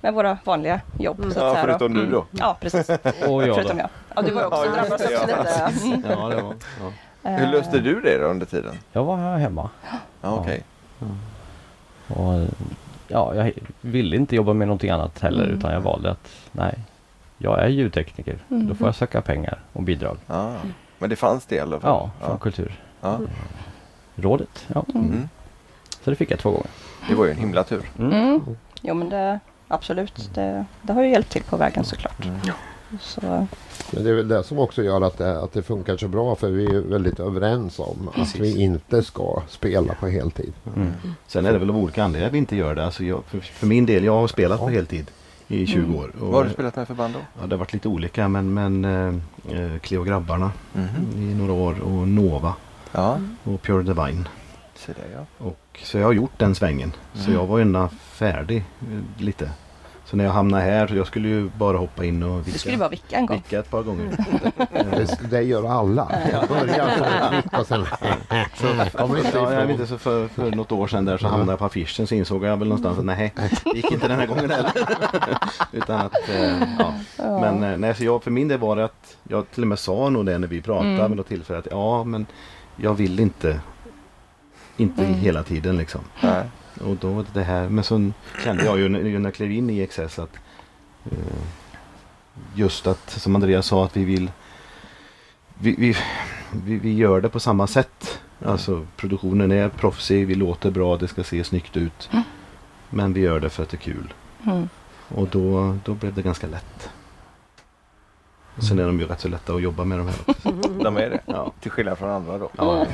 [0.00, 1.18] med våra vanliga jobb.
[1.18, 1.30] Mm.
[1.32, 2.26] Så att Ja, förutom du då.
[2.30, 2.88] Ja, precis.
[3.28, 3.82] Och jag förutom då.
[3.82, 3.88] jag.
[4.16, 5.00] Ja, du var också Ja, drabbad
[5.58, 5.68] ja.
[5.68, 5.86] lite.
[5.86, 6.02] Mm.
[6.10, 6.54] Ja, det var,
[7.22, 7.30] ja.
[7.30, 8.74] Hur löste du det då under tiden?
[8.92, 9.70] Jag var hemma.
[10.20, 10.46] Ja,
[11.00, 11.16] Okej.
[12.08, 12.48] Och,
[13.08, 15.58] ja, jag ville inte jobba med någonting annat heller Mm.
[15.58, 16.78] utan jag valde att nej,
[17.38, 18.38] jag är ljudtekniker.
[18.50, 18.68] Mm.
[18.68, 20.16] Då får jag söka pengar och bidrag.
[20.26, 20.54] Ja.
[20.98, 21.90] Men det fanns det i alla fall?
[21.90, 22.38] Ja, från ja.
[22.38, 22.78] Kulturrådet.
[24.74, 24.84] ja.
[24.86, 24.94] Ja.
[24.94, 25.28] Mm.
[26.04, 26.70] Så det fick jag två gånger.
[27.08, 27.82] Det var ju en himla tur.
[27.98, 28.12] Mm.
[28.12, 28.40] Mm.
[28.82, 32.24] Jo men det, absolut, det, det har ju hjälpt till på vägen såklart.
[32.24, 32.38] Mm.
[33.00, 33.20] Så,
[33.90, 36.34] Men det är väl det som också gör att det, att det funkar så bra
[36.34, 38.40] för vi är väldigt överens om att Precis.
[38.40, 40.52] vi inte ska spela på heltid.
[40.76, 40.92] Mm.
[41.26, 42.84] Sen är det väl av olika anledningar vi inte gör det.
[42.84, 45.10] Alltså jag, för, för min del, jag har spelat på heltid
[45.48, 45.96] i 20 Mm.
[45.96, 46.12] år.
[46.20, 47.20] Och, Vad har du spelat med för band då?
[47.40, 49.14] Ja, det har varit lite olika men, men eh,
[49.60, 51.30] eh, Cleo Grabbarna Mhm.
[51.30, 52.54] i några år och Nova
[52.92, 54.28] Ja, och Pure Divine.
[54.74, 55.46] se det ja.
[55.46, 56.92] Och, så jag har gjort den svängen.
[57.14, 57.32] Så Mm.
[57.40, 59.50] jag var ju ändå färdig eh, lite.
[60.10, 62.78] Så när jag hamnade här, jag skulle ju bara hoppa in och du skulle vicka,
[62.78, 63.36] bara vicka en gång.
[63.36, 64.16] vicka ett par gånger.
[64.70, 66.08] Det, det gör alla.
[66.48, 67.86] Börjar som ett vick och sen
[68.92, 71.52] kommer inte Ja, jag vet inte, så för, för något år sedan där så hamnade
[71.52, 73.34] jag på affischen så insåg jag väl någonstans att nej,
[73.64, 74.72] det gick inte den här gången heller.
[75.72, 76.94] Utan att, eh, ja.
[77.16, 77.40] Ja.
[77.40, 79.78] Men eh, nej, så jag, för min del var det att jag till och med
[79.78, 81.08] sa nog det när vi pratade Mm.
[81.08, 82.26] vid något tillfälle att ja men
[82.76, 83.60] jag vill inte
[84.76, 85.14] inte Mm.
[85.14, 86.00] hela tiden liksom.
[86.20, 86.42] Nej.
[86.80, 88.10] Och då det här, men så
[88.44, 90.36] kände jag ju när jag klev in i XS att
[91.04, 91.42] eh,
[92.54, 94.30] just att som Andreas sa att vi vill
[95.58, 95.96] vi, vi,
[96.52, 98.20] vi, vi gör det på samma sätt.
[98.44, 102.08] Alltså produktionen är proffsig, vi låter bra, det ska se snyggt ut.
[102.12, 102.24] Mm.
[102.90, 104.14] Men vi gör det för att det är kul.
[104.46, 104.68] Mm.
[105.08, 106.90] Och då, då blev det ganska lätt.
[108.56, 110.50] Och sen är de ju rätt så lätta att jobba med de här också.
[110.82, 111.20] De är det.
[111.26, 111.52] Ja.
[111.60, 112.50] Till skillnad från andra då.
[112.56, 112.86] Ja,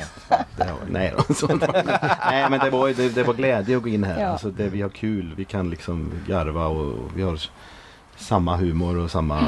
[0.57, 1.33] det har, nej då.
[1.33, 4.21] Så, nej men det var, det, det var glädje att gå in här.
[4.21, 4.27] Ja.
[4.27, 7.39] Alltså det, vi har kul, vi kan liksom garva och, och vi har
[8.15, 9.39] samma humor och samma...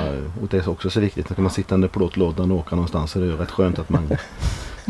[0.42, 3.20] Och det är också så viktigt att man sitta under plåtlådan och åka någonstans så
[3.20, 4.18] det är rätt skönt att man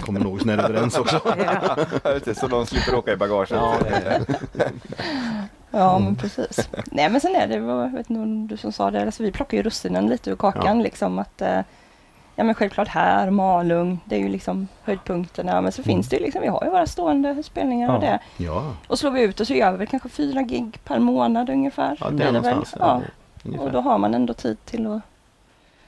[0.01, 1.21] kommer något sånär överens också.
[2.25, 3.49] Det, så de slipper åka i bagaget.
[3.51, 4.21] Ja, det är,
[5.71, 6.69] Ja men precis.
[6.91, 9.31] Nej men sen är det, jag vet inte om du som sa det, alltså, vi
[9.31, 11.59] plockar ju russinen lite ur kakan liksom att eh,
[12.37, 16.23] Ja men självklart här, Malung, det är ju liksom höjdpunkterna men så finns det ju
[16.23, 17.99] liksom, vi har ju våra stående spelningar och Ja.
[18.37, 18.43] det.
[18.43, 21.49] ja, Och slår vi ut och så gör vi väl kanske fyra gig per månad
[21.49, 21.97] ungefär.
[21.99, 22.33] ja, det är väl.
[22.33, 22.75] någonstans.
[22.79, 23.01] Ja.
[23.45, 23.65] ungefär.
[23.65, 25.01] Och då har man ändå tid till att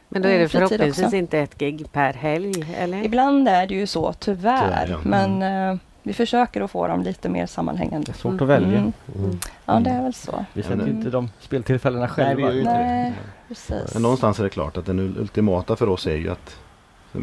[0.10, 1.16] Men då är det Mm, fritid förhoppningsvis också.
[1.16, 3.03] inte ett gig per helg, eller?
[3.05, 4.62] Ibland är det ju så, tyvärr.
[4.64, 4.97] Tyvärr, ja.
[5.03, 5.41] Men
[5.72, 8.05] eh, vi försöker att få dem lite mer sammanhängande.
[8.05, 8.78] Det är svårt att välja.
[8.78, 8.93] Mm.
[9.16, 9.39] Mm.
[9.66, 10.45] Ja, det är väl så.
[10.53, 10.88] Vi sätter Mm.
[10.88, 12.36] ju inte de speltillfällena Nej, själva.
[12.36, 13.47] vi gör ju inte Nej, det.
[13.47, 13.93] precis.
[13.93, 16.55] Men någonstans är det klart att den ultimata för oss är ju att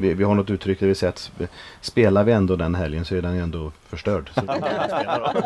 [0.01, 1.49] vi, vi har något uttryck där vi säger att sp-
[1.81, 4.31] spelar vi ändå den helgen så är den ju ändå förstörd.
[4.35, 5.41] Så då kan man, spela då.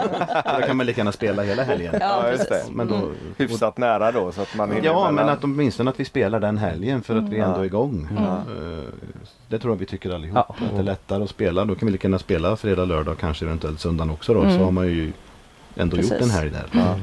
[0.60, 1.94] då kan man lika gärna spela hela helgen.
[2.00, 2.62] Ja, Ja, just det.
[2.72, 3.10] Men då, Mm.
[3.36, 7.02] Hyfsat nära då så att man Ja, men att åtminstone att vi spelar den helgen
[7.02, 7.48] för att vi Mm.
[7.50, 8.08] ändå är igång.
[8.10, 8.24] Mm.
[8.24, 8.84] Eh,
[9.48, 10.36] Det tror jag vi tycker allihop.
[10.48, 10.54] Ja.
[10.66, 11.64] Att det är lättare att spela.
[11.64, 14.40] Då kan vi lika gärna spela fredag, lördag, kanske eventuellt söndagen också då.
[14.40, 14.60] Så Mm.
[14.64, 15.12] har man ju
[15.76, 16.24] ändå gjort Precis.
[16.26, 16.94] en helg där.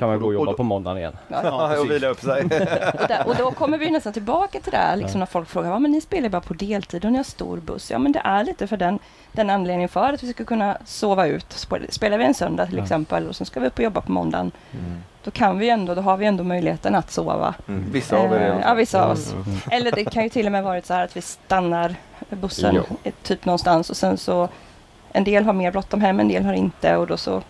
[0.00, 0.06] Ja.
[0.06, 1.16] kan man gå och jobba Och- på måndagen igen.
[1.28, 2.42] Ja, och vila upp sig.
[2.44, 5.70] Och, där, och då kommer vi nästan tillbaka till det här, liksom när folk frågar,
[5.70, 7.90] ja men ni spelar bara på deltid och ni har stor buss.
[7.90, 8.98] Ja men det är lite för den,
[9.32, 11.46] den anledningen för att vi ska kunna sova ut.
[11.48, 12.82] Sp- Spelar vi en söndag till Ja.
[12.82, 14.50] exempel och sen ska vi upp och jobba på måndagen.
[14.72, 15.02] Mm.
[15.24, 17.54] Då kan vi ändå, då har vi ändå möjligheten att sova.
[17.68, 17.84] Mm.
[17.92, 18.56] Vissa av er Eh.
[18.62, 19.32] Ja, vissa av oss.
[19.32, 19.44] Mm.
[19.70, 21.94] Eller det kan ju till och med varit så här att vi stannar
[22.30, 22.82] bussen Ja.
[23.04, 24.48] eh, typ någonstans och sen så
[25.12, 27.42] en del har mer bråttom hem, en del har inte och då så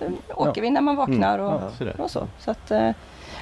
[0.00, 2.00] eh, åker vi när man vaknar och, Ja, så där.
[2.00, 2.26] och så.
[2.38, 2.70] Så att,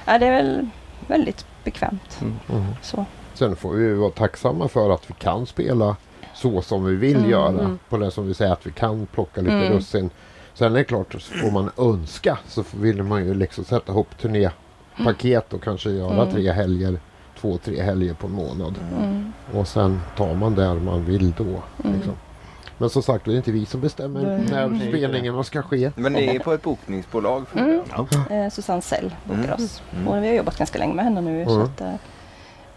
[0.05, 0.67] ja, det är väl
[1.07, 2.19] väldigt bekvämt.
[2.21, 2.65] Mm.
[2.81, 3.05] Så.
[3.33, 5.95] Sen får vi vara tacksamma för att vi kan spela
[6.33, 7.49] så som vi vill Mm, göra.
[7.49, 7.79] mm.
[7.89, 9.73] På det som vi säger att vi kan plocka lite Mm.
[9.73, 10.09] russin.
[10.53, 14.07] Sen är det klart, får man önska så vill man ju liksom sätta ihop
[14.97, 16.31] turnépaket och kanske göra Mm.
[16.33, 16.99] tre helger,
[17.39, 18.75] två, tre helger på en månad.
[18.97, 19.33] Mm.
[19.53, 21.43] Och sen tar man där man vill då.
[21.43, 21.95] Mm.
[21.95, 22.13] Liksom.
[22.81, 24.69] Men som sagt, det är inte vi som bestämmer Nej.
[24.69, 25.91] när spelningarna ska ske.
[25.95, 27.47] Men ni är på ett bokningsbolag?
[27.47, 27.81] för Mm.
[28.29, 28.35] det?
[28.35, 29.53] Eh, Susanne Sell bokar Mm.
[29.53, 29.81] oss.
[29.95, 30.07] Mm.
[30.07, 31.45] Och vi har jobbat ganska länge med henne nu.
[31.45, 31.63] Så Mm.
[31.63, 31.93] att, eh,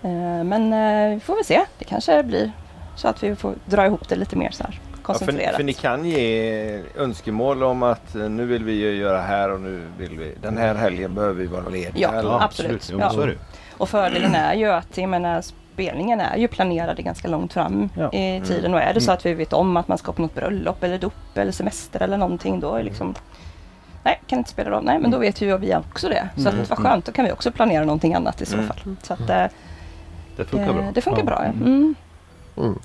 [0.03, 1.61] eh, men eh, vi får väl se.
[1.79, 2.53] Det kanske blir
[2.97, 5.57] så att vi får dra ihop det lite mer så här Ja, för, koncentrerat.
[5.57, 9.83] för ni kan ge önskemål om att eh, nu vill vi göra här och nu
[9.99, 11.93] vill vi den här helgen behöver vi vara lediga.
[12.13, 12.31] Ja, eller?
[12.31, 12.43] ja.
[12.43, 12.89] absolut.
[12.93, 13.35] Jo, är det.
[13.77, 15.43] Och fördelen är ju att jag menar,
[15.75, 18.13] spelningen är ju planerad ganska långt fram Ja.
[18.13, 18.75] i tiden.
[18.75, 20.99] Och är det så att vi vet om att man ska på något bröllop eller
[20.99, 23.15] dop eller semester eller någonting då är liksom
[24.03, 24.81] Nej, kan inte spela då.
[24.81, 26.29] Nej, men då vet ju vi också det.
[26.37, 26.61] Så Mm.
[26.63, 28.69] att vad skönt, då kan vi också planera någonting annat i så Mm.
[28.69, 28.97] fall.
[29.03, 29.45] Så att eh,
[30.37, 30.91] Det funkar bra.
[30.95, 31.27] det funkar Ja.
[31.27, 31.45] bra.
[31.45, 31.67] Ja.
[31.67, 31.95] Mm.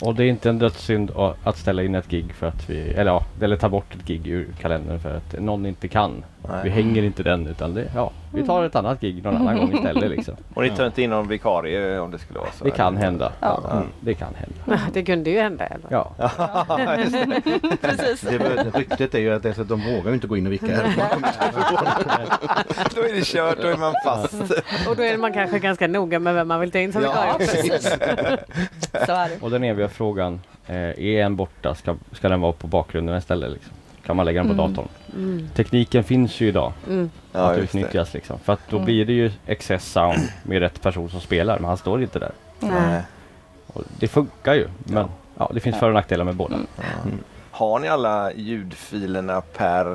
[0.02, 1.12] Och det är inte en dödssynd
[1.44, 4.28] att ställa in ett gig för att vi, eller ja, eller ta bort ett gig
[4.28, 6.24] ur kalendern för att någon inte kan.
[6.48, 6.60] Nej.
[6.64, 9.74] Vi hänger inte den utan det, ja, vi tar ett annat gig någon annan gång
[9.74, 10.36] istället liksom.
[10.54, 12.64] Och ni tar inte in någon vikarie om det skulle vara så?
[12.64, 13.06] Det kan eller?
[13.06, 13.32] hända.
[13.40, 13.64] Ja.
[13.72, 14.82] Mm, det kan hända.
[14.94, 15.66] Det kunde ju hända.
[15.66, 15.88] Eller?
[15.90, 16.12] Ja.
[17.82, 18.22] Precis.
[18.22, 20.46] Det, det, ryktet är ju att, det, är så att de vågar inte gå in
[20.46, 20.68] och vicka.
[22.96, 24.52] Då är det kört, då är man fast.
[24.90, 27.38] Och då är man kanske ganska noga med vem man vill ta in som Ja,
[27.40, 29.38] vikarie.
[29.42, 33.52] Och den eviga frågan, eh, är en borta, ska, ska den vara på bakgrunden istället
[33.52, 33.74] liksom?
[34.10, 34.74] Kan man lägga den på Mm.
[34.76, 34.88] datorn?
[35.16, 35.50] Mm.
[35.56, 37.10] Tekniken finns ju idag Mm.
[37.32, 37.80] Ja, att just det.
[37.80, 38.40] utnyttjas liksom.
[38.40, 38.86] För att då Mm.
[38.86, 42.32] blir det ju excess sound med rätt person som spelar men han står inte där.
[42.60, 43.02] Nej.
[43.68, 45.06] Och det funkar ju men
[45.38, 45.80] ja, det finns Ja.
[45.80, 46.56] för och nackdelar med båda.
[46.56, 46.68] Mm.
[46.78, 46.84] Ja.
[47.52, 49.92] Har ni alla ljudfilerna per,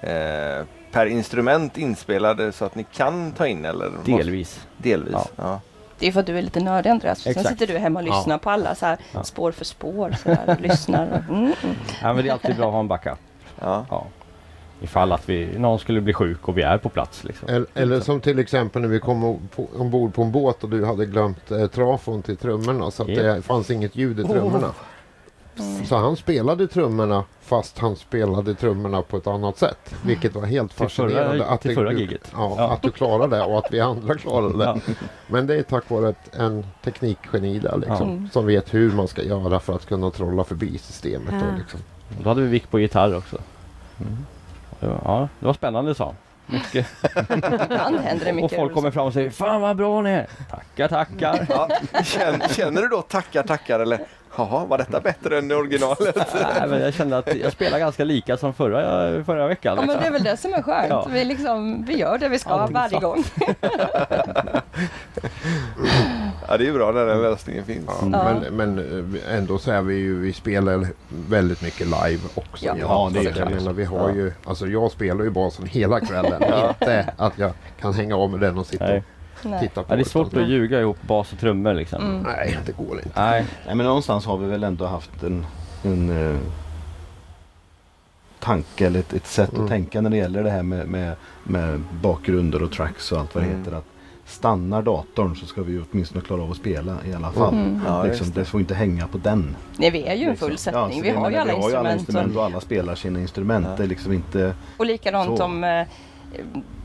[0.00, 3.88] eh, per instrument inspelade så att ni kan ta in eller?
[3.90, 4.66] måste- Delvis.
[4.76, 5.12] Delvis?
[5.14, 5.26] Ja.
[5.36, 5.60] Ja.
[5.98, 7.18] Det är för att du är lite nördig Andreas.
[7.18, 7.48] Sen Exakt.
[7.48, 9.22] sitter du hemma och lyssnar på alla så här Ja.
[9.24, 10.14] spår för spår.
[10.22, 11.06] Så där, och lyssnar.
[11.06, 11.76] Och, mm, mm.
[12.02, 13.18] Ja, men det är alltid bra att ha en backup.
[13.64, 13.86] Ja.
[13.90, 14.06] Ja.
[14.80, 17.24] Ifall att vi, någon skulle bli sjuk och vi är på plats.
[17.24, 17.48] Liksom.
[17.48, 19.38] Eller, eller som till exempel när vi kom
[19.78, 23.22] ombord på en båt och du hade glömt eh, trafon till trummorna så att Ja.
[23.22, 24.70] det fanns inget ljud i trummorna.
[25.58, 25.84] Mm.
[25.84, 29.94] Så han spelade trummorna fast han spelade trummorna på ett annat sätt.
[30.04, 31.46] Vilket var helt Till förra- fascinerande.
[31.46, 32.32] att till förra du, giget.
[32.32, 32.72] Ja, Ja.
[32.72, 34.64] att du klarade det och att vi andra klarade det.
[34.64, 34.94] Ja.
[35.26, 38.30] Men det är tack vare ett, en teknikgeni där liksom, Ja.
[38.32, 41.34] som vet hur man ska göra för att kunna trolla förbi systemet.
[41.34, 41.52] Ja.
[41.52, 41.80] Och liksom.
[42.22, 43.38] Då hade vi Vick på gitarr också.
[44.80, 46.14] Det var- Ja, det var spännande sa han.
[46.46, 46.86] Mycket.
[47.64, 48.58] Ibland händer det Och mycket.
[48.58, 50.26] folk kommer fram och säger Fan vad bra ni är!
[50.50, 51.46] Tackar tackar!
[51.48, 51.68] Ja.
[52.04, 53.98] Känner, känner du då tackar tackar eller
[54.36, 56.16] Jaha, var detta bättre än originalet?
[56.34, 59.76] Nej, men jag kände att jag spelar ganska lika som förra, förra veckan.
[59.80, 60.12] Ja men det är liksom.
[60.12, 60.88] väl det som är skönt.
[60.90, 61.06] Ja.
[61.10, 63.24] Vi, liksom, vi gör det vi ska Allting varje gång.
[66.48, 67.84] Ja, det är ju bra när den lösningen finns.
[67.86, 68.34] Ja, Ja.
[68.40, 68.78] Men, men
[69.28, 70.86] eh, ändå så är vi ju, vi spelar
[71.28, 72.66] väldigt mycket live också.
[72.66, 72.74] Ja.
[72.80, 73.50] Ja, det är jag klart.
[73.50, 76.42] menar, vi har ju, alltså jag spelar ju basen hela kvällen.
[76.68, 79.02] Inte att jag kan hänga av med den och sitta Nej.
[79.42, 79.60] och Nej.
[79.60, 79.92] titta på.
[79.92, 82.02] Ja, det är svårt utan- att ljuga ihop bas och trummor liksom.
[82.02, 82.22] Mm.
[82.22, 83.20] Nej, det går inte.
[83.22, 85.46] Nej, Nej men någonstans har vi väl ändå haft en,
[85.82, 86.36] en eh,
[88.40, 89.64] tanke eller ett, ett sätt Mm.
[89.64, 93.34] att tänka när det gäller det här med, med, med bakgrunder och tracks och allt
[93.34, 93.58] vad det Mm.
[93.64, 93.76] heter.
[93.76, 93.84] Att
[94.26, 97.54] stannar datorn så ska vi ju åtminstone klara av att spela i alla fall.
[97.54, 97.80] Mm.
[97.86, 98.40] Ja, liksom, det.
[98.40, 99.56] det får inte hänga på den.
[99.76, 100.72] Nej, vi är ju en full liksom.
[100.72, 100.98] sättning.
[100.98, 102.36] så vi har ju alla vi har ju alla instrument.
[102.36, 103.66] och alla spelar sina instrument.
[103.70, 103.76] Ja.
[103.76, 104.54] Det är liksom inte...
[104.76, 105.44] Och, likadant Så.
[105.44, 105.86] om eh,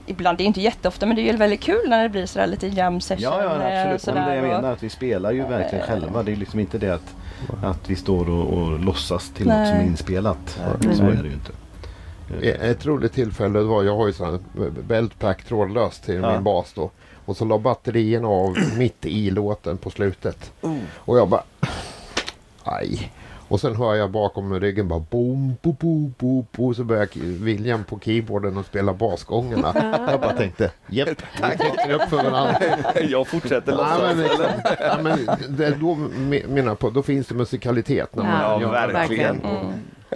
[0.06, 2.48] Ibland, det är inte jätteofta men det är ju väldigt kul när det blir sådär
[2.48, 3.24] lite jam session.
[3.24, 4.02] Ja, ja eh, absolut.
[4.02, 5.88] sådär, Men det jag menar att vi spelar ju verkligen Eh.
[5.90, 6.24] själva.
[6.24, 7.16] Det är liksom inte det att,
[7.64, 9.70] att vi står och, och låtsas till något Nej.
[9.70, 10.60] som är inspelat.
[10.82, 10.96] Nej.
[10.96, 11.12] Så Nej.
[11.18, 11.52] är det ju inte.
[12.72, 16.34] Ett roligt tillfälle var, jag har ju sån här beltpack trådlöst till Ja.
[16.34, 16.92] min bas då.
[17.30, 20.52] Och så la batterierna av mitt i låten på slutet.
[20.62, 20.78] Oh.
[20.96, 21.44] Och jag bara...
[22.64, 23.12] Aj.
[23.48, 26.74] Och sen hör jag bakom ryggen bara boom, bo, bo, bo, bo.
[26.74, 27.08] Så börjar
[27.44, 29.72] William på keyboarden och spela basgångerna.
[30.12, 31.10] jag bara tänkte, japp,
[31.88, 32.56] vi upp för varandra.
[33.10, 34.40] Jag fortsätter Ja, men, låtsas.
[34.40, 35.26] liksom, men
[35.58, 38.96] det, då me- menar på, då finns det musikalitet när man Ja, Ja, verkligen.
[39.42, 39.42] verkligen.
[39.66, 39.74] Mm.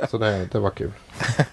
[0.10, 0.92] Så det, det var kul.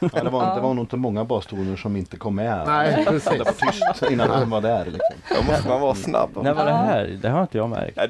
[0.01, 0.55] Ja, det, var, Ja.
[0.55, 2.63] det var nog inte många bastoner som inte kom med.
[2.67, 3.25] Nej, precis.
[3.39, 4.85] Det var tyst innan han var där.
[4.85, 5.17] Liksom.
[5.37, 6.31] Då måste man vara snabb.
[6.43, 7.19] När var det här?
[7.23, 7.99] Det har inte jag märkt.
[7.99, 8.07] Ja,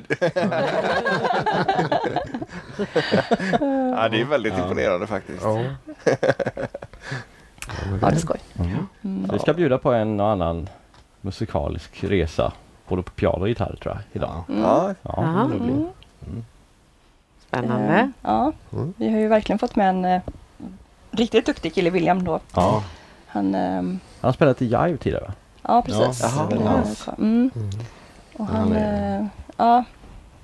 [4.08, 4.62] det är väldigt Ja.
[4.62, 5.42] imponerande faktiskt.
[5.42, 5.60] Ja.
[6.04, 6.12] Ja,
[8.00, 8.38] det är skoj.
[8.58, 8.86] Mm.
[9.26, 10.68] Så vi ska bjuda på en och annan
[11.20, 12.52] musikalisk resa.
[12.88, 14.42] Både på piano och gitarr tror jag idag.
[14.48, 14.52] Ja.
[14.52, 14.62] Mm.
[14.62, 15.48] Ja, Ja, Jaha.
[15.52, 15.70] det blir-
[16.26, 16.44] Mm.
[17.50, 17.94] Spännande.
[17.98, 18.94] Eh, Ja, Mm.
[18.96, 20.20] vi har ju verkligen fått med en eh,
[21.10, 22.40] riktigt duktig kille, William då.
[22.54, 22.84] Ja.
[23.26, 25.32] Han, ehm, Han har spelat i Jive tidigare va?
[25.62, 26.22] ja precis.
[26.22, 26.82] Ja, Jaha.
[27.18, 27.50] Mm.
[27.54, 27.70] Mm.
[28.36, 29.26] Och Han han, är- eh,
[29.56, 29.84] ja,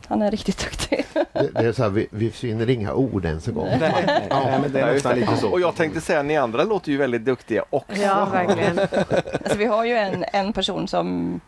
[0.08, 1.04] han är riktigt duktig.
[1.32, 3.68] Det, det är så här, vi, vi finner inga ord ens en gång.
[3.80, 5.50] Nej, men det är nästan lite så.
[5.50, 8.00] Och jag tänkte säga, ni andra låter ju väldigt duktiga också.
[8.02, 8.78] Ja, verkligen.
[8.78, 11.40] Alltså, vi har ju en, en person som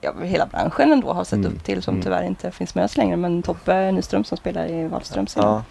[0.00, 1.52] ja, hela branschen ändå har sett Mm.
[1.52, 2.02] upp till som Mm.
[2.04, 3.16] tyvärr inte finns med oss längre.
[3.16, 5.36] Men Tobbe Nyström som spelar i Wahlströms.
[5.36, 5.62] Ja.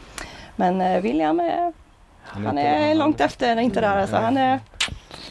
[0.56, 1.74] Men eh, William är,
[2.24, 4.16] han är långt efter, inte där alltså.
[4.16, 4.60] Han är,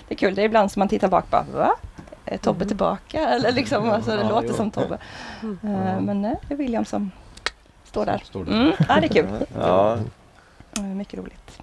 [0.09, 1.71] det är kul, det är ibland som man tittar bak bara va?
[2.25, 3.29] Är Tobbe tillbaka?
[3.29, 4.55] Eller liksom, alltså, det Ja, låter jo.
[4.55, 4.99] som Tobbe.
[5.43, 7.11] Eh, Men eh, det är William som
[7.85, 8.23] står där.
[8.25, 8.53] Står det.
[8.53, 9.47] Mm, ja, det är kul.
[9.59, 9.99] Ja.
[10.77, 11.59] Eh, Mycket roligt.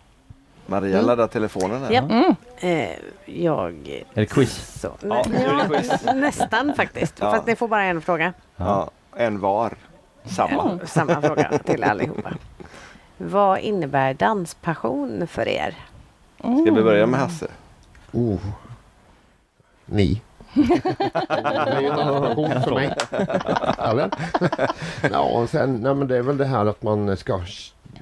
[0.66, 1.91] Maria laddar telefonen här.
[1.91, 2.01] Ja.
[2.01, 2.36] Mm.
[2.57, 2.89] Eh,
[3.26, 3.88] jag...
[4.13, 4.80] Är det quiz?
[4.82, 5.24] Så, Ja,
[5.68, 6.03] quiz.
[6.16, 7.13] nästan faktiskt.
[7.20, 7.32] Ja.
[7.32, 8.34] Fast ni får bara en fråga.
[8.55, 9.74] Ja, en var.
[10.26, 10.63] Samma.
[10.72, 10.88] Mm.
[10.88, 12.34] Samma fråga till allihopa.
[13.18, 15.76] Vad innebär danspassion för er?
[16.43, 16.61] Mm.
[16.66, 17.47] Ska vi börja med Hasse?
[18.11, 18.39] Oh.
[19.86, 20.22] Ni.
[20.53, 22.95] det är ju en inspiration för mig.
[23.78, 24.09] Eller?
[25.11, 27.41] ja, och sen, nej, men det är väl det här att man ska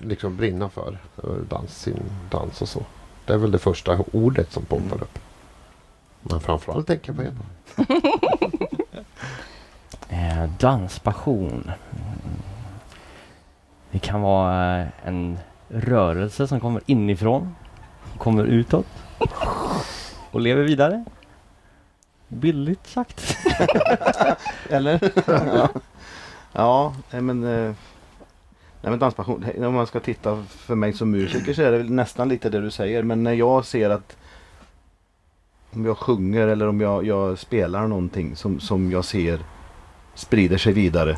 [0.01, 2.83] liksom brinna för eh, dans, sin dans och så.
[3.25, 5.19] Det är väl det första ordet som poppar upp.
[6.21, 7.33] Men framförallt tänker jag på er.
[10.09, 11.71] Eh, danspassion.
[13.91, 17.55] Det kan vara eh, en rörelse som kommer inifrån,
[18.17, 18.85] kommer utåt
[20.31, 21.05] och lever vidare.
[22.27, 23.37] Billigt sagt.
[24.69, 25.11] Eller?
[26.53, 26.93] ja.
[27.11, 27.75] ja, men...
[28.83, 32.29] Nej men danspassion, om man ska titta för mig som musiker så är det nästan
[32.29, 33.03] lite det du säger.
[33.03, 34.17] Men när jag ser att
[35.73, 39.39] om jag sjunger eller om jag, jag spelar någonting som, som jag ser
[40.15, 41.17] sprider sig vidare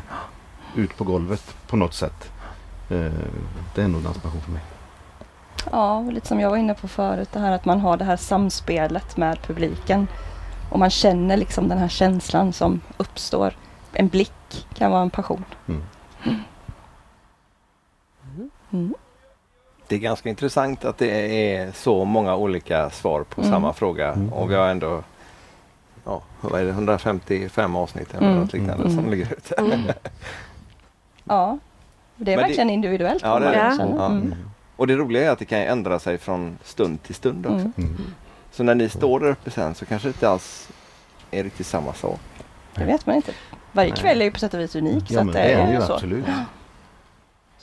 [0.76, 2.32] ut på golvet på något sätt.
[2.90, 3.12] Eh,
[3.74, 4.62] det är nog danspassion för mig.
[5.72, 8.16] Ja, lite som jag var inne på förut, det här att man har det här
[8.16, 10.06] samspelet med publiken.
[10.70, 13.54] Och man känner liksom den här känslan som uppstår.
[13.92, 15.44] En blick kan vara en passion.
[15.68, 15.82] Mm.
[18.78, 18.94] Mm.
[19.88, 23.52] Det är ganska intressant att det är så många olika svar på Mm.
[23.52, 24.12] samma fråga.
[24.12, 24.32] Mm.
[24.32, 25.02] Och vi har ändå
[26.04, 28.40] ja, vad är det, 155 avsnitt eller Mm.
[28.40, 28.96] något liknande Mm.
[28.96, 29.54] som ligger ute.
[29.54, 29.80] Mm.
[31.24, 31.58] Ja,
[32.16, 33.22] det är Men det- verkligen individuellt.
[33.22, 33.76] Ja, det är det.
[33.98, 34.06] Ja.
[34.06, 34.34] Mm.
[34.76, 37.70] Och det roliga är att det kan ändra sig från stund till stund också.
[38.50, 40.68] Så när ni står där uppe sen så kanske det inte alls
[41.30, 42.20] är riktigt samma sak.
[42.74, 43.32] Det vet man inte.
[43.72, 45.08] Varje kväll är ju på sätt och vis unik.
[45.08, 45.92] så Ja men det det är är det ju så.
[45.94, 46.24] absolut.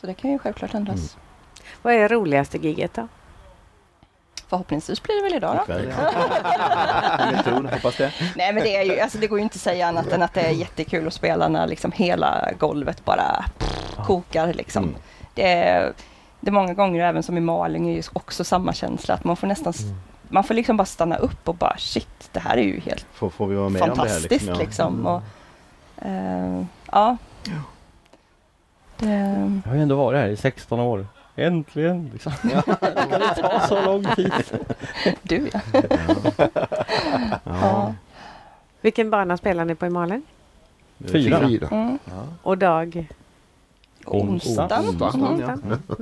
[0.04, 0.96] Så det kan ju självklart ändras.
[0.96, 1.10] Mm.
[1.82, 3.08] Vad är det roligaste giget då?
[4.48, 5.74] Förhoppningsvis blir det väl idag då.
[7.44, 8.12] Tror, hoppas det.
[8.36, 10.34] Nej men det, är ju, alltså, det går ju inte att säga annat än att
[10.34, 13.46] det är jättekul att spela när liksom hela golvet bara
[14.06, 14.54] kokar.
[14.54, 14.84] Liksom.
[14.84, 14.96] Mm.
[15.34, 15.94] Det, är,
[16.40, 19.36] det är många gånger även som i Malung är ju också samma känsla att man
[19.36, 19.82] får nästan s-
[20.30, 23.30] man får liksom bara stanna upp och bara shit det här är ju helt Får,
[23.30, 24.54] får vi vara med om det här fantastiskt ja.
[24.56, 25.06] liksom.
[25.08, 25.22] Och,
[26.06, 27.18] eh, ja.
[28.98, 29.10] Det,
[29.66, 31.08] Jag har ju ändå varit här i 16 år.
[31.36, 32.10] Äntligen!
[32.14, 32.32] Liksom.
[32.32, 32.48] Ska
[33.20, 34.34] det ta så lång tid?
[35.22, 35.60] du ja.
[37.44, 37.94] Ja.
[38.82, 40.22] Vilken bana spelar ni på i Malung?
[41.06, 41.48] Fyra.
[41.48, 41.68] Fyra.
[41.72, 41.98] Mm.
[42.44, 43.08] Och dag?
[44.06, 44.80] Onsdag.
[44.80, 45.06] Onsdag.
[45.08, 45.80] Onsdag, Mm.
[45.88, 45.96] ja.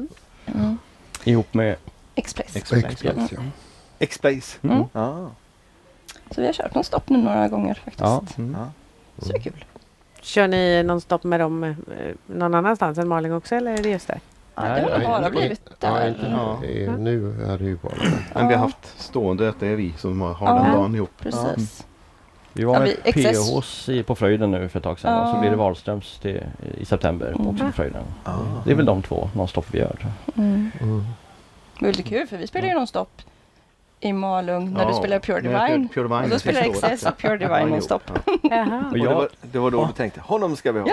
[0.54, 0.78] Mm.
[1.24, 1.76] Ihop med
[2.16, 2.56] Express.
[2.56, 2.90] Express, ja.
[2.90, 3.40] Express, ja.
[4.00, 4.58] X-Space.
[4.62, 4.84] Mm.
[4.94, 5.30] Ja.
[6.32, 8.00] Så vi har kört någon stopp nu några gånger faktiskt.
[8.00, 8.24] Ja.
[8.38, 8.56] Mm.
[8.60, 8.72] Ja.
[9.26, 9.66] Så det är kul.
[10.22, 11.74] Kör ni någon stopp med dem eh,
[12.26, 14.20] någon annanstans än Malung också eller är det just där?
[14.56, 16.08] Ja, det har Nej, bara nej, blivit Ja, där.
[16.10, 16.60] inte Ja.
[16.98, 17.44] nu.
[17.48, 17.94] Är det ju bara
[18.34, 18.58] Men vi har Ja.
[18.58, 20.54] haft stående att det är vi som har, Ja.
[20.64, 21.10] den dagen ihop.
[21.20, 21.86] Precis.
[22.54, 23.52] Vi var Ja, med vi- XS.
[23.52, 25.40] PHs i, på Fröjden nu för ett tag sedan och så Ja.
[25.40, 26.44] blir det Wahlströms till,
[26.78, 27.48] i september Mm.
[27.48, 28.04] också på Fröjden.
[28.24, 28.32] Ah.
[28.66, 29.96] Det är väl de två nonstop vi gör.
[30.36, 30.72] Mm.
[30.82, 31.04] Mm.
[31.80, 33.22] Det är kul för vi spelar ju nonstop
[34.02, 35.90] i Malung när du Ja, spelar Pure med Divine.
[35.90, 37.00] Pure Divine Och då året.
[37.00, 38.02] XS Pure Divine nonstop.
[38.44, 38.82] Ja.
[38.86, 40.88] Och Och det, jag, var, det var då du tänkte, honom ska vi ha.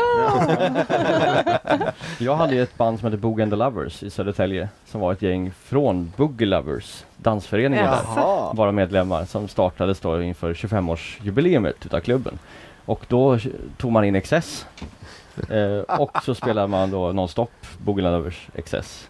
[2.19, 5.13] jag hade ju ett band som hette Boogie and the Lovers i Södertälje som var
[5.13, 8.55] ett gäng från Boogie Lovers, dansföreningen där.
[8.55, 12.39] Bara medlemmar som startades då inför 25-årsjubileumet utav klubben.
[12.85, 13.39] Och då
[13.79, 14.67] tog man in XS.
[15.51, 19.09] Eh, och så spelade man då nonstop Boogie and the Lovers XS.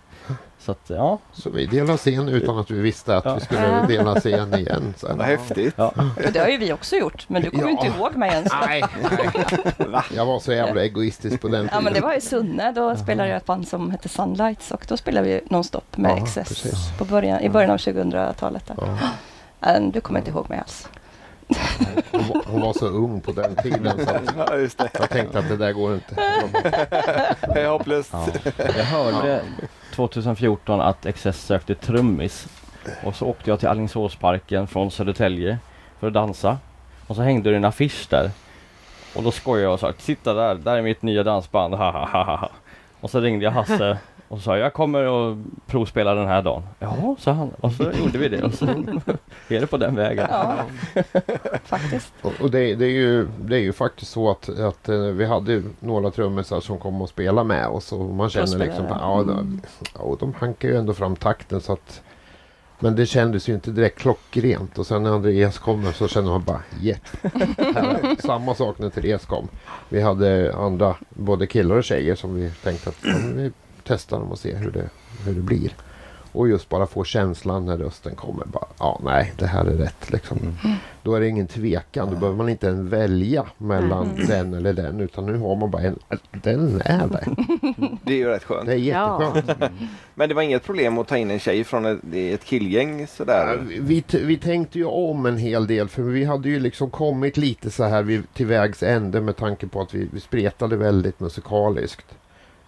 [0.68, 1.18] Så att, ja.
[1.32, 3.34] Så vi delade scen utan att vi visste att Ja.
[3.34, 5.18] vi skulle dela scen igen sen.
[5.18, 5.74] Vad häftigt.
[5.76, 5.92] ja.
[6.26, 7.84] Och det har ju vi också gjort, men du kommer ju Ja.
[7.86, 8.52] inte ihåg mig ens.
[8.66, 8.84] Nej,
[9.88, 10.02] nej.
[10.16, 11.70] Jag var så jävla egoistisk på den tiden.
[11.72, 14.84] Ja men det var i Sunne, då spelade jag ett band som hette Sunlights och
[14.88, 16.98] då spelade vi nonstop med Ja, Excess precis.
[16.98, 18.66] på början, i början av 2000-talet.
[18.66, 18.76] där.
[18.80, 18.98] Ja.
[19.74, 20.88] Äh, Du kommer inte ihåg mig alls.
[22.10, 24.56] Hon, var, hon var så ung på den tiden så Ja,
[25.00, 26.14] jag tänkte att det där går inte.
[27.54, 28.10] Det är hopplöst.
[28.12, 28.26] Ja.
[28.76, 29.40] Jag hörde
[29.98, 32.48] 2014 att XS sökte trummis.
[33.04, 35.58] Och så åkte jag till Alingsåsparken från Södertälje
[36.00, 36.58] för att dansa.
[37.06, 38.30] Och så hängde det en affisch där.
[39.16, 41.74] Och då skojade jag och sa Titta där, där är mitt nya dansband.
[41.74, 42.50] Ha, ha, ha, ha, ha.
[43.00, 46.62] Och så ringde jag Hasse och sa jag kommer och provspela den här dagen.
[46.78, 47.50] Ja, sa han.
[47.60, 48.42] Och så gjorde vi det.
[48.42, 48.64] Och så
[49.48, 50.26] är det på den vägen.
[50.30, 50.56] Ja,
[51.64, 52.12] faktiskt.
[52.22, 55.24] Och, och det, det, är ju, det är ju faktiskt så att, att eh, vi
[55.24, 59.60] hade några trummisar som kom och spela med oss och man känner liksom ja, de,
[59.94, 62.02] ja, de hankar ju ändå fram takten så att
[62.80, 66.42] men det kändes ju inte direkt klockrent och sen när Andreas kommer så känner man
[66.44, 66.98] bara yeah.
[68.18, 69.48] Samma sak när Therese kom.
[69.88, 73.04] Vi hade andra, både killar och tjejer som vi tänkte att
[73.34, 73.52] vi
[73.88, 74.88] testar dem och ser hur det,
[75.24, 75.72] hur det blir.
[76.32, 78.46] Och just bara få känslan när rösten kommer.
[78.46, 80.38] Bara, ja, nej, det här är rätt liksom.
[81.02, 82.08] Då är det ingen tvekan.
[82.10, 85.00] Då behöver man inte ens välja mellan den eller den.
[85.00, 85.98] Utan nu har man bara en.
[86.42, 87.26] Den är där.
[88.04, 88.66] Det är ju rätt skönt.
[88.66, 89.72] Det är jätteskönt.
[90.14, 93.06] Men det var inget problem att ta in en tjej från ett, ett killgäng Ja,
[93.06, 93.58] sådär?
[93.80, 97.36] Vi, t- vi tänkte ju om en hel del för vi hade ju liksom kommit
[97.36, 101.20] lite så här vid, till vägs ände med tanke på att vi, vi spretade väldigt
[101.20, 102.06] musikaliskt.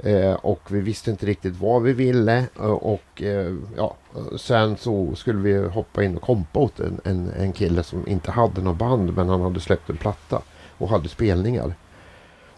[0.03, 3.97] Eh, och vi visste inte riktigt vad vi ville eh, och eh, ja,
[4.37, 8.31] sen så skulle vi hoppa in och kompa åt en, en, en kille som inte
[8.31, 10.43] hade något band men han hade släppt en platta
[10.79, 11.75] och hade spelningar.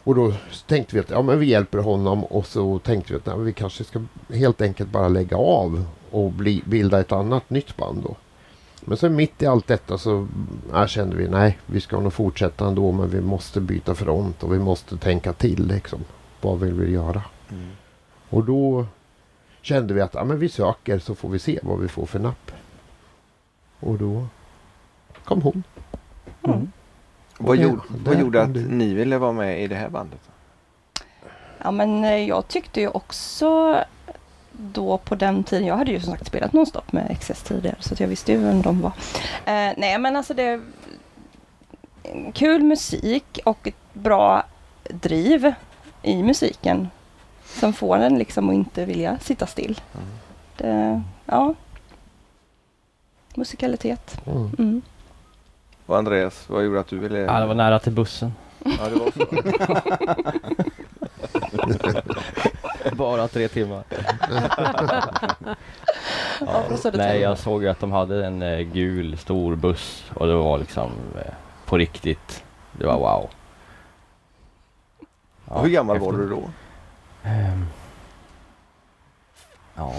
[0.04, 0.32] Och då
[0.66, 3.52] tänkte vi att ja, men vi hjälper honom och så tänkte vi att nej, vi
[3.52, 8.16] kanske ska helt enkelt bara lägga av och bli, bilda ett annat nytt band då.
[8.80, 10.26] Men sen mitt i allt detta så
[10.74, 14.52] äh, kände vi nej, vi ska nog fortsätta ändå men vi måste byta front och
[14.52, 16.00] vi måste tänka till liksom.
[16.42, 17.22] Vad vill vi göra?
[17.50, 17.70] Mm.
[18.30, 18.86] Och då
[19.62, 22.18] kände vi att ja, men vi söker så får vi se vad vi får för
[22.18, 22.50] napp.
[23.80, 24.26] Och då
[25.24, 25.62] kom hon.
[26.42, 26.72] Mm.
[27.38, 28.60] Vad, Där- gjorde, vad gjorde att du.
[28.68, 30.20] ni ville vara med i det här bandet?
[31.64, 33.78] Ja men eh, jag tyckte ju också
[34.52, 37.94] då på den tiden, jag hade ju som sagt spelat nonstop med XS tidigare så
[37.94, 38.92] att jag visste ju vem de var.
[39.44, 40.60] Eh, nej men alltså det
[42.34, 44.42] kul musik och ett bra
[44.88, 45.52] driv
[46.02, 46.88] i musiken
[47.44, 49.80] som får en liksom att inte vilja sitta still.
[50.56, 51.54] Det, ja.
[53.34, 54.20] Musikalitet.
[54.26, 54.50] Mm.
[54.58, 54.82] Mm.
[55.86, 57.18] Och Andreas, vad gjorde att du ville?
[57.18, 58.32] Ja, det var nära till bussen.
[58.64, 59.26] Ja, det var så.
[62.96, 63.82] Bara tre timmar.
[66.46, 66.64] Ja.
[66.94, 70.58] Nej, jag såg ju att de hade en eh, gul stor buss och det var
[70.58, 71.32] liksom eh,
[71.66, 72.44] på riktigt.
[72.72, 73.30] Det var wow.
[75.52, 76.28] Ja, Och hur gammal var häftigt.
[76.28, 76.42] du då?
[77.28, 77.66] Ehm,
[79.74, 79.92] ja.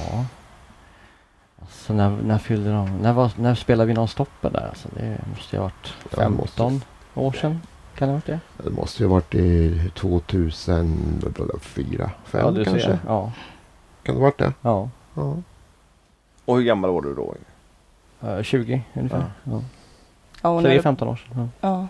[1.61, 2.97] Alltså när, när fyllde de?
[2.97, 4.67] När, var, när spelade vi någon stoppen där?
[4.67, 6.81] Alltså det måste ju ha varit Ja, det 15
[7.15, 7.61] år sedan.
[7.95, 8.39] Kan det ha varit det?
[8.63, 12.81] Det måste ju ha varit i 2004, 5 ja, du kanske.
[12.81, 12.99] ser.
[13.07, 13.31] Ja.
[14.03, 14.53] Kan det ha varit det?
[14.61, 14.89] ja.
[15.15, 15.35] Ja.
[16.45, 17.35] Och hur gammal var du då?
[18.27, 19.25] Eh, 20 ungefär.
[19.43, 19.61] Ja.
[20.41, 21.51] Ja, och Så det är du- 15 år sedan.
[21.61, 21.87] ja.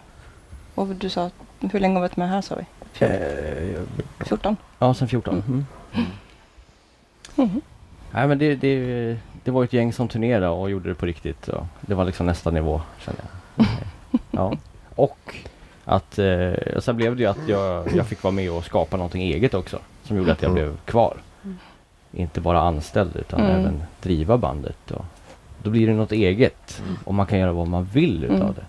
[0.76, 2.66] Och du sa, hur länge har du varit med här sa vi?
[3.00, 3.08] Ja.
[3.08, 3.82] Eh,
[4.20, 4.56] 14?
[4.80, 5.44] ja, sen 14.
[5.48, 5.66] Mm.
[7.36, 7.62] Mhm.
[8.12, 11.48] Nej men det, det, det var ett gäng som turnerade och gjorde det på riktigt.
[11.48, 13.22] Och det var liksom nästa nivå kände
[13.56, 13.66] jag.
[14.32, 14.54] ja.
[14.96, 15.36] Och
[15.86, 19.22] att eh, sen blev det ju att jag, jag fick vara med och skapa någonting
[19.22, 19.80] eget också.
[20.04, 20.64] Som gjorde att jag Mm.
[20.64, 21.18] blev kvar.
[22.12, 23.52] Inte bara anställd utan Mm.
[23.62, 24.92] även driva bandet.
[24.92, 25.06] Och
[25.64, 26.82] då blir det något eget.
[27.04, 28.54] Och man kan göra vad man vill utav Mm.
[28.54, 28.66] det.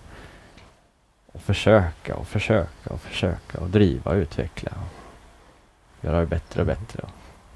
[1.35, 4.71] Och försöka och försöka och försöka och driva och utveckla.
[4.71, 6.99] Och göra det bättre och bättre.
[7.03, 7.09] Och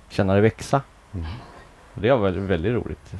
[0.09, 0.81] känna det växa.
[1.13, 1.25] Mm.
[1.93, 3.13] Och det var väldigt, väldigt roligt.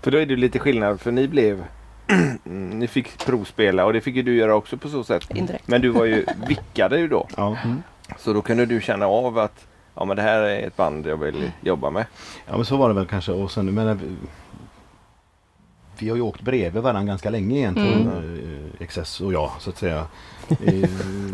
[0.00, 1.64] För då är det lite skillnad för ni blev
[2.10, 5.26] Mm, ni fick provspela och det fick ju du göra också på så sätt.
[5.34, 5.68] Indirekt.
[5.68, 7.28] Men du var ju vickade ju då.
[7.36, 7.56] Ja.
[8.18, 11.16] Så då kunde du känna av att ja, men det här är ett band jag
[11.16, 12.06] vill jobba med.
[12.46, 13.32] ja men så var det väl kanske.
[13.32, 14.16] Och sen, men, vi,
[15.98, 18.02] vi har ju åkt bredvid varandra ganska länge egentligen.
[18.02, 18.69] Mm.
[18.88, 20.06] XS och jag så att säga.
[20.66, 20.90] Eh,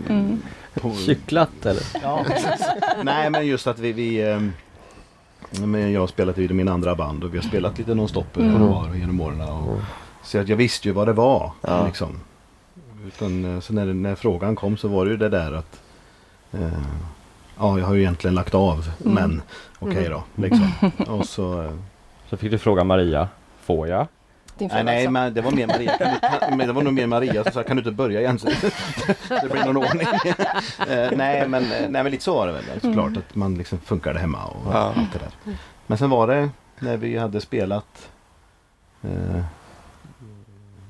[0.09, 0.43] Mm.
[0.75, 1.83] på- Cyklat eller?
[2.03, 2.25] Ja,
[3.03, 4.53] Nej men just att vi, vi ehm,
[5.51, 8.49] men jag har spelat i min andra band och vi har spelat lite nonstop Mm.
[8.57, 8.69] mm.
[8.69, 9.41] var genom åren.
[9.41, 9.79] Och,
[10.23, 11.53] så att jag visste ju vad det var.
[11.61, 11.87] Ja.
[11.87, 12.21] Liksom.
[13.07, 15.81] Utan, eh, så när, när frågan kom så var det ju det där att
[16.53, 16.69] eh,
[17.59, 19.15] ja, jag har ju egentligen lagt av, Mm.
[19.15, 19.43] men
[19.79, 20.25] okej då.
[20.35, 20.71] Liksom.
[21.07, 21.71] Och så, eh,
[22.31, 23.29] Så fick du fråga Maria,
[23.65, 24.07] får jag?
[24.59, 25.11] Din nej, fru nej, också.
[25.11, 25.97] men det var mer Maria.
[25.99, 28.39] Kan du, det var nog mer Maria som sa, kan du inte börja igen?
[28.39, 28.47] Så
[29.29, 30.07] det blir någon ordning.
[30.89, 32.65] Eh, nej, men, eh, nej, men lite så var det väl.
[32.81, 33.19] Såklart Mm.
[33.29, 34.79] att man liksom funkade hemma och Ja.
[34.97, 35.57] allt det där.
[35.87, 38.09] Men sen var det när vi hade spelat
[39.03, 39.43] eh,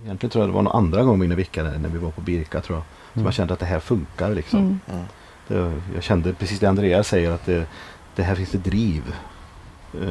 [0.04, 2.60] Egentligen tror jag det var någon andra gång innan veckan när vi var på Birka
[2.60, 2.84] tror jag.
[2.84, 3.24] Så Mm.
[3.24, 4.58] man kände att det här funkar liksom.
[4.60, 4.80] Mm.
[4.92, 5.04] Mm.
[5.48, 7.66] Det, jag kände precis det Andreas säger att det,
[8.16, 9.02] det här finns det driv.
[9.94, 10.08] Eh,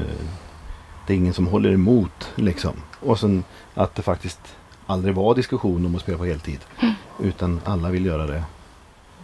[1.08, 2.74] det är ingen som håller emot liksom.
[3.00, 3.44] Och sen
[3.74, 4.40] att det faktiskt
[4.86, 6.60] aldrig var diskussion om att spela på heltid.
[7.20, 8.44] Utan alla vill göra det.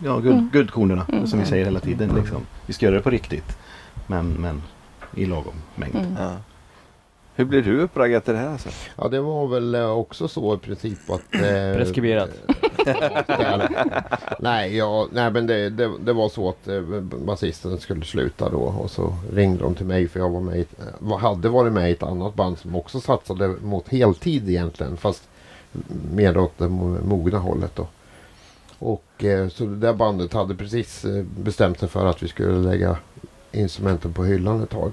[0.04, 0.50] Ja, guld, Mm.
[0.54, 1.28] guldkornerna Mm.
[1.28, 2.10] som vi säger hela tiden.
[2.16, 2.42] Liksom.
[2.66, 3.58] Vi ska göra det på riktigt.
[4.08, 4.62] Men, men
[5.16, 5.96] i lagom mängd.
[5.96, 6.16] Mm.
[6.20, 6.32] Ja.
[7.42, 8.70] Hur blir du uppraggad till det här alltså?
[8.96, 11.36] Ja, det var väl eh, också så i princip att...
[11.36, 11.42] Eh,
[11.76, 12.30] Preskriberat.
[14.40, 16.82] nej, ja, nej, men det, det, det var så att eh,
[17.26, 20.66] basisten skulle sluta då och så ringde de till mig för jag var med i,
[21.10, 25.24] eh, hade varit med i ett annat band som också satsade mot heltid egentligen fast
[26.14, 27.88] mer åt det mo- mogna hållet då.
[28.80, 32.58] Och eh, så det där bandet hade precis eh, bestämt sig för att vi skulle
[32.70, 32.98] lägga
[33.52, 34.92] instrumenten på hyllan ett tag.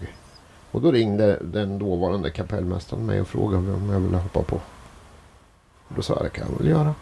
[0.71, 4.61] Och då ringde den dåvarande kapellmästaren mig och frågade om jag ville hoppa på.
[5.97, 6.95] Då sa jag det kan jag väl göra.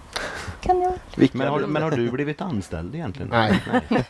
[0.60, 0.92] Kan jag?
[1.16, 3.28] Vilka Men, har, du- men har du blivit anställd egentligen?
[3.30, 3.62] Nej.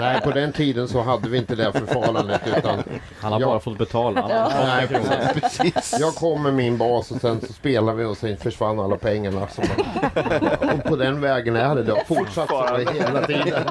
[0.00, 2.82] Nej, på den tiden så hade vi inte det förfarandet utan
[3.20, 3.46] Han har Ja.
[3.46, 4.26] bara fått betala.
[4.30, 4.50] Ja.
[4.66, 5.40] Nej, 8 kronor.
[5.40, 5.96] precis.
[6.00, 9.48] Jag kom med min bas och sen så spelade vi och sen försvann alla pengarna.
[9.48, 9.64] Som
[10.74, 11.82] och på den vägen är det.
[11.82, 13.62] Det har fortsatt så här hela tiden.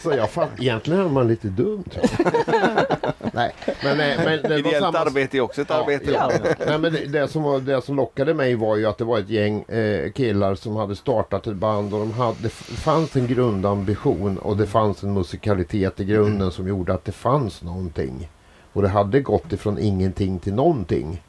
[0.00, 2.86] Så jag fann, egentligen är man lite dum tror jag.
[3.40, 4.98] Nej, men, eh, men det var Ideellt samma...
[4.98, 6.10] arbete är också ett arbete.
[6.10, 6.30] Ja.
[6.66, 9.18] Nej, men det, det, som var, det som lockade mig var ju att det var
[9.18, 13.26] ett gäng eh, killar som hade startat ett band och de hade, det fanns en
[13.26, 18.28] grundambition och det fanns en musikalitet i grunden som gjorde att det fanns någonting.
[18.72, 21.22] Och det hade gått ifrån ingenting till någonting.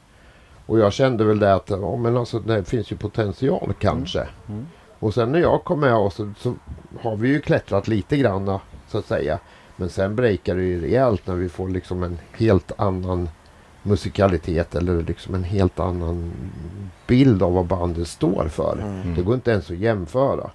[0.66, 4.26] Och jag kände väl det att ja, men alltså, det finns ju potential kanske.
[4.48, 4.66] Mm.
[4.98, 6.54] Och sen när jag kom med oss så, så
[7.00, 9.38] har vi ju klättrat lite granna så att säga.
[9.76, 13.28] Men sen breakar det ju rejält när vi får liksom en helt annan
[13.82, 16.32] musikalitet eller liksom en helt annan
[17.06, 18.78] bild av vad bandet står för.
[18.82, 19.14] Mm.
[19.14, 20.50] Det går inte ens att jämföra.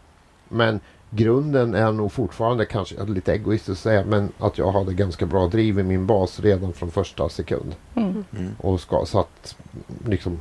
[0.50, 5.26] Men grunden är nog fortfarande kanske lite egoistiskt att säga men att jag hade ganska
[5.26, 7.76] bra driv i min bas redan från första sekund.
[7.96, 8.24] Mm.
[8.38, 8.52] Mm.
[8.60, 9.56] Och ska, satt
[10.06, 10.40] liksom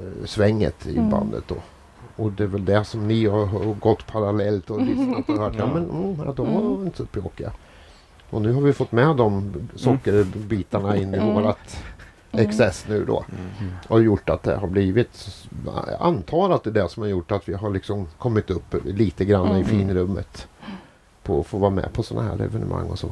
[0.00, 1.10] eh, svänget i Mm.
[1.10, 1.56] bandet då.
[2.18, 5.54] Och det är väl det som ni har, har gått parallellt och lyssnat och hört.
[5.58, 6.60] Ja, men mm, ja, de Mm.
[6.76, 7.52] var inte så tråkiga.
[8.30, 11.34] Och nu har vi fått med de sockerbitarna in i Mm.
[11.34, 11.84] vårat
[12.32, 12.50] Mm.
[12.50, 13.24] XS nu då.
[13.60, 13.72] Mm.
[13.88, 15.26] Och gjort att det har blivit,
[15.66, 18.74] jag antar att det är det som har gjort att vi har liksom kommit upp
[18.84, 19.64] lite grann i Mm.
[19.64, 20.48] finrummet.
[21.22, 23.10] På att få vara med på sådana här evenemang och så.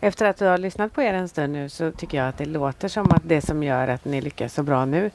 [0.00, 2.44] Efter att du har lyssnat på er en stund nu så tycker jag att det
[2.46, 5.10] låter som att det som gör att ni lyckas så bra nu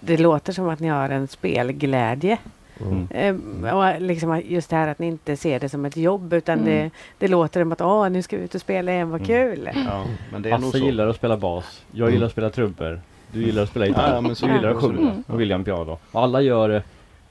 [0.00, 2.38] det låter som att ni har en spelglädje.
[2.82, 3.08] Mm.
[3.10, 6.58] Ehm, och liksom just det här att ni inte ser det som ett jobb utan
[6.58, 6.64] Mm.
[6.70, 9.26] det, det låter som att åh, nu ska vi ut och spela igen, vad Mm.
[9.26, 9.70] kul.
[9.86, 11.82] Ja, men det är nog Hasse gillar att spela bas.
[11.92, 12.12] Jag Mm.
[12.14, 13.00] gillar att spela trubbor.
[13.32, 14.08] Du gillar att spela gitarr.
[14.08, 15.00] Ja, ja, men så- gillar att sjunga.
[15.10, 15.24] Mm.
[15.26, 15.98] Och William piano.
[16.12, 16.82] Och alla gör det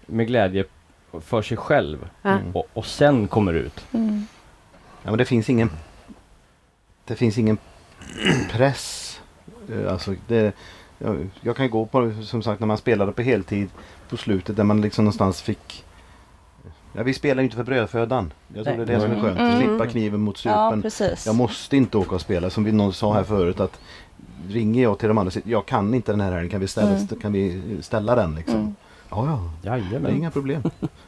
[0.05, 0.63] med glädje
[1.21, 2.09] för sig själv.
[2.21, 2.29] Ja.
[2.29, 2.55] Mm.
[2.55, 3.85] Och, och sen kommer det ut.
[3.93, 4.25] Mm.
[5.03, 5.69] Ja, men det finns ingen
[7.05, 7.57] Det finns ingen
[8.51, 9.21] press.
[9.71, 10.53] Eh, Alltså det,
[10.97, 13.69] jag, jag kan ju gå på som sagt när man spelade på heltid
[14.09, 15.85] på slutet där man liksom någonstans fick
[16.93, 18.33] Ja, vi spelar ju inte för brödfödan.
[18.53, 18.85] Jag tror Nej.
[18.85, 19.39] det är det som är skönt.
[19.39, 19.59] Mm.
[19.61, 20.81] Slippa kniven mot Ja, strupen.
[20.81, 21.25] precis.
[21.25, 23.79] jag måste inte åka och spela som vi någon sa här förut att
[24.49, 26.67] ringer jag till de andra och säger jag kan inte den här helgen, kan vi
[26.67, 27.07] ställa, Mm.
[27.07, 28.55] kan vi ställa den liksom?
[28.55, 28.75] Mm.
[29.09, 30.15] Ja, ja, det är Jajamän.
[30.17, 30.61] inga problem.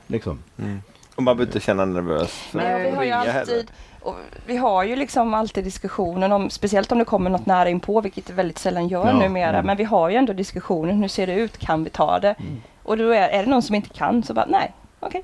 [0.08, 0.40] liksom.
[0.58, 0.82] Mm.
[1.16, 3.66] Och man behöver inte känna nervös för Nej, vi har ju ringa heller.
[4.02, 8.02] Och vi har ju liksom alltid diskussionen om, speciellt om det kommer något nära inpå,
[8.02, 9.66] vilket det väldigt sällan gör Ja, numera, mm.
[9.66, 12.36] men vi har ju ändå diskussionen, hur ser det ut, kan vi ta det?
[12.40, 12.62] Mm.
[12.84, 15.24] Och då är, är det någon som inte kan så bara, nej, okej.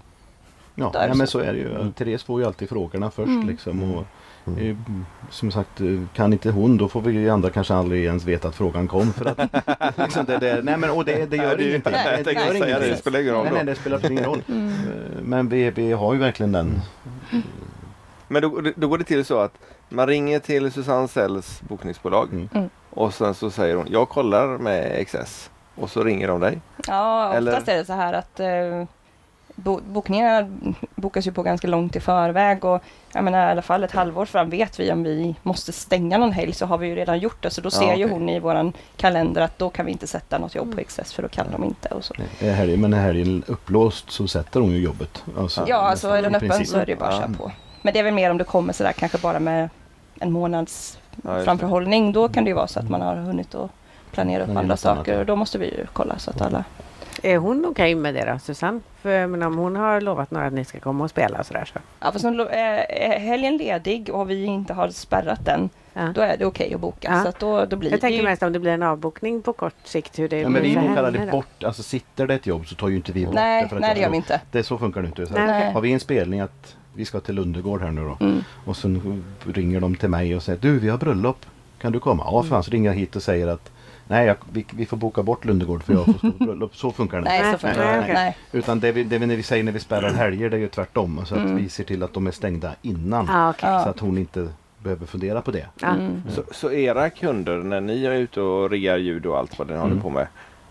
[0.76, 1.40] Ja, är det nej, men så.
[1.40, 1.76] är det ju.
[1.76, 1.94] Mm.
[1.94, 3.48] Therese får ju alltid frågorna först Mm.
[3.48, 3.94] liksom.
[3.94, 4.04] Och,
[4.48, 4.70] Mm.
[4.70, 4.76] eh,
[5.30, 8.48] som sagt, eh, kan inte hon då får vi ju andra kanske aldrig ens veta
[8.48, 9.14] att frågan kom.
[9.14, 9.40] För att,
[9.98, 11.94] liksom det, det, nej men och det, det gör det, ingenting.
[11.94, 12.90] Nej, det gör ingenting.
[12.92, 14.42] det spelar ingen roll Nej, nej, det spelar ingen roll.
[14.48, 14.68] Mm.
[14.70, 14.74] Eh,
[15.22, 16.82] Men vi, vi har ju verkligen den.
[18.28, 19.54] Men då, då går det till så att
[19.90, 22.50] man ringer till Susanne Sells bokningsbolag Mm.
[22.54, 22.70] Mm.
[22.90, 26.60] och sen så säger hon jag kollar med XS och så ringer de dig.
[26.88, 28.84] Ja, Eller- oftast är det så här att eh,
[29.56, 30.50] bo, bokningarna
[30.96, 32.82] bokas ju på ganska långt i förväg och
[33.14, 36.32] jag menar i alla fall ett halvår fram vet vi om vi måste stänga någon
[36.32, 38.40] helg så har vi ju redan gjort det så då Ja, ser ju hon i
[38.40, 41.52] våran kalender att då kan vi inte sätta något jobb på XS för då kan
[41.52, 42.14] de inte och så.
[42.40, 45.24] Är helgen, men är helgen upplåst så sätter hon ju jobbet.
[45.38, 46.68] Alltså, Ja, alltså är den i öppen princip.
[46.68, 47.22] så är det bara att Ja.
[47.22, 47.52] köra på.
[47.88, 49.70] Men det är väl mer om det kommer sådär kanske bara med
[50.20, 52.12] en månads Ja, framförhållning.
[52.12, 53.72] Då kan det ju vara så att man har hunnit att
[54.12, 56.64] planera upp andra saker och då måste vi ju kolla så att alla...
[57.24, 58.80] Är hon okej med det då, Susanne?
[59.02, 61.66] För men om hon har lovat några att ni ska komma och spela och sådär
[61.74, 61.80] så.
[62.00, 66.12] Ja, fast lo- är är helgen ledig och vi inte har spärrat den, Ja.
[66.16, 67.12] då är det okej att boka.
[67.12, 67.22] Ja.
[67.24, 68.24] Så att då, då blir Jag det tänker ju...
[68.24, 70.20] mest om det blir en avbokning på kort sikt.
[70.20, 72.88] Hur det Ja, men vi henne aldrig bort, alltså sitter det ett jobb så tar
[72.88, 73.70] ju inte vi bort Nej, det.
[73.70, 74.42] för att nej jag det gör vi inte.
[74.52, 75.26] Det, så funkar det inte.
[75.26, 75.72] Så Nej.
[75.72, 78.44] Har vi en spelning att vi ska till Lundegård här nu då Mm.
[78.66, 79.24] och sen
[79.54, 81.46] ringer de till mig och säger du vi har bröllop,
[81.82, 82.24] kan du komma?
[82.26, 83.72] Ja, fan så ringer jag hit och säger att
[84.08, 86.76] nej jag, vi, vi får boka bort Lundegård för jag får stå på bröllop.
[86.76, 87.52] Så funkar det Nej, inte.
[87.52, 88.10] så funkar nej, det okej.
[88.10, 88.22] inte.
[88.24, 88.38] Nej.
[88.52, 90.68] Utan det vi, det vi, när vi säger när vi spärrar helger det är ju
[90.68, 91.22] tvärtom.
[91.26, 91.56] Så att Mm.
[91.58, 93.30] vi ser till att de är stängda innan.
[93.30, 93.54] Ah.
[93.62, 93.84] Ja.
[93.84, 94.48] Så att hon inte
[94.84, 95.66] behöver fundera på det.
[95.82, 95.88] Ja.
[95.88, 96.22] Mm.
[96.30, 99.74] Så, så era kunder, när ni är ute och riggar ljud och allt vad ni
[99.76, 100.02] håller Mm.
[100.04, 100.28] på med,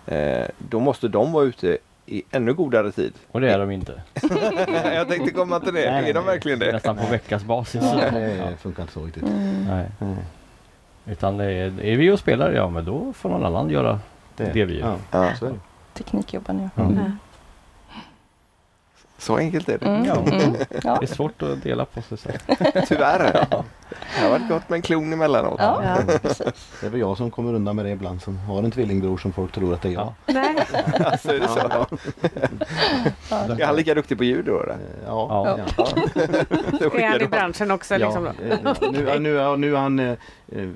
[0.07, 3.13] eh, då måste de vara ute i ännu godare tid.
[3.33, 4.03] Och det är de inte.
[4.95, 5.91] jag tänkte komma till det.
[5.91, 6.35] Nej, nej, är de nej.
[6.35, 6.73] verkligen det?
[6.73, 7.81] Nästan på veckas basis.
[7.83, 9.23] Det funkar inte så riktigt.
[9.23, 9.65] Mm.
[9.65, 9.87] Nej.
[9.99, 10.17] Nej,
[11.07, 14.01] Utan det är, är vi och spelar, ja men då får någon annan göra
[14.37, 14.99] det, vi gör.
[15.11, 15.47] Ja, Ja.
[15.47, 15.55] det.
[15.95, 16.69] Teknikjobben ja.
[16.75, 16.83] Ja.
[16.83, 17.19] Mm.
[19.19, 19.23] Ja.
[19.23, 19.87] Så enkelt är det.
[19.87, 20.05] Mm.
[20.05, 20.17] Ja.
[20.17, 20.55] Mm.
[20.85, 20.97] Ja.
[21.01, 22.29] Det är svårt att dela på sig så.
[22.89, 23.47] Tyvärr.
[24.17, 25.57] Det har varit gott med en klon emellanåt.
[25.59, 26.19] Ja, Ja.
[26.23, 26.53] precis.
[26.81, 29.33] Det är väl jag som kommer undan med det ibland som har en tvillingbror som
[29.33, 30.13] folk tror att det är jag.
[30.27, 30.57] Nej.
[31.05, 31.61] Alltså, är det så?
[33.31, 33.37] Ja.
[33.59, 34.53] Är han lika duktig på ljud då?
[34.63, 34.71] då?
[34.73, 35.59] Eh, Ja, Ja.
[35.77, 35.87] ja.
[37.01, 37.95] Är han i branschen också?
[37.97, 40.17] Ja, Liksom eh, nu, nu, ja, nu han,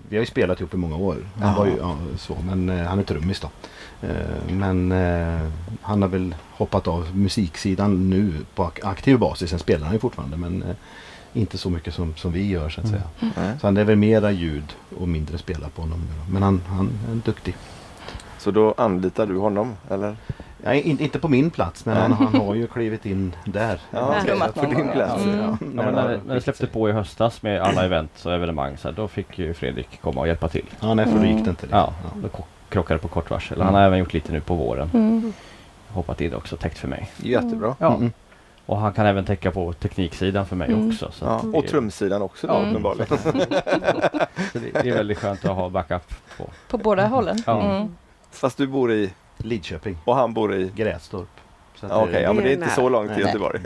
[0.08, 1.16] vi har ju spelat ihop i många år.
[1.40, 1.58] Han Ja.
[1.58, 3.48] var ju, ja, så, men eh, han är trummis då.
[4.02, 5.40] Eh, Men eh,
[5.82, 9.50] han har väl hoppat av musiksidan nu på ak- aktiv basis.
[9.50, 10.74] Sen spelar han ju fortfarande men eh,
[11.32, 13.02] inte så mycket som, som vi gör så att säga.
[13.20, 13.58] Nej.
[13.60, 15.98] Så han är väl mera ljud och mindre spela på honom.
[16.00, 16.32] nu.
[16.32, 17.56] Men han, han är duktig.
[18.38, 19.76] Så då anlitar du honom?
[19.90, 20.16] Eller?
[20.64, 23.80] Ja, in, inte på min plats men han, han har ju klivit in där.
[23.90, 24.22] Ja,
[24.56, 25.22] någon din plats.
[25.24, 25.30] ja.
[25.30, 25.38] Mm.
[25.40, 28.32] Ja, Ja, men när, det- när det släppte på i höstas med alla event och
[28.32, 30.64] evenemang så här, då fick ju Fredrik komma och hjälpa till.
[30.80, 31.66] Ja, nej, för då gick det inte.
[31.70, 32.22] Ja, liksom.
[32.22, 32.28] då
[32.70, 33.60] krockade på kort varsel.
[33.60, 34.90] Han har även gjort lite nu på våren.
[34.94, 35.32] Mm.
[35.88, 37.10] Hoppat in också, täckt för mig.
[37.16, 37.76] Jättebra.
[37.78, 37.94] Ja.
[37.94, 38.12] Mm.
[38.66, 40.88] Och han kan även täcka på tekniksidan för mig Mm.
[40.88, 41.10] också.
[41.12, 41.30] Så, Ja.
[41.36, 42.68] att Och trumsidan också Mm.
[42.70, 43.18] uppenbarligen.
[44.52, 46.46] det, det är väldigt skönt att ha backup på.
[46.68, 47.42] På båda hållen.
[47.46, 47.60] Ja.
[47.62, 47.96] Mm.
[48.30, 50.70] Fast du bor i Lidköping, och han bor i...
[50.76, 51.28] Grästorp.
[51.80, 52.88] Så Ja, Okej, det- ja, men det är inte så nära.
[52.90, 53.20] långt till.
[53.26, 53.60] Göteborg.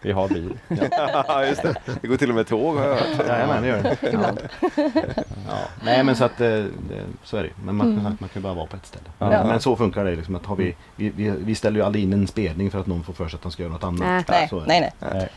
[0.00, 0.58] Vi har bil.
[1.28, 1.74] Ja, just det.
[2.00, 3.28] Det går till och med tåg har jag hört.
[3.28, 4.08] Jajamän, det gör det.
[4.12, 4.40] Ibland.
[5.48, 5.58] Ja.
[5.84, 6.70] Nej men så att eh, det,
[7.22, 8.02] så är det Men man, Mm.
[8.04, 9.04] man kan ju bara vara på ett ställe.
[9.18, 9.44] Ja.
[9.46, 12.12] Men, så funkar det liksom att har vi, vi, vi, vi ställer ju aldrig in
[12.12, 14.28] en spelning för att någon får för sig att han ska göra något annat.
[14.28, 14.48] Nej.
[14.50, 14.92] Så nej, nej.
[15.12, 15.28] Nej.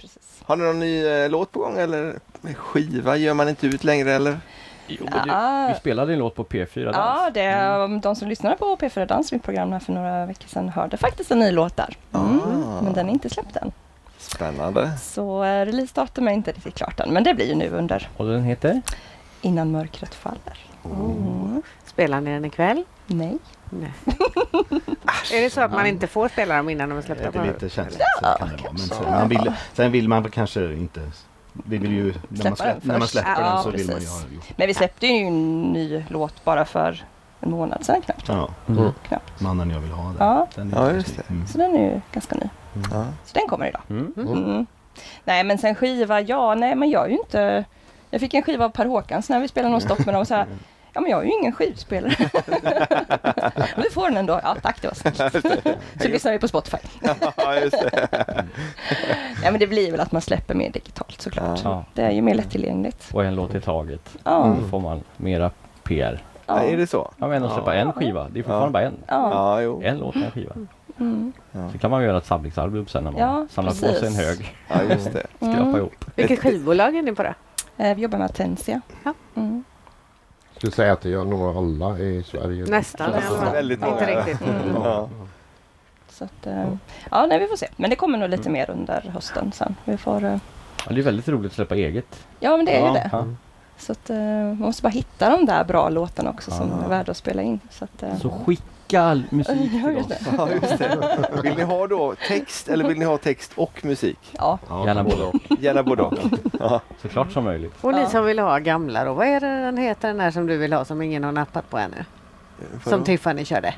[0.00, 0.42] Precis.
[0.44, 2.14] Har ni någon ny eh, låt på gång eller
[2.54, 4.38] skiva gör man inte ut längre eller?
[4.88, 5.66] Jo, men det, Ja.
[5.68, 6.96] vi spelade en låt på P4 Dans.
[6.96, 10.26] Ja, det är, um, de som lyssnade på P4 Dans, mitt program här för några
[10.26, 11.96] veckor sedan, hörde faktiskt en ny låt där.
[12.14, 12.40] Mm.
[12.40, 12.80] Ah.
[12.82, 13.72] Men den är inte släppt än.
[14.18, 14.90] Spännande.
[14.98, 18.26] Så eh, releasedatum är inte riktigt klart än, men det blir ju nu under Och
[18.26, 18.82] den heter?
[19.42, 20.58] Innan mörkret faller.
[20.84, 21.62] Mm.
[21.84, 22.84] Spelar ni den ikväll?
[23.06, 23.38] Nej.
[23.70, 23.92] Nej.
[25.32, 27.28] är det så att man inte får spela dem innan de är Det släppta?
[27.28, 28.02] är på- väl lite känsligt.
[28.22, 28.72] Ja, så kan det vara.
[28.72, 31.00] Men sen, man vill, sen vill man kanske inte
[31.64, 34.00] vi vill ju, när, man, den när man släpper Ja, den så vill man ju
[34.00, 34.22] precis.
[34.24, 37.04] ha gjort Men vi släppte ju en ny låt bara för
[37.40, 38.28] en månad sedan knappt.
[38.28, 38.92] Ja, Mm.
[39.08, 39.40] knappt.
[39.40, 40.04] mannen jag vill ha.
[40.04, 40.16] Den.
[40.18, 40.46] Ja.
[40.54, 41.22] Den är Ja, ju just det.
[41.30, 41.46] Mm.
[41.46, 42.48] Så den är ju ganska ny.
[42.92, 43.04] Ja.
[43.24, 43.82] Så den kommer idag.
[43.90, 44.12] Mm.
[44.16, 44.66] Mm.
[45.24, 47.64] Nej men sen skiva, ja nej men jag är ju inte
[48.10, 50.46] Jag fick en skiva av Per Håkans när vi spelade nonstop med dem så här
[50.98, 52.14] Ja men jag är ju ingen skivspelare.
[53.76, 54.40] Men du får den ändå.
[54.42, 55.46] Ja tack det var snällt.
[56.02, 56.76] Så lyssnar vi på Spotify.
[57.36, 58.08] ja, just det.
[59.44, 61.60] Ja men det blir väl att man släpper mer digitalt såklart.
[61.64, 61.84] Ja.
[61.94, 63.10] Det är ju mer lättillgängligt.
[63.12, 64.16] Och en låt i taget.
[64.24, 64.56] Ja.
[64.62, 65.50] Då får man mera
[65.82, 66.22] PR.
[66.46, 66.62] Ja.
[66.62, 67.10] Ja, är det så?
[67.18, 68.70] Ja men att släppa en skiva, det är fortfarande Ja.
[68.72, 68.94] bara en.
[69.06, 69.30] Ja.
[69.32, 69.82] Ja, jo.
[69.84, 70.52] En låt, en skiva.
[71.00, 71.32] Mm.
[71.72, 73.98] Så kan man göra ett samlingsalbum sen när man Ja, samlar på precis.
[73.98, 74.54] sig en hög.
[74.68, 75.26] Ja, just det.
[75.36, 75.76] Skrapa Mm.
[75.76, 76.04] ihop.
[76.14, 77.34] Vilket skivbolag är ni på då?
[77.76, 78.80] Eh, Vi jobbar med Atensia.
[79.04, 79.14] Ja.
[79.36, 79.64] Mm.
[80.58, 82.64] Skulle säga att det gör nog alla i Sverige.
[82.64, 83.10] Nästan.
[83.30, 83.50] Ja.
[83.52, 84.06] väldigt Inte många.
[84.06, 84.40] riktigt.
[84.48, 84.74] Mm.
[84.74, 85.08] Ja.
[86.10, 86.64] Så att, eh,
[87.10, 87.68] ja nej vi får se.
[87.76, 89.74] Men det kommer nog lite mer under hösten sen.
[89.84, 90.36] Vi får, eh,
[90.86, 92.26] Ja, det är väldigt roligt att släppa eget.
[92.40, 92.86] ja men det är Ja.
[92.88, 93.08] ju det.
[93.12, 93.26] Ja.
[93.78, 97.10] Så att, eh, man måste bara hitta de där bra låtarna också som är värda
[97.10, 97.60] att spela in.
[97.70, 98.62] Så att, eh, Så skicka
[98.96, 100.12] all musik Ja, till oss.
[100.38, 101.40] ja, just det.
[101.42, 104.18] Vill ni ha då text eller vill ni ha text och musik?
[104.32, 104.58] ja.
[104.68, 105.34] Ja, Gärna både och.
[105.60, 106.14] Gärna både och.
[106.58, 106.80] Ja.
[107.02, 107.74] Så klart som möjligt.
[107.80, 108.08] Och ni Ja.
[108.08, 110.72] som vill ha gamla då, vad är det den heter den här som du vill
[110.72, 112.04] ha som ingen har nappat på ännu?
[112.84, 113.74] Som Tiffany körde?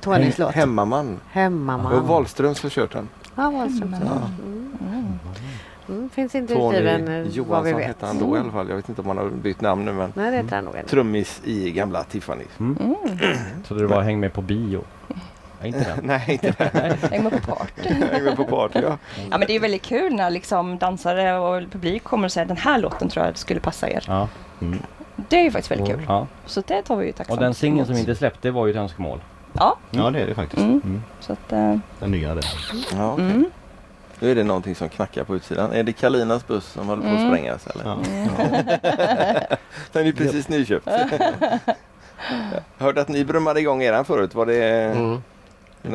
[0.00, 0.54] Tonys låt.
[0.54, 1.14] Hemmaman.
[1.14, 2.06] Och Hemmaman.
[2.06, 3.08] Wahlströms har kört den.
[3.34, 3.92] Ja, Wahlström.
[3.92, 4.34] Hemmaman.
[4.44, 4.67] Mm.
[5.88, 7.86] Mm, finns inte Tony utgiven eh, vad vi Johansson vet.
[7.86, 8.68] hette han då i alla fall.
[8.68, 10.76] Jag vet inte om han har bytt namn nu men Nej, det heter han nog
[10.76, 10.88] inte.
[10.88, 12.44] trummis i gamla Tiffany.
[12.60, 12.76] Mm.
[13.64, 14.84] Så det var häng med på bio.
[15.64, 15.98] Inte den.
[16.02, 16.96] Nej, inte det.
[17.10, 17.72] Häng med på part.
[18.12, 18.98] Jag går på party, ja.
[19.30, 22.56] Ja men det är väldigt kul när liksom dansare och publik kommer och säger den
[22.56, 24.04] här låten tror jag skulle passa er.
[24.06, 24.28] Ja,
[24.60, 24.78] Mm.
[25.28, 26.04] Det är ju faktiskt väldigt kul.
[26.08, 26.26] ja.
[26.46, 28.76] Så det tar vi ju tacksamt Och den singeln som inte släppte var ju ett
[28.76, 29.20] önskemål.
[29.52, 30.62] Ja, Ja det är det faktiskt.
[30.62, 30.80] Mm.
[30.84, 31.02] Mm.
[31.20, 31.52] så att...
[31.52, 32.44] eh, Den nya där.
[32.92, 33.44] ja okej.
[34.20, 35.72] Nu är det någonting som knackar på utsidan.
[35.72, 37.30] Är det Kalinas buss som håller på att Mm.
[37.30, 37.84] sprängas eller?
[37.84, 37.96] Ja.
[39.92, 40.86] Den är ju precis nyköpt.
[42.78, 44.34] Jag hörde att ni brummade igång eran förut.
[44.34, 45.20] Var det Mm.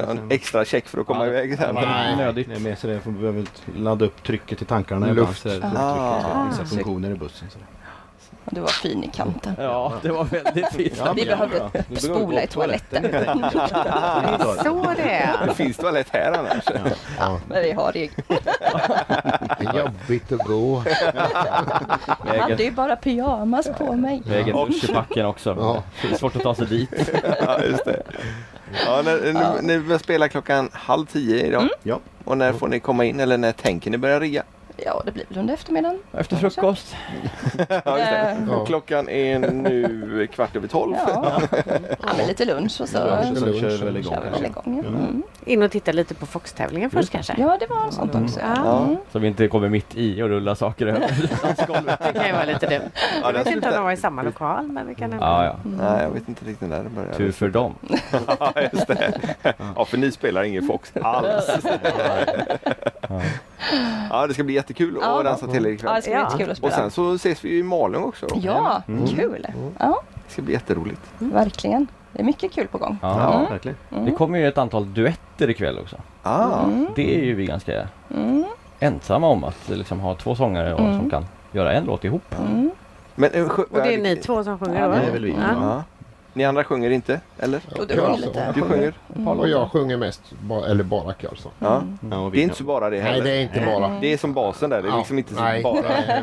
[0.09, 1.75] en extra check för att komma Ja, iväg sen?
[1.75, 2.49] Nej, Nödigt.
[2.49, 3.45] Det är mer så det, för vi behöver
[3.77, 5.27] ladda upp trycket i tankarna ibland.
[5.29, 5.41] Luft.
[5.41, 6.15] Så det är Ah.
[6.15, 7.47] lufttrycket, vissa funktioner i bussen.
[7.49, 7.57] Så.
[8.49, 9.55] Du var fin i kanten.
[9.57, 10.93] Ja, det var väldigt fint.
[11.05, 13.03] Ja, Vi behövde behöver spola i toaletten.
[13.03, 15.47] Det är så det är.
[15.47, 16.63] Det finns toalett här annars.
[17.19, 17.39] Ja.
[17.49, 18.13] Men vi har egen.
[19.59, 20.83] Det är jobbigt att gå.
[22.25, 24.21] Jag hade ju bara pyjamas på mig.
[24.25, 25.55] Vägen dusch i backen också.
[25.59, 25.83] Ja.
[26.01, 27.11] Det är svårt att ta sig dit.
[27.45, 28.03] Ja, just det.
[28.85, 29.53] Ja, när, Ja.
[29.61, 31.69] Ni, börjar spela klockan halv tio idag.
[31.83, 31.99] Ja.
[32.25, 34.43] Och när får ni komma in eller när tänker ni börja rigga?
[34.85, 35.99] Ja, det blir väl under eftermiddagen.
[36.11, 36.95] Efter frukost.
[37.69, 38.35] Ja, just det.
[38.37, 38.65] Eh, Ja.
[38.65, 40.95] Klockan är nu kvart över tolv.
[41.07, 41.41] Ja,
[42.01, 43.59] ja men lite lunch och så Ja, så lunch.
[43.61, 44.17] kör vi väl igång.
[44.31, 44.81] väl igång.
[44.83, 44.89] Ja.
[44.89, 44.95] Mm.
[45.03, 45.23] Mm.
[45.45, 47.33] In och titta lite på Fox-tävlingen först kanske.
[47.37, 48.39] ja, det var sånt också.
[48.39, 48.53] Ja.
[48.65, 48.83] Ja.
[48.83, 48.97] Mm.
[49.11, 50.99] Så vi inte kommer mitt i och rullar saker över.
[52.13, 52.89] Det kan ju vara lite dumt.
[53.21, 55.25] Ja, Jag vet inte om de var i samma lokal men vi kan ändå...
[55.25, 55.55] Ja, ja.
[55.63, 57.13] Nej, jag vet inte riktigt när det börjar.
[57.13, 57.75] Tur för dem.
[58.39, 59.13] Ja, just det.
[59.75, 61.49] Ja, för ni spelar ingen Fox alls.
[64.09, 65.19] Ja, det ska bli jättekul Ja.
[65.19, 65.95] att dansa till er Ja, ikväll.
[65.95, 66.23] det ska bli Ja.
[66.23, 66.75] jättekul att Och spela.
[66.75, 68.25] sen så ses vi ju i Malung också.
[68.27, 68.35] då.
[68.43, 69.07] Ja, Mm.
[69.07, 69.47] kul.
[69.79, 71.01] Ja, Det ska bli jätteroligt.
[71.19, 71.87] verkligen.
[72.11, 72.97] Det är mycket kul på gång.
[73.01, 73.19] Ja.
[73.19, 73.77] Ja, verkligen.
[73.91, 74.05] Mm.
[74.05, 75.95] Det kommer ju ett antal duetter ikväll också.
[76.23, 76.87] Ah, Mm.
[76.95, 78.45] Det är ju vi ganska Mm.
[78.79, 80.99] ensamma om att liksom ha två sångare och Mm.
[80.99, 82.35] som kan göra en låt ihop.
[82.39, 82.71] Mm.
[83.15, 85.35] men, eh, Och det är ni två som sjunger Ja, det är väl vi.
[85.61, 85.83] Ja.
[86.35, 87.61] Ni andra sjunger inte, eller?
[87.79, 88.25] Och du sjunger så.
[88.25, 88.51] lite.
[88.55, 88.93] Du sjunger?
[89.39, 91.49] Och jag sjunger mest, ba, eller bara kör så.
[91.59, 91.75] Ja.
[91.75, 91.97] Mm.
[92.11, 93.23] Ja, och vi Det är inte så bara det Nej, heller.
[93.23, 93.99] det är inte bara.
[94.01, 94.81] Det är som basen där.
[94.81, 95.81] Det är Ja, liksom inte så nej, bara.
[95.81, 96.21] nej.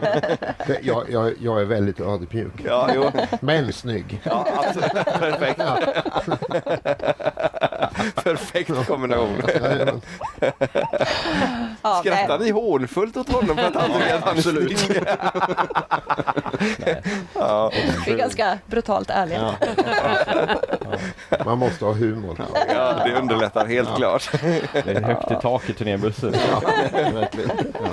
[0.66, 2.52] Det- Jag, jag, jag är väldigt ödmjuk.
[2.64, 3.10] Ja, jo.
[3.40, 4.20] Men snygg.
[4.24, 4.92] Ja, absolut.
[5.04, 5.60] Perfekt.
[8.24, 9.42] Perfekt kombination.
[11.82, 14.78] Ja, Skrattar ni hånfullt åt honom för att han tycker att han är snygg?
[17.34, 17.70] Ja,
[18.06, 19.54] Vi är ganska brutalt ärliga.
[19.60, 21.44] Ja.
[21.44, 22.36] Man måste ha humor.
[22.74, 24.30] ja, det underlättar helt klart.
[24.72, 26.32] Det är högt i tak i turnébussen.
[26.92, 27.50] verkligen.
[27.74, 27.88] Ja.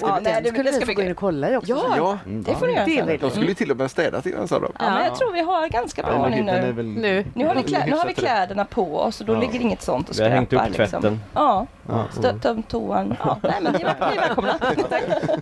[0.00, 1.70] Ja, nej, Den det, skulle det ska vi få gå in och kolla i också.
[1.72, 3.18] Ja, Ja, det får ni göra Det sen.
[3.20, 4.72] de skulle ju till och med städa innan sa de.
[4.78, 6.72] Ja, men jag tror vi har ganska bra Ja, ordning den är nu.
[6.72, 7.24] väl- Nu.
[7.34, 9.40] Nu har, vi klä, nu har vi kläderna på oss och då Ja.
[9.40, 10.78] ligger inget sånt och Vi har hängt upp skräpar.
[10.82, 11.00] Liksom.
[11.02, 11.20] tvätten.
[11.34, 12.04] Ja, Ja.
[12.12, 13.14] stött tömt toan.
[13.24, 14.58] Ja, nej, men ni är, välkomna.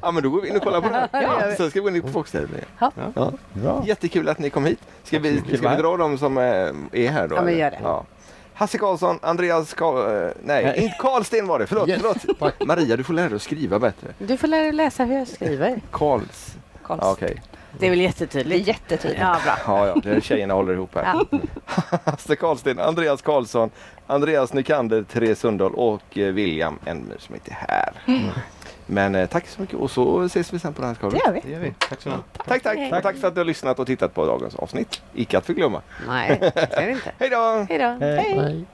[0.02, 1.08] Ja, men då går vi in och kollar på det.
[1.22, 1.56] gör vi.
[1.56, 2.64] Sen ska vi gå in på Foxtävlingen.
[2.78, 2.90] Ja.
[3.14, 3.32] Ja.
[3.52, 3.82] Bra.
[3.86, 4.78] Jättekul att ni kom hit.
[5.04, 6.42] Ska vi, ska vi dra dem som eh,
[6.92, 7.36] är här då?
[7.36, 7.78] Ja, men gör det.
[7.82, 8.04] Ja.
[8.54, 9.96] Hasse Karlsson, Andreas Karl...
[10.24, 10.78] eh, nej, Nej.
[10.84, 11.66] inte Karlsten var det.
[11.66, 12.54] Förlåt, Yes, förlåt.
[12.66, 14.08] Maria, du får lära dig att skriva bättre.
[14.18, 15.80] Du får lära dig läsa hur jag skriver.
[15.90, 16.54] Karls...
[16.82, 17.00] Karls.
[17.02, 17.42] Ja, Okej.
[17.78, 18.68] Det är väl Det är jättetydligt.
[18.68, 19.20] jättetydligt.
[19.20, 19.56] Ja, bra.
[19.66, 21.24] Ja, ja, det är tjejerna håller ihop här.
[21.30, 21.38] Ja.
[22.04, 23.70] Hasse Karlsten, Andreas Karlsson,
[24.06, 27.92] Andreas Nykander, Therese Sundahl och eh, William Enmer som inte är här.
[28.86, 31.20] Men eh, tack så mycket och så ses vi sen på Dansgolvet.
[31.24, 31.40] Det gör vi.
[31.44, 31.74] Det gör vi.
[31.88, 32.46] Tack så mycket.
[32.48, 32.76] Tack, tack.
[32.78, 33.02] Hej.
[33.02, 35.02] Tack för att du har lyssnat och tittat på dagens avsnitt.
[35.14, 35.82] Icke att förglömma.
[36.08, 37.12] Nej, det är det inte.
[37.18, 37.66] Hej då!
[37.68, 38.06] Hej då.
[38.06, 38.34] Hej.
[38.36, 38.64] Nej.